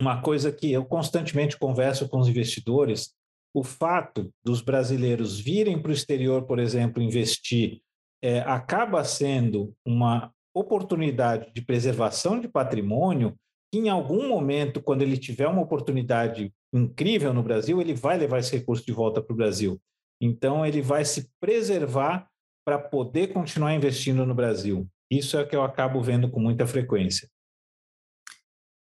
uma 0.00 0.20
coisa 0.20 0.52
que 0.52 0.70
eu 0.70 0.84
constantemente 0.84 1.58
converso 1.58 2.08
com 2.08 2.18
os 2.18 2.28
investidores, 2.28 3.14
o 3.54 3.62
fato 3.62 4.32
dos 4.44 4.62
brasileiros 4.62 5.38
virem 5.38 5.80
para 5.80 5.90
o 5.90 5.94
exterior, 5.94 6.42
por 6.42 6.58
exemplo, 6.58 7.02
investir, 7.02 7.80
é, 8.22 8.40
acaba 8.40 9.04
sendo 9.04 9.74
uma 9.84 10.32
oportunidade 10.54 11.52
de 11.52 11.62
preservação 11.62 12.40
de 12.40 12.48
patrimônio 12.48 13.34
que 13.72 13.78
em 13.78 13.88
algum 13.88 14.28
momento, 14.28 14.82
quando 14.82 15.02
ele 15.02 15.16
tiver 15.16 15.48
uma 15.48 15.62
oportunidade 15.62 16.52
incrível 16.74 17.32
no 17.32 17.42
Brasil, 17.42 17.80
ele 17.80 17.94
vai 17.94 18.18
levar 18.18 18.38
esse 18.38 18.56
recurso 18.56 18.84
de 18.84 18.92
volta 18.92 19.22
para 19.22 19.32
o 19.32 19.36
Brasil. 19.36 19.80
Então, 20.20 20.64
ele 20.64 20.82
vai 20.82 21.04
se 21.04 21.28
preservar 21.40 22.28
para 22.64 22.78
poder 22.78 23.32
continuar 23.32 23.74
investindo 23.74 24.26
no 24.26 24.34
Brasil. 24.34 24.86
Isso 25.10 25.36
é 25.36 25.42
o 25.42 25.48
que 25.48 25.56
eu 25.56 25.62
acabo 25.62 26.00
vendo 26.02 26.30
com 26.30 26.38
muita 26.38 26.66
frequência. 26.66 27.28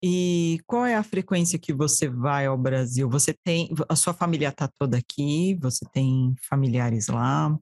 E 0.01 0.59
qual 0.65 0.85
é 0.85 0.95
a 0.95 1.03
frequência 1.03 1.59
que 1.59 1.73
você 1.73 2.07
vai 2.07 2.45
ao 2.45 2.57
Brasil? 2.57 3.09
Você 3.09 3.33
tem, 3.33 3.69
a 3.87 3.95
sua 3.95 4.13
família 4.13 4.47
está 4.47 4.67
toda 4.67 4.97
aqui? 4.97 5.57
Você 5.61 5.85
tem 5.91 6.33
familiares 6.47 7.07
lá? 7.07 7.57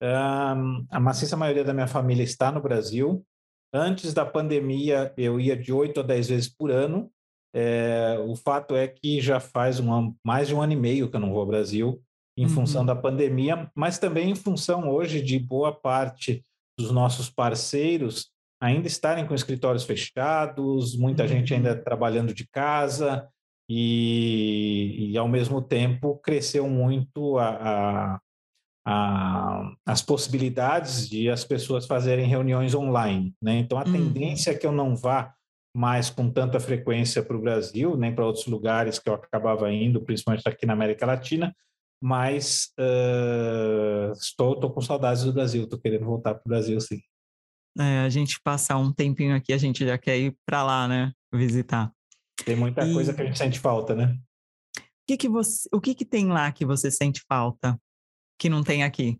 Um, 0.00 0.86
a 0.90 1.00
maciça 1.00 1.36
maioria 1.36 1.64
da 1.64 1.74
minha 1.74 1.88
família 1.88 2.22
está 2.22 2.52
no 2.52 2.60
Brasil. 2.62 3.24
Antes 3.72 4.14
da 4.14 4.24
pandemia, 4.24 5.12
eu 5.16 5.40
ia 5.40 5.56
de 5.56 5.72
8 5.72 6.00
a 6.00 6.02
10 6.04 6.28
vezes 6.28 6.48
por 6.48 6.70
ano. 6.70 7.10
É, 7.52 8.16
o 8.24 8.36
fato 8.36 8.76
é 8.76 8.86
que 8.86 9.20
já 9.20 9.40
faz 9.40 9.80
um, 9.80 10.14
mais 10.24 10.48
de 10.48 10.54
um 10.54 10.62
ano 10.62 10.72
e 10.72 10.76
meio 10.76 11.10
que 11.10 11.16
eu 11.16 11.20
não 11.20 11.30
vou 11.30 11.40
ao 11.40 11.46
Brasil, 11.46 12.02
em 12.36 12.44
uhum. 12.44 12.50
função 12.50 12.84
da 12.84 12.94
pandemia, 12.94 13.70
mas 13.74 13.98
também 13.98 14.30
em 14.30 14.34
função 14.34 14.88
hoje 14.88 15.22
de 15.22 15.38
boa 15.38 15.72
parte 15.72 16.44
dos 16.78 16.90
nossos 16.90 17.30
parceiros 17.30 18.33
ainda 18.64 18.86
estarem 18.86 19.26
com 19.26 19.34
escritórios 19.34 19.84
fechados, 19.84 20.96
muita 20.96 21.22
uhum. 21.24 21.28
gente 21.28 21.52
ainda 21.52 21.76
trabalhando 21.76 22.32
de 22.32 22.48
casa, 22.48 23.28
e, 23.68 25.10
e, 25.12 25.18
ao 25.18 25.28
mesmo 25.28 25.62
tempo 25.62 26.16
cresceu 26.16 26.68
muito 26.68 27.38
a, 27.38 27.48
a, 27.48 28.20
a, 28.86 29.72
as 29.86 30.02
possibilidades 30.02 31.08
de 31.08 31.30
as 31.30 31.44
pessoas 31.44 31.86
fazerem 31.86 32.26
reuniões 32.26 32.74
online. 32.74 33.34
Né? 33.40 33.58
Então, 33.58 33.78
a 33.78 33.84
uhum. 33.84 33.92
tendência 33.92 34.50
é 34.50 34.54
que 34.54 34.66
eu 34.66 34.72
não 34.72 34.94
vá 34.94 35.32
mais 35.74 36.10
com 36.10 36.30
tanta 36.30 36.60
frequência 36.60 37.22
para 37.22 37.36
o 37.36 37.40
Brasil, 37.40 37.96
nem 37.96 38.14
para 38.14 38.26
outros 38.26 38.46
lugares 38.46 38.98
que 38.98 39.08
eu 39.08 39.14
acabava 39.14 39.72
indo, 39.72 40.02
principalmente 40.02 40.46
aqui 40.46 40.66
na 40.66 40.74
América 40.74 41.06
Latina, 41.06 41.54
mas 42.02 42.68
uh, 42.78 44.12
estou, 44.12 44.54
estou 44.54 44.70
com 44.70 44.80
saudades 44.80 45.24
do 45.24 45.32
Brasil, 45.32 45.64
estou 45.64 45.78
querendo 45.78 46.04
voltar 46.04 46.34
para 46.34 46.42
o 46.44 46.48
Brasil, 46.48 46.78
sim. 46.80 47.00
É, 47.78 48.00
a 48.00 48.08
gente 48.08 48.40
passar 48.40 48.78
um 48.78 48.92
tempinho 48.92 49.34
aqui, 49.34 49.52
a 49.52 49.58
gente 49.58 49.84
já 49.84 49.98
quer 49.98 50.18
ir 50.18 50.36
para 50.46 50.62
lá, 50.62 50.86
né? 50.86 51.12
Visitar. 51.32 51.92
Tem 52.44 52.56
muita 52.56 52.86
e... 52.86 52.92
coisa 52.92 53.12
que 53.12 53.22
a 53.22 53.24
gente 53.24 53.38
sente 53.38 53.58
falta, 53.58 53.94
né? 53.94 54.16
O 54.78 55.06
que, 55.06 55.16
que, 55.16 55.28
você, 55.28 55.68
o 55.72 55.80
que, 55.80 55.94
que 55.94 56.04
tem 56.04 56.28
lá 56.28 56.50
que 56.50 56.64
você 56.64 56.90
sente 56.90 57.22
falta 57.28 57.78
que 58.38 58.48
não 58.48 58.62
tem 58.62 58.82
aqui? 58.82 59.18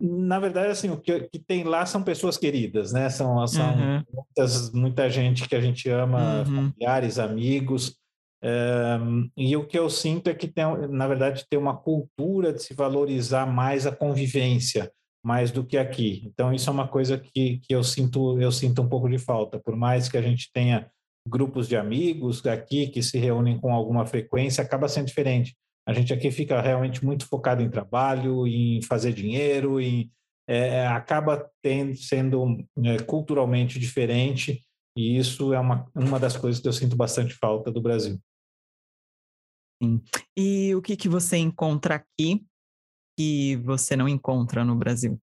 Na 0.00 0.38
verdade, 0.38 0.68
assim, 0.68 0.90
o 0.90 1.00
que, 1.00 1.28
que 1.28 1.40
tem 1.40 1.64
lá 1.64 1.84
são 1.84 2.02
pessoas 2.02 2.38
queridas, 2.38 2.92
né? 2.92 3.10
São, 3.10 3.44
são 3.48 3.74
uhum. 3.74 4.02
muitas, 4.12 4.70
muita 4.70 5.10
gente 5.10 5.48
que 5.48 5.56
a 5.56 5.60
gente 5.60 5.88
ama, 5.90 6.38
uhum. 6.38 6.44
familiares, 6.44 7.18
amigos. 7.18 7.98
Um, 8.44 9.28
e 9.36 9.56
o 9.56 9.66
que 9.66 9.76
eu 9.76 9.90
sinto 9.90 10.30
é 10.30 10.34
que, 10.34 10.46
tem, 10.46 10.64
na 10.88 11.08
verdade, 11.08 11.44
tem 11.50 11.58
uma 11.58 11.76
cultura 11.76 12.52
de 12.52 12.62
se 12.62 12.74
valorizar 12.74 13.46
mais 13.46 13.86
a 13.86 13.92
convivência, 13.94 14.92
mais 15.26 15.50
do 15.50 15.64
que 15.64 15.76
aqui. 15.76 16.22
Então, 16.24 16.54
isso 16.54 16.70
é 16.70 16.72
uma 16.72 16.86
coisa 16.86 17.18
que, 17.18 17.58
que 17.58 17.74
eu, 17.74 17.82
sinto, 17.82 18.40
eu 18.40 18.52
sinto 18.52 18.80
um 18.80 18.88
pouco 18.88 19.08
de 19.08 19.18
falta. 19.18 19.58
Por 19.58 19.74
mais 19.74 20.08
que 20.08 20.16
a 20.16 20.22
gente 20.22 20.52
tenha 20.52 20.88
grupos 21.26 21.66
de 21.66 21.76
amigos 21.76 22.46
aqui 22.46 22.86
que 22.86 23.02
se 23.02 23.18
reúnem 23.18 23.58
com 23.58 23.74
alguma 23.74 24.06
frequência, 24.06 24.62
acaba 24.62 24.86
sendo 24.86 25.08
diferente. 25.08 25.56
A 25.84 25.92
gente 25.92 26.14
aqui 26.14 26.30
fica 26.30 26.60
realmente 26.60 27.04
muito 27.04 27.26
focado 27.26 27.60
em 27.60 27.68
trabalho, 27.68 28.46
em 28.46 28.80
fazer 28.82 29.12
dinheiro, 29.12 29.80
e 29.80 30.12
é, 30.48 30.68
é, 30.68 30.86
acaba 30.86 31.50
tendo, 31.60 31.96
sendo 31.96 32.64
é, 32.84 33.02
culturalmente 33.02 33.80
diferente, 33.80 34.62
e 34.96 35.18
isso 35.18 35.52
é 35.52 35.58
uma, 35.58 35.90
uma 35.92 36.20
das 36.20 36.36
coisas 36.36 36.62
que 36.62 36.68
eu 36.68 36.72
sinto 36.72 36.94
bastante 36.94 37.34
falta 37.34 37.72
do 37.72 37.82
Brasil. 37.82 38.16
Sim. 39.82 40.00
E 40.36 40.72
o 40.72 40.80
que, 40.80 40.96
que 40.96 41.08
você 41.08 41.36
encontra 41.36 41.96
aqui 41.96 42.46
que 43.16 43.56
você 43.56 43.96
não 43.96 44.08
encontra 44.08 44.64
no 44.64 44.74
Brasil? 44.74 45.18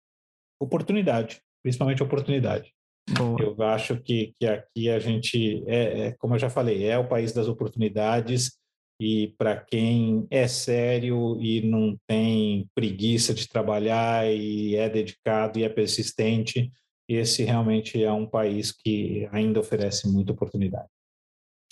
Oportunidade, 0.59 1.41
principalmente 1.61 2.01
oportunidade. 2.01 2.73
Boa. 3.17 3.41
Eu 3.41 3.61
acho 3.63 3.97
que, 3.97 4.33
que 4.39 4.45
aqui 4.45 4.89
a 4.89 4.97
gente, 4.97 5.63
é, 5.67 6.07
é, 6.07 6.11
como 6.13 6.35
eu 6.35 6.39
já 6.39 6.49
falei, 6.49 6.85
é 6.85 6.97
o 6.97 7.07
país 7.07 7.33
das 7.33 7.47
oportunidades 7.47 8.57
e 8.99 9.33
para 9.37 9.57
quem 9.57 10.25
é 10.29 10.47
sério 10.47 11.37
e 11.41 11.61
não 11.61 11.97
tem 12.07 12.69
preguiça 12.73 13.33
de 13.33 13.47
trabalhar 13.47 14.25
e 14.31 14.75
é 14.75 14.89
dedicado 14.89 15.59
e 15.59 15.63
é 15.63 15.69
persistente, 15.69 16.71
esse 17.07 17.43
realmente 17.43 18.01
é 18.01 18.11
um 18.11 18.25
país 18.25 18.71
que 18.71 19.27
ainda 19.31 19.59
oferece 19.59 20.07
muita 20.07 20.31
oportunidade. 20.31 20.87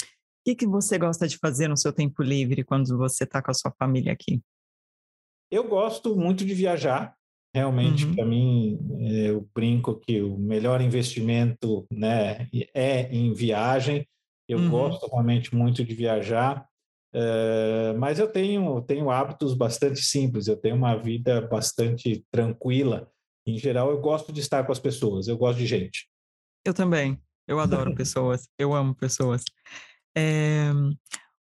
O 0.04 0.44
que, 0.44 0.56
que 0.56 0.68
você 0.68 0.98
gosta 0.98 1.28
de 1.28 1.38
fazer 1.38 1.68
no 1.68 1.78
seu 1.78 1.94
tempo 1.94 2.22
livre 2.22 2.64
quando 2.64 2.98
você 2.98 3.24
está 3.24 3.42
com 3.42 3.52
a 3.52 3.54
sua 3.54 3.72
família 3.72 4.12
aqui? 4.12 4.42
Eu 5.52 5.68
gosto 5.68 6.16
muito 6.16 6.46
de 6.46 6.54
viajar. 6.54 7.16
Realmente, 7.54 8.06
uhum. 8.06 8.16
para 8.16 8.26
mim, 8.26 8.80
eu 9.28 9.46
brinco 9.54 10.00
que 10.00 10.22
o 10.22 10.38
melhor 10.38 10.80
investimento 10.80 11.86
né, 11.92 12.48
é 12.74 13.14
em 13.14 13.34
viagem. 13.34 14.08
Eu 14.48 14.58
uhum. 14.58 14.70
gosto 14.70 15.06
realmente 15.08 15.54
muito 15.54 15.84
de 15.84 15.94
viajar. 15.94 16.66
Eh, 17.14 17.94
mas 17.98 18.20
eu 18.20 18.28
tenho, 18.32 18.82
tenho 18.84 19.10
hábitos 19.10 19.54
bastante 19.54 20.02
simples, 20.02 20.48
eu 20.48 20.56
tenho 20.56 20.76
uma 20.76 20.96
vida 20.96 21.42
bastante 21.42 22.26
tranquila. 22.32 23.10
Em 23.46 23.58
geral, 23.58 23.92
eu 23.92 24.00
gosto 24.00 24.32
de 24.32 24.40
estar 24.40 24.66
com 24.66 24.72
as 24.72 24.80
pessoas, 24.80 25.28
eu 25.28 25.38
gosto 25.38 25.58
de 25.58 25.66
gente. 25.66 26.08
Eu 26.66 26.74
também, 26.74 27.22
eu 27.48 27.60
adoro 27.60 27.94
pessoas, 27.96 28.48
eu 28.58 28.74
amo 28.74 28.96
pessoas. 28.96 29.44
É, 30.18 30.72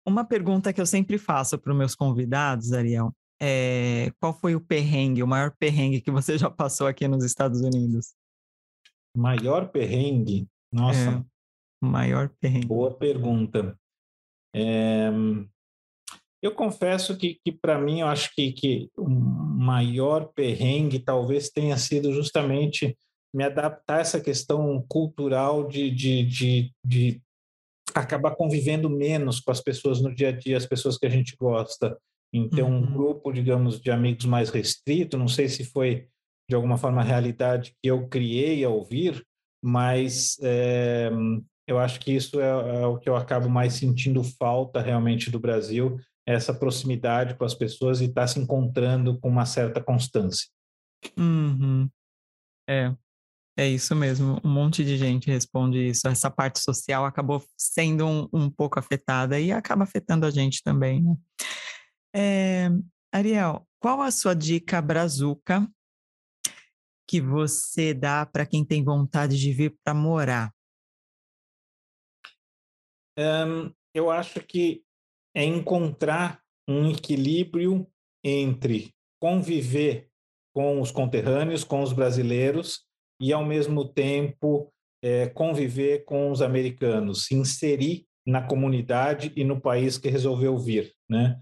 uma 0.04 0.24
pergunta 0.24 0.72
que 0.72 0.80
eu 0.80 0.86
sempre 0.86 1.18
faço 1.18 1.58
para 1.58 1.72
os 1.72 1.78
meus 1.78 1.94
convidados, 1.94 2.72
Ariel, 2.72 3.14
é 3.40 4.12
qual 4.20 4.32
foi 4.34 4.54
o 4.54 4.60
perrengue, 4.60 5.22
o 5.22 5.26
maior 5.26 5.50
perrengue 5.58 6.00
que 6.00 6.10
você 6.10 6.36
já 6.36 6.50
passou 6.50 6.86
aqui 6.86 7.08
nos 7.08 7.24
Estados 7.24 7.60
Unidos? 7.60 8.14
Maior 9.16 9.68
perrengue? 9.68 10.46
Nossa. 10.72 11.10
É, 11.10 11.24
maior 11.84 12.30
perrengue. 12.40 12.66
Boa 12.66 12.94
pergunta. 12.94 13.76
É, 14.54 15.10
eu 16.42 16.54
confesso 16.54 17.16
que, 17.16 17.38
que 17.44 17.52
para 17.52 17.78
mim, 17.78 18.00
eu 18.00 18.06
acho 18.06 18.34
que, 18.34 18.52
que 18.52 18.90
o 18.96 19.08
maior 19.08 20.32
perrengue 20.32 20.98
talvez 20.98 21.50
tenha 21.50 21.76
sido 21.76 22.12
justamente 22.12 22.96
me 23.32 23.44
adaptar 23.44 23.98
a 23.98 24.00
essa 24.00 24.20
questão 24.20 24.84
cultural 24.88 25.68
de, 25.68 25.90
de, 25.90 26.24
de, 26.24 26.72
de 26.84 27.22
acabar 27.94 28.34
convivendo 28.34 28.88
menos 28.90 29.40
com 29.40 29.50
as 29.50 29.60
pessoas 29.60 30.00
no 30.00 30.14
dia 30.14 30.28
a 30.28 30.32
dia, 30.32 30.56
as 30.56 30.66
pessoas 30.66 30.96
que 30.96 31.06
a 31.06 31.10
gente 31.10 31.36
gosta, 31.36 31.96
em 32.32 32.48
ter 32.48 32.62
um 32.62 32.80
uhum. 32.80 32.92
grupo, 32.92 33.32
digamos, 33.32 33.80
de 33.80 33.90
amigos 33.90 34.24
mais 34.24 34.50
restrito. 34.50 35.18
Não 35.18 35.28
sei 35.28 35.48
se 35.48 35.64
foi 35.64 36.08
de 36.48 36.54
alguma 36.54 36.76
forma 36.76 37.00
a 37.00 37.04
realidade 37.04 37.74
que 37.82 37.90
eu 37.90 38.08
criei 38.08 38.64
ao 38.64 38.74
ouvir, 38.74 39.24
mas 39.62 40.36
é, 40.42 41.10
eu 41.66 41.78
acho 41.78 42.00
que 42.00 42.12
isso 42.12 42.40
é, 42.40 42.48
é, 42.48 42.86
o 42.86 42.98
que 42.98 43.08
eu 43.08 43.14
acabo 43.14 43.48
mais 43.48 43.74
sentindo 43.74 44.24
falta 44.24 44.80
realmente 44.80 45.30
do 45.30 45.38
Brasil, 45.38 45.98
essa 46.26 46.52
proximidade 46.52 47.34
com 47.36 47.44
as 47.44 47.54
pessoas 47.54 48.00
e 48.00 48.06
estar 48.06 48.22
tá 48.22 48.26
se 48.26 48.40
encontrando 48.40 49.18
com 49.20 49.28
uma 49.28 49.46
certa 49.46 49.80
constância. 49.80 50.48
Uhum. 51.16 51.88
É, 52.68 52.94
é 53.56 53.68
isso 53.68 53.94
mesmo. 53.94 54.40
Um 54.44 54.50
monte 54.50 54.84
de 54.84 54.96
gente 54.96 55.30
responde 55.30 55.88
isso. 55.88 56.08
Essa 56.08 56.30
parte 56.30 56.60
social 56.60 57.04
acabou 57.04 57.44
sendo 57.56 58.06
um, 58.06 58.28
um 58.32 58.50
pouco 58.50 58.78
afetada 58.78 59.38
e 59.38 59.52
acaba 59.52 59.84
afetando 59.84 60.26
a 60.26 60.30
gente 60.30 60.62
também, 60.62 61.02
né? 61.02 61.14
É, 62.14 62.68
Ariel, 63.12 63.66
qual 63.78 64.02
a 64.02 64.10
sua 64.10 64.34
dica 64.34 64.80
brazuca 64.82 65.66
que 67.08 67.20
você 67.20 67.92
dá 67.92 68.24
para 68.24 68.46
quem 68.46 68.64
tem 68.64 68.84
vontade 68.84 69.38
de 69.38 69.52
vir 69.52 69.76
para 69.84 69.94
morar? 69.94 70.54
Um, 73.18 73.72
eu 73.94 74.10
acho 74.10 74.40
que 74.40 74.84
é 75.34 75.44
encontrar 75.44 76.40
um 76.68 76.90
equilíbrio 76.90 77.86
entre 78.24 78.94
conviver 79.20 80.08
com 80.54 80.80
os 80.80 80.90
conterrâneos, 80.90 81.64
com 81.64 81.82
os 81.82 81.92
brasileiros, 81.92 82.84
e, 83.20 83.32
ao 83.32 83.44
mesmo 83.44 83.84
tempo, 83.84 84.72
é, 85.02 85.28
conviver 85.28 86.04
com 86.04 86.30
os 86.30 86.40
americanos, 86.40 87.26
se 87.26 87.34
inserir 87.34 88.06
na 88.26 88.46
comunidade 88.46 89.32
e 89.36 89.44
no 89.44 89.60
país 89.60 89.98
que 89.98 90.08
resolveu 90.08 90.56
vir. 90.56 90.94
Né? 91.08 91.38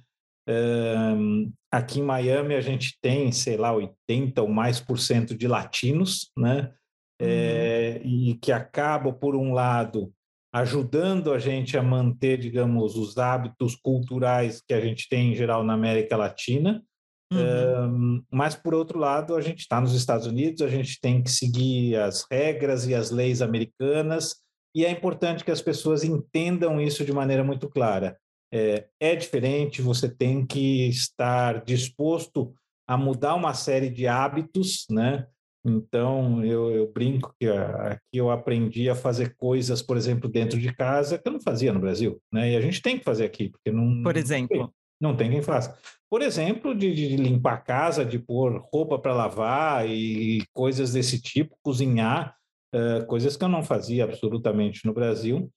Um, 0.49 1.53
aqui 1.71 2.01
em 2.01 2.03
Miami 2.03 2.55
a 2.55 2.61
gente 2.61 2.97
tem, 3.03 3.31
sei 3.31 3.57
lá, 3.57 3.73
80 3.73 4.41
ou 4.41 4.49
mais 4.49 4.81
por 4.81 4.99
cento 4.99 5.37
de 5.37 5.47
latinos, 5.47 6.31
né? 6.37 6.73
Uhum. 7.21 7.29
É, 7.29 8.01
e 8.05 8.35
que 8.37 8.53
acaba, 8.53 9.13
por 9.13 9.37
um 9.37 9.53
lado, 9.53 10.13
ajudando 10.55 11.33
a 11.33 11.39
gente 11.39 11.77
a 11.77 11.83
manter, 11.83 12.39
digamos, 12.39 12.97
os 12.97 13.19
hábitos 13.19 13.75
culturais 13.77 14.63
que 14.67 14.73
a 14.73 14.81
gente 14.81 15.09
tem 15.09 15.33
em 15.33 15.35
geral 15.35 15.63
na 15.63 15.75
América 15.75 16.17
Latina. 16.17 16.83
Uhum. 17.31 18.17
Um, 18.19 18.25
mas, 18.33 18.55
por 18.55 18.75
outro 18.75 18.99
lado, 18.99 19.37
a 19.37 19.41
gente 19.41 19.61
está 19.61 19.81
nos 19.81 19.95
Estados 19.95 20.27
Unidos, 20.27 20.63
a 20.63 20.69
gente 20.69 20.99
tem 21.01 21.23
que 21.23 21.31
seguir 21.31 21.97
as 21.97 22.25
regras 22.31 22.87
e 22.87 22.95
as 22.95 23.11
leis 23.11 23.43
americanas, 23.43 24.37
e 24.75 24.85
é 24.85 24.91
importante 24.91 25.45
que 25.45 25.51
as 25.51 25.61
pessoas 25.61 26.05
entendam 26.05 26.81
isso 26.81 27.05
de 27.05 27.13
maneira 27.13 27.45
muito 27.45 27.69
clara. 27.69 28.17
É, 28.53 28.87
é 28.99 29.15
diferente, 29.15 29.83
você 29.83 30.09
tem 30.09 30.47
que 30.47 30.89
estar 30.89 31.65
disposto 31.65 32.55
a 32.87 32.97
mudar 32.97 33.35
uma 33.35 33.53
série 33.53 33.91
de 33.91 34.07
hábitos, 34.07 34.87
né? 34.91 35.27
Então, 35.65 36.43
eu, 36.45 36.71
eu, 36.71 36.91
brinco 36.91 37.35
que 37.39 37.47
aqui 37.49 38.17
eu 38.17 38.31
aprendi 38.31 38.89
a 38.89 38.95
fazer 38.95 39.35
coisas, 39.37 39.83
por 39.83 39.97
exemplo, 39.97 40.29
dentro 40.29 40.59
de 40.59 40.73
casa 40.75 41.19
que 41.19 41.29
eu 41.29 41.33
não 41.33 41.41
fazia 41.41 41.73
no 41.73 41.81
Brasil, 41.81 42.21
né? 42.33 42.53
E 42.53 42.57
a 42.57 42.61
gente 42.61 42.81
tem 42.81 42.99
que 42.99 43.05
fazer 43.05 43.25
aqui, 43.25 43.51
porque 43.51 43.71
não. 43.71 44.03
Por 44.03 44.17
exemplo. 44.17 44.73
Não 45.01 45.15
tem 45.15 45.31
quem 45.31 45.43
faça. 45.43 45.79
Por 46.11 46.23
exemplo, 46.23 46.75
de, 46.75 46.93
de 46.93 47.17
limpar 47.17 47.55
a 47.55 47.59
casa, 47.59 48.05
de 48.05 48.19
pôr 48.19 48.61
roupa 48.73 48.99
para 48.99 49.15
lavar 49.15 49.89
e 49.89 50.43
coisas 50.53 50.93
desse 50.93 51.21
tipo, 51.21 51.57
cozinhar, 51.63 52.35
uh, 52.75 53.07
coisas 53.07 53.37
que 53.37 53.45
eu 53.45 53.49
não 53.49 53.63
fazia 53.63 54.05
absolutamente 54.05 54.85
no 54.87 54.93
Brasil. 54.93 55.51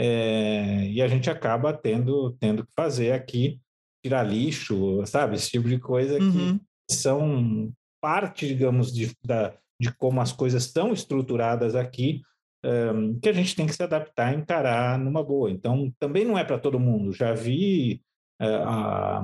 É, 0.00 0.86
e 0.88 1.02
a 1.02 1.08
gente 1.08 1.28
acaba 1.28 1.72
tendo, 1.72 2.30
tendo 2.38 2.64
que 2.64 2.70
fazer 2.76 3.10
aqui, 3.10 3.60
tirar 4.00 4.22
lixo, 4.22 5.04
sabe? 5.04 5.34
Esse 5.34 5.50
tipo 5.50 5.68
de 5.68 5.76
coisa 5.80 6.20
uhum. 6.20 6.56
que 6.88 6.94
são 6.94 7.72
parte, 8.00 8.46
digamos, 8.46 8.92
de, 8.94 9.12
da, 9.24 9.56
de 9.80 9.92
como 9.96 10.20
as 10.20 10.32
coisas 10.32 10.66
estão 10.66 10.92
estruturadas 10.92 11.74
aqui, 11.74 12.22
um, 12.64 13.18
que 13.18 13.28
a 13.28 13.32
gente 13.32 13.56
tem 13.56 13.66
que 13.66 13.74
se 13.74 13.82
adaptar 13.82 14.32
e 14.32 14.36
encarar 14.36 14.96
numa 15.00 15.22
boa. 15.22 15.50
Então, 15.50 15.92
também 15.98 16.24
não 16.24 16.38
é 16.38 16.44
para 16.44 16.60
todo 16.60 16.78
mundo. 16.78 17.12
Já 17.12 17.34
vi, 17.34 18.00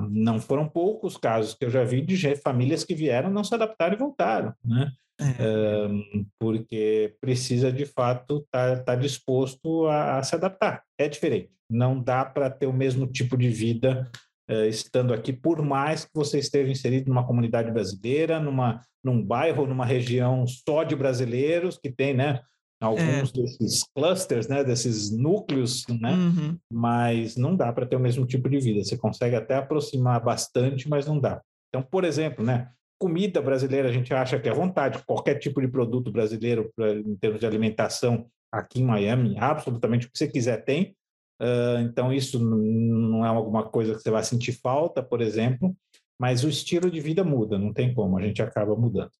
não 0.09 0.39
foram 0.39 0.67
poucos 0.67 1.15
casos 1.17 1.53
que 1.53 1.65
eu 1.65 1.69
já 1.69 1.83
vi 1.83 2.01
de 2.01 2.35
famílias 2.35 2.83
que 2.83 2.93
vieram, 2.93 3.29
não 3.29 3.43
se 3.43 3.53
adaptaram 3.53 3.95
e 3.95 3.99
voltaram, 3.99 4.53
né? 4.63 4.91
É. 5.19 5.87
Um, 5.87 6.25
porque 6.37 7.15
precisa 7.21 7.71
de 7.71 7.85
fato 7.85 8.39
estar 8.39 8.77
tá, 8.77 8.83
tá 8.83 8.95
disposto 8.95 9.87
a, 9.87 10.17
a, 10.17 10.23
se 10.23 10.35
adaptar. 10.35 10.83
É 10.97 11.07
diferente. 11.07 11.51
Não 11.69 11.99
dá 11.99 12.25
para 12.25 12.49
ter 12.49 12.67
o 12.67 12.73
mesmo 12.73 13.07
tipo 13.07 13.37
de 13.37 13.49
vida 13.49 14.09
uh, 14.49 14.65
estando 14.65 15.13
aqui, 15.13 15.31
por 15.31 15.61
mais 15.61 16.03
que 16.03 16.11
você 16.13 16.39
esteja 16.39 16.69
inserido 16.69 17.07
numa 17.07 17.25
comunidade 17.25 17.71
brasileira, 17.71 18.39
numa, 18.39 18.81
num 19.03 19.23
bairro, 19.23 19.65
numa 19.65 19.85
região 19.85 20.45
só 20.45 20.83
de 20.83 20.95
brasileiros, 20.95 21.77
que 21.77 21.89
tem, 21.89 22.13
né? 22.13 22.41
Alguns 22.81 23.29
é. 23.29 23.41
desses 23.41 23.83
clusters, 23.95 24.47
né, 24.47 24.63
desses 24.63 25.09
núcleos, 25.09 25.85
né, 25.87 26.11
uhum. 26.11 26.57
mas 26.71 27.37
não 27.37 27.55
dá 27.55 27.71
para 27.71 27.85
ter 27.85 27.95
o 27.95 27.99
mesmo 27.99 28.25
tipo 28.25 28.49
de 28.49 28.59
vida. 28.59 28.83
Você 28.83 28.97
consegue 28.97 29.35
até 29.35 29.55
aproximar 29.55 30.21
bastante, 30.23 30.89
mas 30.89 31.05
não 31.05 31.19
dá. 31.19 31.41
Então, 31.69 31.81
por 31.81 32.03
exemplo, 32.03 32.43
né, 32.43 32.69
comida 32.99 33.41
brasileira 33.41 33.89
a 33.89 33.91
gente 33.91 34.13
acha 34.13 34.39
que 34.39 34.49
é 34.49 34.53
vontade, 34.53 35.03
qualquer 35.05 35.35
tipo 35.35 35.61
de 35.61 35.67
produto 35.67 36.11
brasileiro 36.11 36.71
pra, 36.75 36.93
em 36.93 37.15
termos 37.15 37.39
de 37.39 37.45
alimentação 37.45 38.27
aqui 38.51 38.81
em 38.81 38.85
Miami, 38.85 39.37
absolutamente 39.37 40.07
o 40.07 40.11
que 40.11 40.17
você 40.17 40.27
quiser 40.27 40.63
tem. 40.63 40.95
Uh, 41.41 41.79
então, 41.81 42.13
isso 42.13 42.39
não 42.39 43.25
é 43.25 43.27
alguma 43.27 43.63
coisa 43.63 43.93
que 43.95 44.01
você 44.01 44.09
vai 44.09 44.23
sentir 44.23 44.53
falta, 44.53 45.03
por 45.03 45.21
exemplo, 45.21 45.75
mas 46.19 46.43
o 46.43 46.49
estilo 46.49 46.89
de 46.89 47.01
vida 47.01 47.23
muda, 47.23 47.57
não 47.57 47.73
tem 47.73 47.93
como, 47.93 48.17
a 48.17 48.21
gente 48.21 48.41
acaba 48.41 48.75
mudando. 48.75 49.11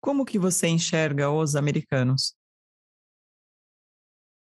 Como 0.00 0.24
que 0.24 0.38
você 0.38 0.66
enxerga 0.66 1.30
os 1.30 1.54
americanos? 1.54 2.34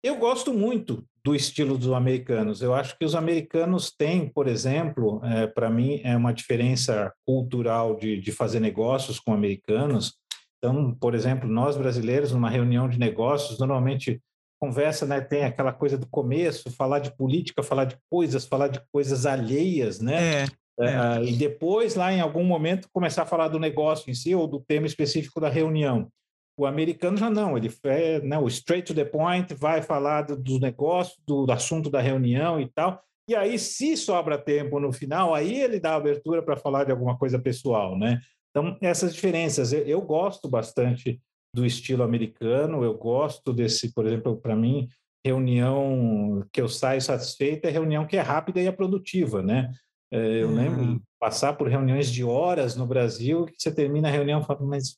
Eu 0.02 0.18
gosto 0.18 0.54
muito 0.54 1.06
do 1.24 1.36
estilo 1.36 1.78
dos 1.78 1.92
americanos. 1.92 2.62
Eu 2.62 2.74
acho 2.74 2.98
que 2.98 3.04
os 3.04 3.14
americanos 3.14 3.92
têm, 3.92 4.30
por 4.30 4.48
exemplo, 4.48 5.20
é, 5.26 5.46
para 5.46 5.70
mim, 5.70 6.00
é 6.04 6.16
uma 6.16 6.34
diferença 6.34 7.14
cultural 7.26 7.98
de, 7.98 8.20
de 8.22 8.32
fazer 8.32 8.62
negócios 8.62 9.20
com 9.20 9.34
americanos. 9.34 10.14
Então, 10.58 10.96
por 10.96 11.14
exemplo, 11.14 11.50
nós 11.50 11.76
brasileiros, 11.76 12.32
numa 12.32 12.50
reunião 12.50 12.88
de 12.88 12.98
negócios, 12.98 13.60
normalmente 13.60 14.22
conversa, 14.62 15.06
né, 15.06 15.22
tem 15.22 15.46
aquela 15.46 15.72
coisa 15.72 15.98
do 15.98 16.08
começo, 16.08 16.70
falar 16.72 17.00
de 17.00 17.16
política, 17.16 17.64
falar 17.64 17.86
de 17.86 17.98
coisas, 18.10 18.46
falar 18.46 18.68
de 18.68 18.82
coisas 18.92 19.26
alheias, 19.26 20.02
né? 20.02 20.44
É, 20.44 20.46
é. 20.80 21.20
Uh, 21.20 21.24
e 21.24 21.34
depois, 21.34 21.96
lá 21.96 22.12
em 22.14 22.22
algum 22.22 22.44
momento, 22.44 22.88
começar 22.92 23.24
a 23.24 23.26
falar 23.26 23.48
do 23.48 23.60
negócio 23.60 24.10
em 24.10 24.14
si 24.14 24.34
ou 24.34 24.48
do 24.48 24.60
tema 24.60 24.88
específico 24.88 25.40
da 25.40 25.50
reunião. 25.50 26.10
O 26.58 26.66
americano 26.66 27.18
já 27.18 27.30
não, 27.30 27.58
ele 27.58 27.72
é 27.86 28.20
né, 28.22 28.38
o 28.38 28.48
straight 28.48 28.86
to 28.88 28.94
the 28.94 29.06
point, 29.06 29.54
vai 29.54 29.82
falar 29.82 30.24
do, 30.24 30.36
do 30.36 30.60
negócio, 30.60 31.16
do, 31.26 31.46
do 31.46 31.52
assunto 31.52 31.90
da 31.90 32.02
reunião 32.02 32.60
e 32.60 32.68
tal. 32.68 33.02
E 33.30 33.36
aí, 33.36 33.58
se 33.60 33.96
sobra 33.96 34.38
tempo 34.38 34.80
no 34.80 34.92
final, 34.92 35.34
aí 35.34 35.62
ele 35.62 35.80
dá 35.80 35.96
abertura 35.96 36.42
para 36.42 36.58
falar 36.58 36.84
de 36.84 36.92
alguma 36.92 37.18
coisa 37.18 37.38
pessoal, 37.40 37.98
né? 37.98 38.20
Então, 38.50 38.78
essas 38.82 39.14
diferenças, 39.14 39.72
eu, 39.72 39.82
eu 39.82 40.02
gosto 40.02 40.50
bastante 40.50 41.22
do 41.54 41.66
estilo 41.66 42.04
americano. 42.04 42.84
Eu 42.84 42.98
gosto 42.98 43.54
desse, 43.54 43.94
por 43.94 44.06
exemplo, 44.06 44.36
para 44.38 44.56
mim, 44.56 44.88
reunião 45.26 46.46
que 46.52 46.62
eu 46.62 46.68
saio 46.68 47.02
satisfeita 47.02 47.68
é 47.68 47.72
reunião 47.72 48.06
que 48.06 48.18
é 48.18 48.22
rápida 48.22 48.62
e 48.62 48.68
é 48.68 48.72
produtiva, 48.72 49.42
né? 49.42 49.72
É, 50.12 50.42
eu 50.42 50.50
uhum. 50.50 50.56
lembro 50.56 51.02
passar 51.20 51.54
por 51.54 51.68
reuniões 51.68 52.12
de 52.12 52.24
horas 52.24 52.76
no 52.76 52.88
Brasil 52.88 53.46
que 53.46 53.56
você 53.58 53.72
termina 53.72 54.08
a 54.08 54.12
reunião 54.12 54.42
falando, 54.42 54.68
mas 54.68 54.98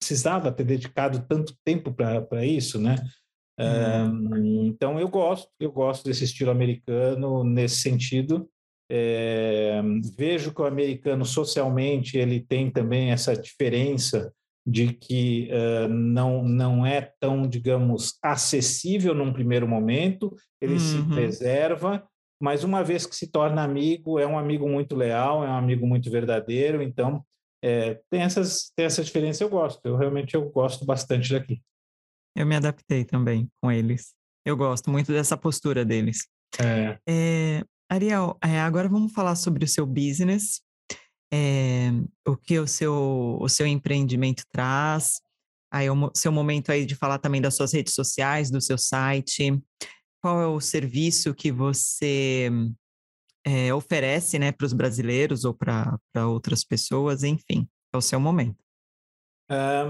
precisava 0.00 0.50
ter 0.50 0.64
dedicado 0.64 1.24
tanto 1.28 1.54
tempo 1.64 1.92
para 1.92 2.44
isso, 2.44 2.80
né? 2.80 2.96
Uhum. 3.58 4.64
então 4.64 4.98
eu 4.98 5.06
gosto, 5.06 5.46
eu 5.60 5.70
gosto 5.70 6.06
desse 6.06 6.24
estilo 6.24 6.50
americano 6.50 7.44
nesse 7.44 7.76
sentido. 7.76 8.48
É, 8.90 9.80
vejo 10.16 10.52
que 10.52 10.62
o 10.62 10.66
americano 10.66 11.24
socialmente 11.26 12.16
ele 12.16 12.40
tem 12.40 12.70
também 12.70 13.12
essa 13.12 13.36
diferença 13.36 14.32
de 14.66 14.92
que 14.92 15.48
uh, 15.52 15.88
não, 15.88 16.42
não 16.42 16.86
é 16.86 17.12
tão, 17.20 17.46
digamos, 17.48 18.18
acessível 18.22 19.14
num 19.14 19.32
primeiro 19.32 19.66
momento, 19.66 20.34
ele 20.60 20.74
uhum. 20.74 20.78
se 20.78 21.02
preserva, 21.14 22.04
mas 22.40 22.64
uma 22.64 22.82
vez 22.82 23.04
que 23.04 23.14
se 23.14 23.26
torna 23.26 23.62
amigo, 23.62 24.18
é 24.18 24.26
um 24.26 24.38
amigo 24.38 24.68
muito 24.68 24.96
leal, 24.96 25.44
é 25.44 25.48
um 25.48 25.56
amigo 25.56 25.86
muito 25.86 26.10
verdadeiro, 26.10 26.82
então 26.82 27.24
é, 27.62 28.00
tem, 28.10 28.22
essas, 28.22 28.72
tem 28.74 28.86
essa 28.86 29.04
diferença, 29.04 29.44
eu 29.44 29.50
gosto, 29.50 29.84
eu 29.84 29.96
realmente 29.96 30.34
eu 30.34 30.48
gosto 30.50 30.84
bastante 30.86 31.32
daqui. 31.32 31.60
Eu 32.34 32.46
me 32.46 32.56
adaptei 32.56 33.04
também 33.04 33.48
com 33.60 33.70
eles, 33.70 34.14
eu 34.46 34.56
gosto 34.56 34.90
muito 34.90 35.12
dessa 35.12 35.36
postura 35.36 35.84
deles. 35.84 36.26
É. 36.58 36.98
É, 37.06 37.64
Ariel, 37.90 38.38
é, 38.42 38.58
agora 38.60 38.88
vamos 38.88 39.12
falar 39.12 39.36
sobre 39.36 39.64
o 39.64 39.68
seu 39.68 39.84
business, 39.84 40.62
é, 41.32 41.90
o 42.26 42.36
que 42.36 42.58
o 42.58 42.66
seu, 42.66 43.38
o 43.38 43.48
seu 43.48 43.66
empreendimento 43.66 44.44
traz, 44.50 45.20
aí 45.70 45.88
o 45.90 46.10
seu 46.14 46.32
momento 46.32 46.72
aí 46.72 46.86
de 46.86 46.96
falar 46.96 47.18
também 47.18 47.40
das 47.40 47.54
suas 47.54 47.72
redes 47.72 47.94
sociais, 47.94 48.50
do 48.50 48.60
seu 48.60 48.78
site, 48.78 49.60
qual 50.20 50.40
é 50.40 50.46
o 50.46 50.60
serviço 50.60 51.34
que 51.34 51.50
você 51.50 52.50
é, 53.44 53.72
oferece 53.74 54.38
né, 54.38 54.52
para 54.52 54.66
os 54.66 54.72
brasileiros 54.72 55.44
ou 55.44 55.54
para 55.54 55.98
outras 56.28 56.64
pessoas, 56.64 57.22
enfim, 57.22 57.68
é 57.92 57.96
o 57.96 58.02
seu 58.02 58.20
momento. 58.20 58.58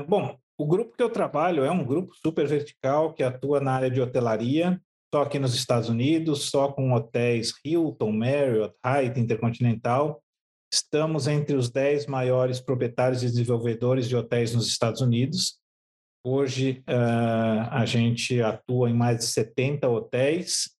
Bom, 0.08 0.38
o 0.56 0.66
grupo 0.66 0.96
que 0.96 1.02
eu 1.02 1.10
trabalho 1.10 1.64
é 1.64 1.70
um 1.70 1.84
grupo 1.84 2.14
super 2.14 2.46
vertical 2.46 3.12
que 3.12 3.22
atua 3.22 3.60
na 3.60 3.72
área 3.72 3.90
de 3.90 4.00
hotelaria, 4.00 4.80
só 5.12 5.22
aqui 5.22 5.38
nos 5.38 5.54
Estados 5.54 5.88
Unidos, 5.88 6.50
só 6.50 6.72
com 6.72 6.92
hotéis 6.92 7.52
Hilton, 7.64 8.12
Marriott, 8.12 8.74
Hyatt, 8.82 9.20
Intercontinental, 9.20 10.22
Estamos 10.72 11.26
entre 11.26 11.56
os 11.56 11.68
10 11.68 12.06
maiores 12.06 12.60
proprietários 12.60 13.24
e 13.24 13.26
desenvolvedores 13.26 14.08
de 14.08 14.14
hotéis 14.14 14.54
nos 14.54 14.68
Estados 14.68 15.00
Unidos. 15.00 15.58
Hoje, 16.24 16.84
uh, 16.88 17.68
a 17.70 17.84
gente 17.86 18.42
atua 18.42 18.90
em 18.90 18.94
mais 18.94 19.18
de 19.18 19.24
70 19.24 19.88
hotéis, 19.88 20.70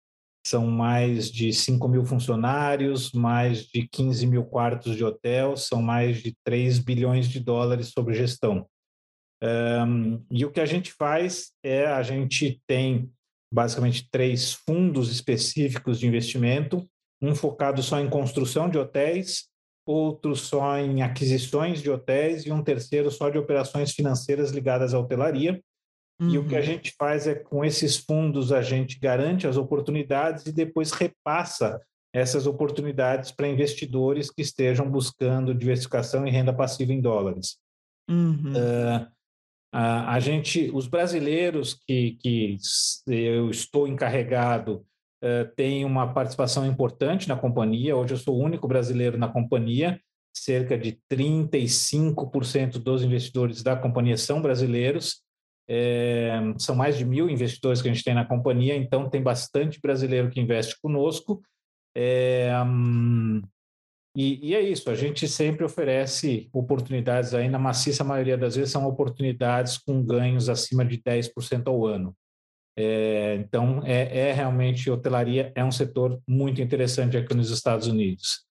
são 0.47 0.66
mais 0.66 1.30
de 1.30 1.53
5 1.53 1.88
mil 1.88 2.05
funcionários, 2.05 3.12
mais 3.12 3.66
de 3.66 3.88
15 3.88 4.26
mil 4.26 4.45
quartos 4.45 4.97
de 4.97 5.05
hotel, 5.05 5.57
são 5.57 5.80
mais 5.80 6.22
de 6.22 6.34
3 6.45 6.78
bilhões 6.78 7.28
de 7.28 7.41
dólares 7.41 7.88
sobre 7.88 8.14
gestão. 8.14 8.66
E 10.30 10.45
o 10.45 10.51
que 10.51 10.61
a 10.61 10.66
gente 10.66 10.93
faz 10.93 11.53
é, 11.62 11.86
a 11.86 12.03
gente 12.03 12.61
tem 12.66 13.11
basicamente 13.53 14.09
três 14.11 14.53
fundos 14.53 15.11
específicos 15.11 15.99
de 15.99 16.07
investimento, 16.07 16.86
um 17.20 17.34
focado 17.34 17.82
só 17.82 17.99
em 18.01 18.09
construção 18.09 18.68
de 18.68 18.78
hotéis, 18.78 19.49
outro 19.87 20.37
só 20.37 20.78
em 20.78 21.03
aquisições 21.03 21.83
de 21.83 21.91
hotéis 21.91 22.47
e 22.47 22.53
um 22.53 22.62
terceiro 22.62 23.11
só 23.11 23.28
de 23.28 23.39
operações 23.39 23.93
financeiras 23.93 24.51
ligadas 24.51 24.95
à 24.95 24.99
hotelaria. 24.99 25.61
Uhum. 26.20 26.31
E 26.31 26.39
o 26.39 26.47
que 26.47 26.55
a 26.55 26.59
uhum. 26.59 26.64
gente 26.64 26.95
faz 26.99 27.26
é, 27.26 27.35
com 27.35 27.64
esses 27.64 27.97
fundos, 27.97 28.53
a 28.53 28.62
gente 28.62 28.99
garante 28.99 29.47
as 29.47 29.57
oportunidades 29.57 30.47
e 30.47 30.53
depois 30.53 30.93
repassa 30.93 31.81
essas 32.12 32.47
oportunidades 32.47 33.31
para 33.31 33.49
investidores 33.49 34.31
que 34.31 34.43
estejam 34.43 34.91
buscando 34.91 35.55
diversificação 35.55 36.26
e 36.26 36.31
renda 36.31 36.53
passiva 36.53 36.93
em 36.93 37.01
dólares. 37.01 37.57
Uhum. 38.09 38.53
Uh, 38.53 39.07
a, 39.72 40.14
a, 40.14 40.20
gente, 40.20 40.70
os 40.74 40.89
brasileiros 40.89 41.74
que, 41.87 42.18
que 42.20 42.57
eu 43.07 43.49
estou 43.49 43.87
encarregado 43.87 44.85
uh, 45.23 45.55
têm 45.55 45.85
uma 45.85 46.12
participação 46.12 46.66
importante 46.66 47.29
na 47.29 47.37
companhia. 47.37 47.97
Hoje 47.97 48.14
eu 48.14 48.18
sou 48.18 48.37
o 48.37 48.43
único 48.43 48.66
brasileiro 48.66 49.18
na 49.18 49.29
companhia. 49.29 50.01
Cerca 50.35 50.79
de 50.79 50.99
35% 51.11 52.79
dos 52.79 53.03
investidores 53.03 53.62
da 53.62 53.77
companhia 53.77 54.16
são 54.16 54.41
brasileiros. 54.41 55.23
É, 55.68 56.33
são 56.59 56.75
mais 56.75 56.99
de 56.99 57.05
mil 57.05 57.31
investidores 57.31 57.81
que 57.81 57.89
a 57.89 57.93
gente 57.93 58.03
tem 58.03 58.12
na 58.12 58.25
companhia, 58.25 58.75
então 58.75 59.09
tem 59.09 59.23
bastante 59.23 59.81
brasileiro 59.81 60.29
que 60.29 60.41
investe 60.41 60.77
conosco. 60.81 61.41
É, 61.95 62.53
hum, 62.66 63.41
e, 64.16 64.51
e, 64.51 64.55
é 64.55 64.61
isso, 64.61 64.91
a 64.91 64.95
gente 64.95 65.29
sempre 65.29 65.64
oferece 65.64 66.49
oportunidades 66.53 67.33
aí, 67.33 67.49
na 67.49 67.59
maciça 67.59 68.03
maioria 68.03 68.37
das 68.37 68.57
vezes 68.57 68.73
são 68.73 68.85
oportunidades 68.87 69.79
com 69.79 70.05
ganhos 70.05 70.49
acima 70.49 70.85
de 70.85 70.99
10% 70.99 71.68
ao 71.68 71.87
ano. 71.87 72.16
É, 72.77 73.37
então, 73.37 73.83
é, 73.85 74.29
é, 74.29 74.33
realmente, 74.33 74.91
hotelaria 74.91 75.53
é 75.55 75.64
um 75.64 75.73
setor 75.73 76.21
muito 76.27 76.61
interessante 76.61 77.16
aqui 77.16 77.35
nos 77.35 77.51
Estados 77.51 77.87
Unidos. 77.87 78.45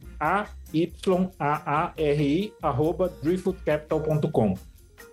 driftwoodcapital.com. 3.23 4.55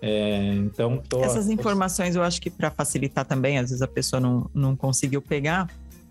É, 0.00 0.54
então, 0.54 1.02
tô, 1.08 1.24
Essas 1.24 1.48
informações 1.48 2.14
eu 2.14 2.22
acho 2.22 2.40
que 2.40 2.50
para 2.50 2.70
facilitar 2.70 3.24
também, 3.24 3.58
às 3.58 3.70
vezes 3.70 3.82
a 3.82 3.88
pessoa 3.88 4.20
não, 4.20 4.48
não 4.54 4.76
conseguiu 4.76 5.20
pegar, 5.20 5.68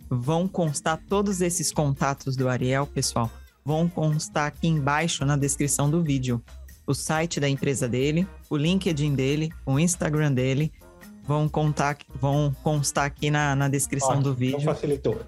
vão 0.09 0.47
constar 0.47 0.99
todos 1.07 1.41
esses 1.41 1.71
contatos 1.71 2.35
do 2.35 2.49
Ariel, 2.49 2.85
pessoal, 2.85 3.31
vão 3.63 3.87
constar 3.87 4.47
aqui 4.47 4.67
embaixo 4.67 5.25
na 5.25 5.37
descrição 5.37 5.89
do 5.89 6.03
vídeo 6.03 6.43
o 6.85 6.93
site 6.93 7.39
da 7.39 7.49
empresa 7.49 7.87
dele, 7.87 8.25
o 8.49 8.55
LinkedIn 8.55 9.13
dele, 9.13 9.51
o 9.65 9.77
Instagram 9.77 10.31
dele, 10.31 10.71
vão, 11.27 11.49
contar, 11.49 11.97
vão 12.15 12.55
constar 12.63 13.05
aqui 13.05 13.29
na, 13.29 13.53
na 13.55 13.67
descrição 13.67 14.21
do 14.21 14.33
vídeo. 14.33 14.59
Então 14.61 14.73
facilitou. 14.73 15.19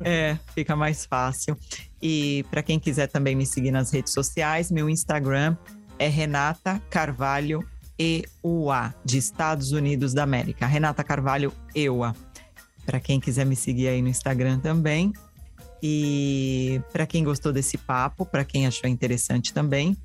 É, 0.00 0.38
fica 0.54 0.76
mais 0.76 1.04
fácil. 1.04 1.56
E 2.00 2.44
para 2.50 2.62
quem 2.62 2.78
quiser 2.78 3.06
também 3.08 3.34
me 3.34 3.46
seguir 3.46 3.70
nas 3.70 3.90
redes 3.90 4.12
sociais, 4.12 4.70
meu 4.70 4.88
Instagram 4.88 5.56
é 5.98 6.08
Renata 6.08 6.80
Carvalho 6.90 7.66
EUA, 7.98 8.94
de 9.04 9.18
Estados 9.18 9.72
Unidos 9.72 10.12
da 10.12 10.22
América. 10.22 10.66
Renata 10.66 11.02
Carvalho 11.02 11.52
EUA. 11.74 12.14
Para 12.84 13.00
quem 13.00 13.18
quiser 13.18 13.46
me 13.46 13.56
seguir 13.56 13.88
aí 13.88 14.02
no 14.02 14.08
Instagram 14.08 14.58
também. 14.58 15.12
E 15.82 16.80
para 16.92 17.06
quem 17.06 17.24
gostou 17.24 17.52
desse 17.52 17.78
papo, 17.78 18.24
para 18.24 18.44
quem 18.44 18.66
achou 18.66 18.88
interessante 18.88 19.52
também, 19.52 19.96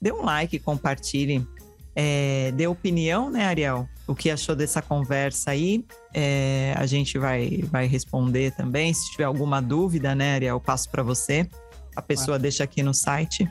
dê 0.00 0.12
um 0.12 0.22
like, 0.22 0.58
compartilhe, 0.58 1.46
é, 1.94 2.52
dê 2.52 2.66
opinião, 2.66 3.30
né, 3.30 3.44
Ariel? 3.44 3.88
O 4.08 4.14
que 4.14 4.30
achou 4.30 4.56
dessa 4.56 4.80
conversa 4.80 5.50
aí? 5.50 5.84
É, 6.14 6.72
a 6.78 6.86
gente 6.86 7.18
vai, 7.18 7.62
vai 7.70 7.86
responder 7.86 8.52
também. 8.52 8.92
Se 8.94 9.10
tiver 9.10 9.24
alguma 9.24 9.60
dúvida, 9.60 10.14
né, 10.14 10.36
Ariel, 10.36 10.56
eu 10.56 10.60
passo 10.60 10.88
para 10.88 11.02
você. 11.02 11.46
A 11.94 12.00
pessoa 12.00 12.36
ah. 12.36 12.38
deixa 12.38 12.64
aqui 12.64 12.82
no 12.82 12.94
site 12.94 13.46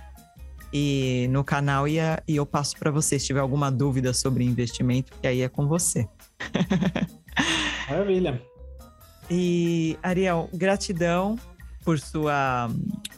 e 0.74 1.28
no 1.30 1.43
canal 1.43 1.88
e, 1.88 1.99
a, 1.99 2.24
e 2.28 2.36
eu 2.36 2.45
passo 2.45 2.76
para 2.76 2.89
você. 2.89 3.20
Se 3.20 3.28
tiver 3.28 3.39
alguma 3.39 3.72
dúvida 3.72 4.14
sobre 4.14 4.43
investimento, 4.43 5.14
que 5.22 5.28
aí 5.28 5.43
é 5.43 5.47
com 5.47 5.68
você. 5.68 6.10
Maravilha. 7.88 8.41
E, 9.30 9.95
Ariel, 10.01 10.49
gratidão 10.51 11.38
por 11.86 11.99
sua, 11.99 12.68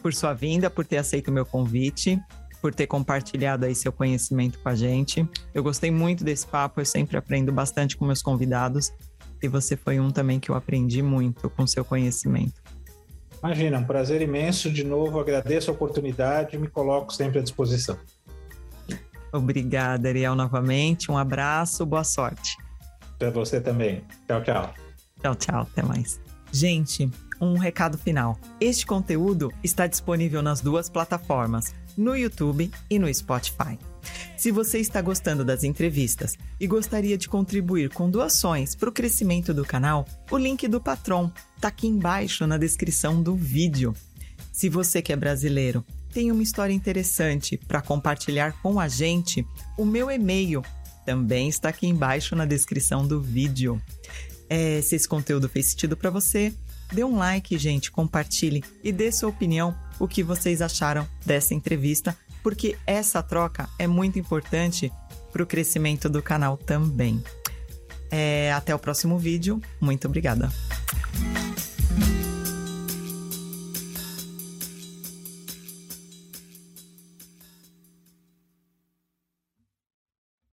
por 0.02 0.12
sua 0.12 0.34
vinda, 0.34 0.68
por 0.68 0.84
ter 0.84 0.98
aceito 0.98 1.28
o 1.28 1.32
meu 1.32 1.46
convite 1.46 2.20
por 2.60 2.74
ter 2.74 2.86
compartilhado 2.86 3.64
aí 3.64 3.74
seu 3.74 3.92
conhecimento 3.92 4.58
com 4.58 4.68
a 4.68 4.74
gente. 4.74 5.26
Eu 5.54 5.62
gostei 5.62 5.90
muito 5.90 6.24
desse 6.24 6.46
papo, 6.46 6.80
eu 6.80 6.84
sempre 6.84 7.16
aprendo 7.16 7.52
bastante 7.52 7.96
com 7.96 8.04
meus 8.04 8.22
convidados 8.22 8.92
e 9.42 9.48
você 9.48 9.76
foi 9.76 9.98
um 9.98 10.10
também 10.10 10.38
que 10.38 10.50
eu 10.50 10.54
aprendi 10.54 11.02
muito 11.02 11.48
com 11.50 11.66
seu 11.66 11.84
conhecimento. 11.84 12.60
Imagina, 13.42 13.78
um 13.78 13.84
prazer 13.84 14.20
imenso. 14.20 14.70
De 14.70 14.84
novo, 14.84 15.18
agradeço 15.18 15.70
a 15.70 15.74
oportunidade 15.74 16.56
e 16.56 16.58
me 16.58 16.68
coloco 16.68 17.12
sempre 17.12 17.38
à 17.38 17.42
disposição. 17.42 17.96
Obrigada, 19.32 20.08
Ariel, 20.08 20.34
novamente. 20.34 21.10
Um 21.10 21.16
abraço, 21.16 21.86
boa 21.86 22.04
sorte. 22.04 22.56
Para 23.18 23.30
você 23.30 23.60
também. 23.60 24.04
Tchau, 24.26 24.42
tchau. 24.42 24.74
Tchau, 25.22 25.34
tchau. 25.34 25.62
Até 25.62 25.82
mais. 25.82 26.20
Gente, 26.52 27.10
um 27.40 27.56
recado 27.56 27.96
final. 27.96 28.38
Este 28.60 28.84
conteúdo 28.84 29.50
está 29.62 29.86
disponível 29.86 30.42
nas 30.42 30.60
duas 30.60 30.90
plataformas 30.90 31.74
no 31.96 32.16
YouTube 32.16 32.70
e 32.88 32.98
no 32.98 33.12
Spotify. 33.12 33.78
Se 34.36 34.50
você 34.50 34.78
está 34.78 35.02
gostando 35.02 35.44
das 35.44 35.64
entrevistas 35.64 36.36
e 36.58 36.66
gostaria 36.66 37.18
de 37.18 37.28
contribuir 37.28 37.90
com 37.90 38.10
doações 38.10 38.74
para 38.74 38.88
o 38.88 38.92
crescimento 38.92 39.52
do 39.52 39.64
canal, 39.64 40.06
o 40.30 40.38
link 40.38 40.66
do 40.66 40.80
Patron 40.80 41.30
está 41.56 41.68
aqui 41.68 41.86
embaixo 41.86 42.46
na 42.46 42.56
descrição 42.56 43.22
do 43.22 43.36
vídeo. 43.36 43.94
Se 44.52 44.68
você 44.68 45.02
que 45.02 45.12
é 45.12 45.16
brasileiro 45.16 45.84
tem 46.12 46.32
uma 46.32 46.42
história 46.42 46.72
interessante 46.72 47.56
para 47.56 47.80
compartilhar 47.80 48.52
com 48.62 48.80
a 48.80 48.88
gente, 48.88 49.46
o 49.78 49.84
meu 49.84 50.10
e-mail 50.10 50.62
também 51.04 51.48
está 51.48 51.68
aqui 51.68 51.86
embaixo 51.86 52.34
na 52.34 52.44
descrição 52.44 53.06
do 53.06 53.20
vídeo. 53.20 53.80
É, 54.48 54.80
se 54.82 54.96
esse 54.96 55.06
conteúdo 55.06 55.48
fez 55.48 55.66
sentido 55.66 55.96
para 55.96 56.10
você, 56.10 56.52
dê 56.92 57.04
um 57.04 57.16
like, 57.16 57.56
gente, 57.58 57.90
compartilhe 57.90 58.64
e 58.82 58.90
dê 58.90 59.12
sua 59.12 59.28
opinião 59.28 59.76
o 60.00 60.08
que 60.08 60.22
vocês 60.22 60.60
acharam 60.60 61.06
dessa 61.24 61.54
entrevista, 61.54 62.16
porque 62.42 62.76
essa 62.86 63.22
troca 63.22 63.68
é 63.78 63.86
muito 63.86 64.18
importante 64.18 64.90
para 65.30 65.42
o 65.42 65.46
crescimento 65.46 66.08
do 66.08 66.20
canal 66.20 66.56
também. 66.56 67.22
É, 68.10 68.52
até 68.52 68.74
o 68.74 68.78
próximo 68.78 69.16
vídeo. 69.18 69.60
Muito 69.80 70.08
obrigada. 70.08 70.50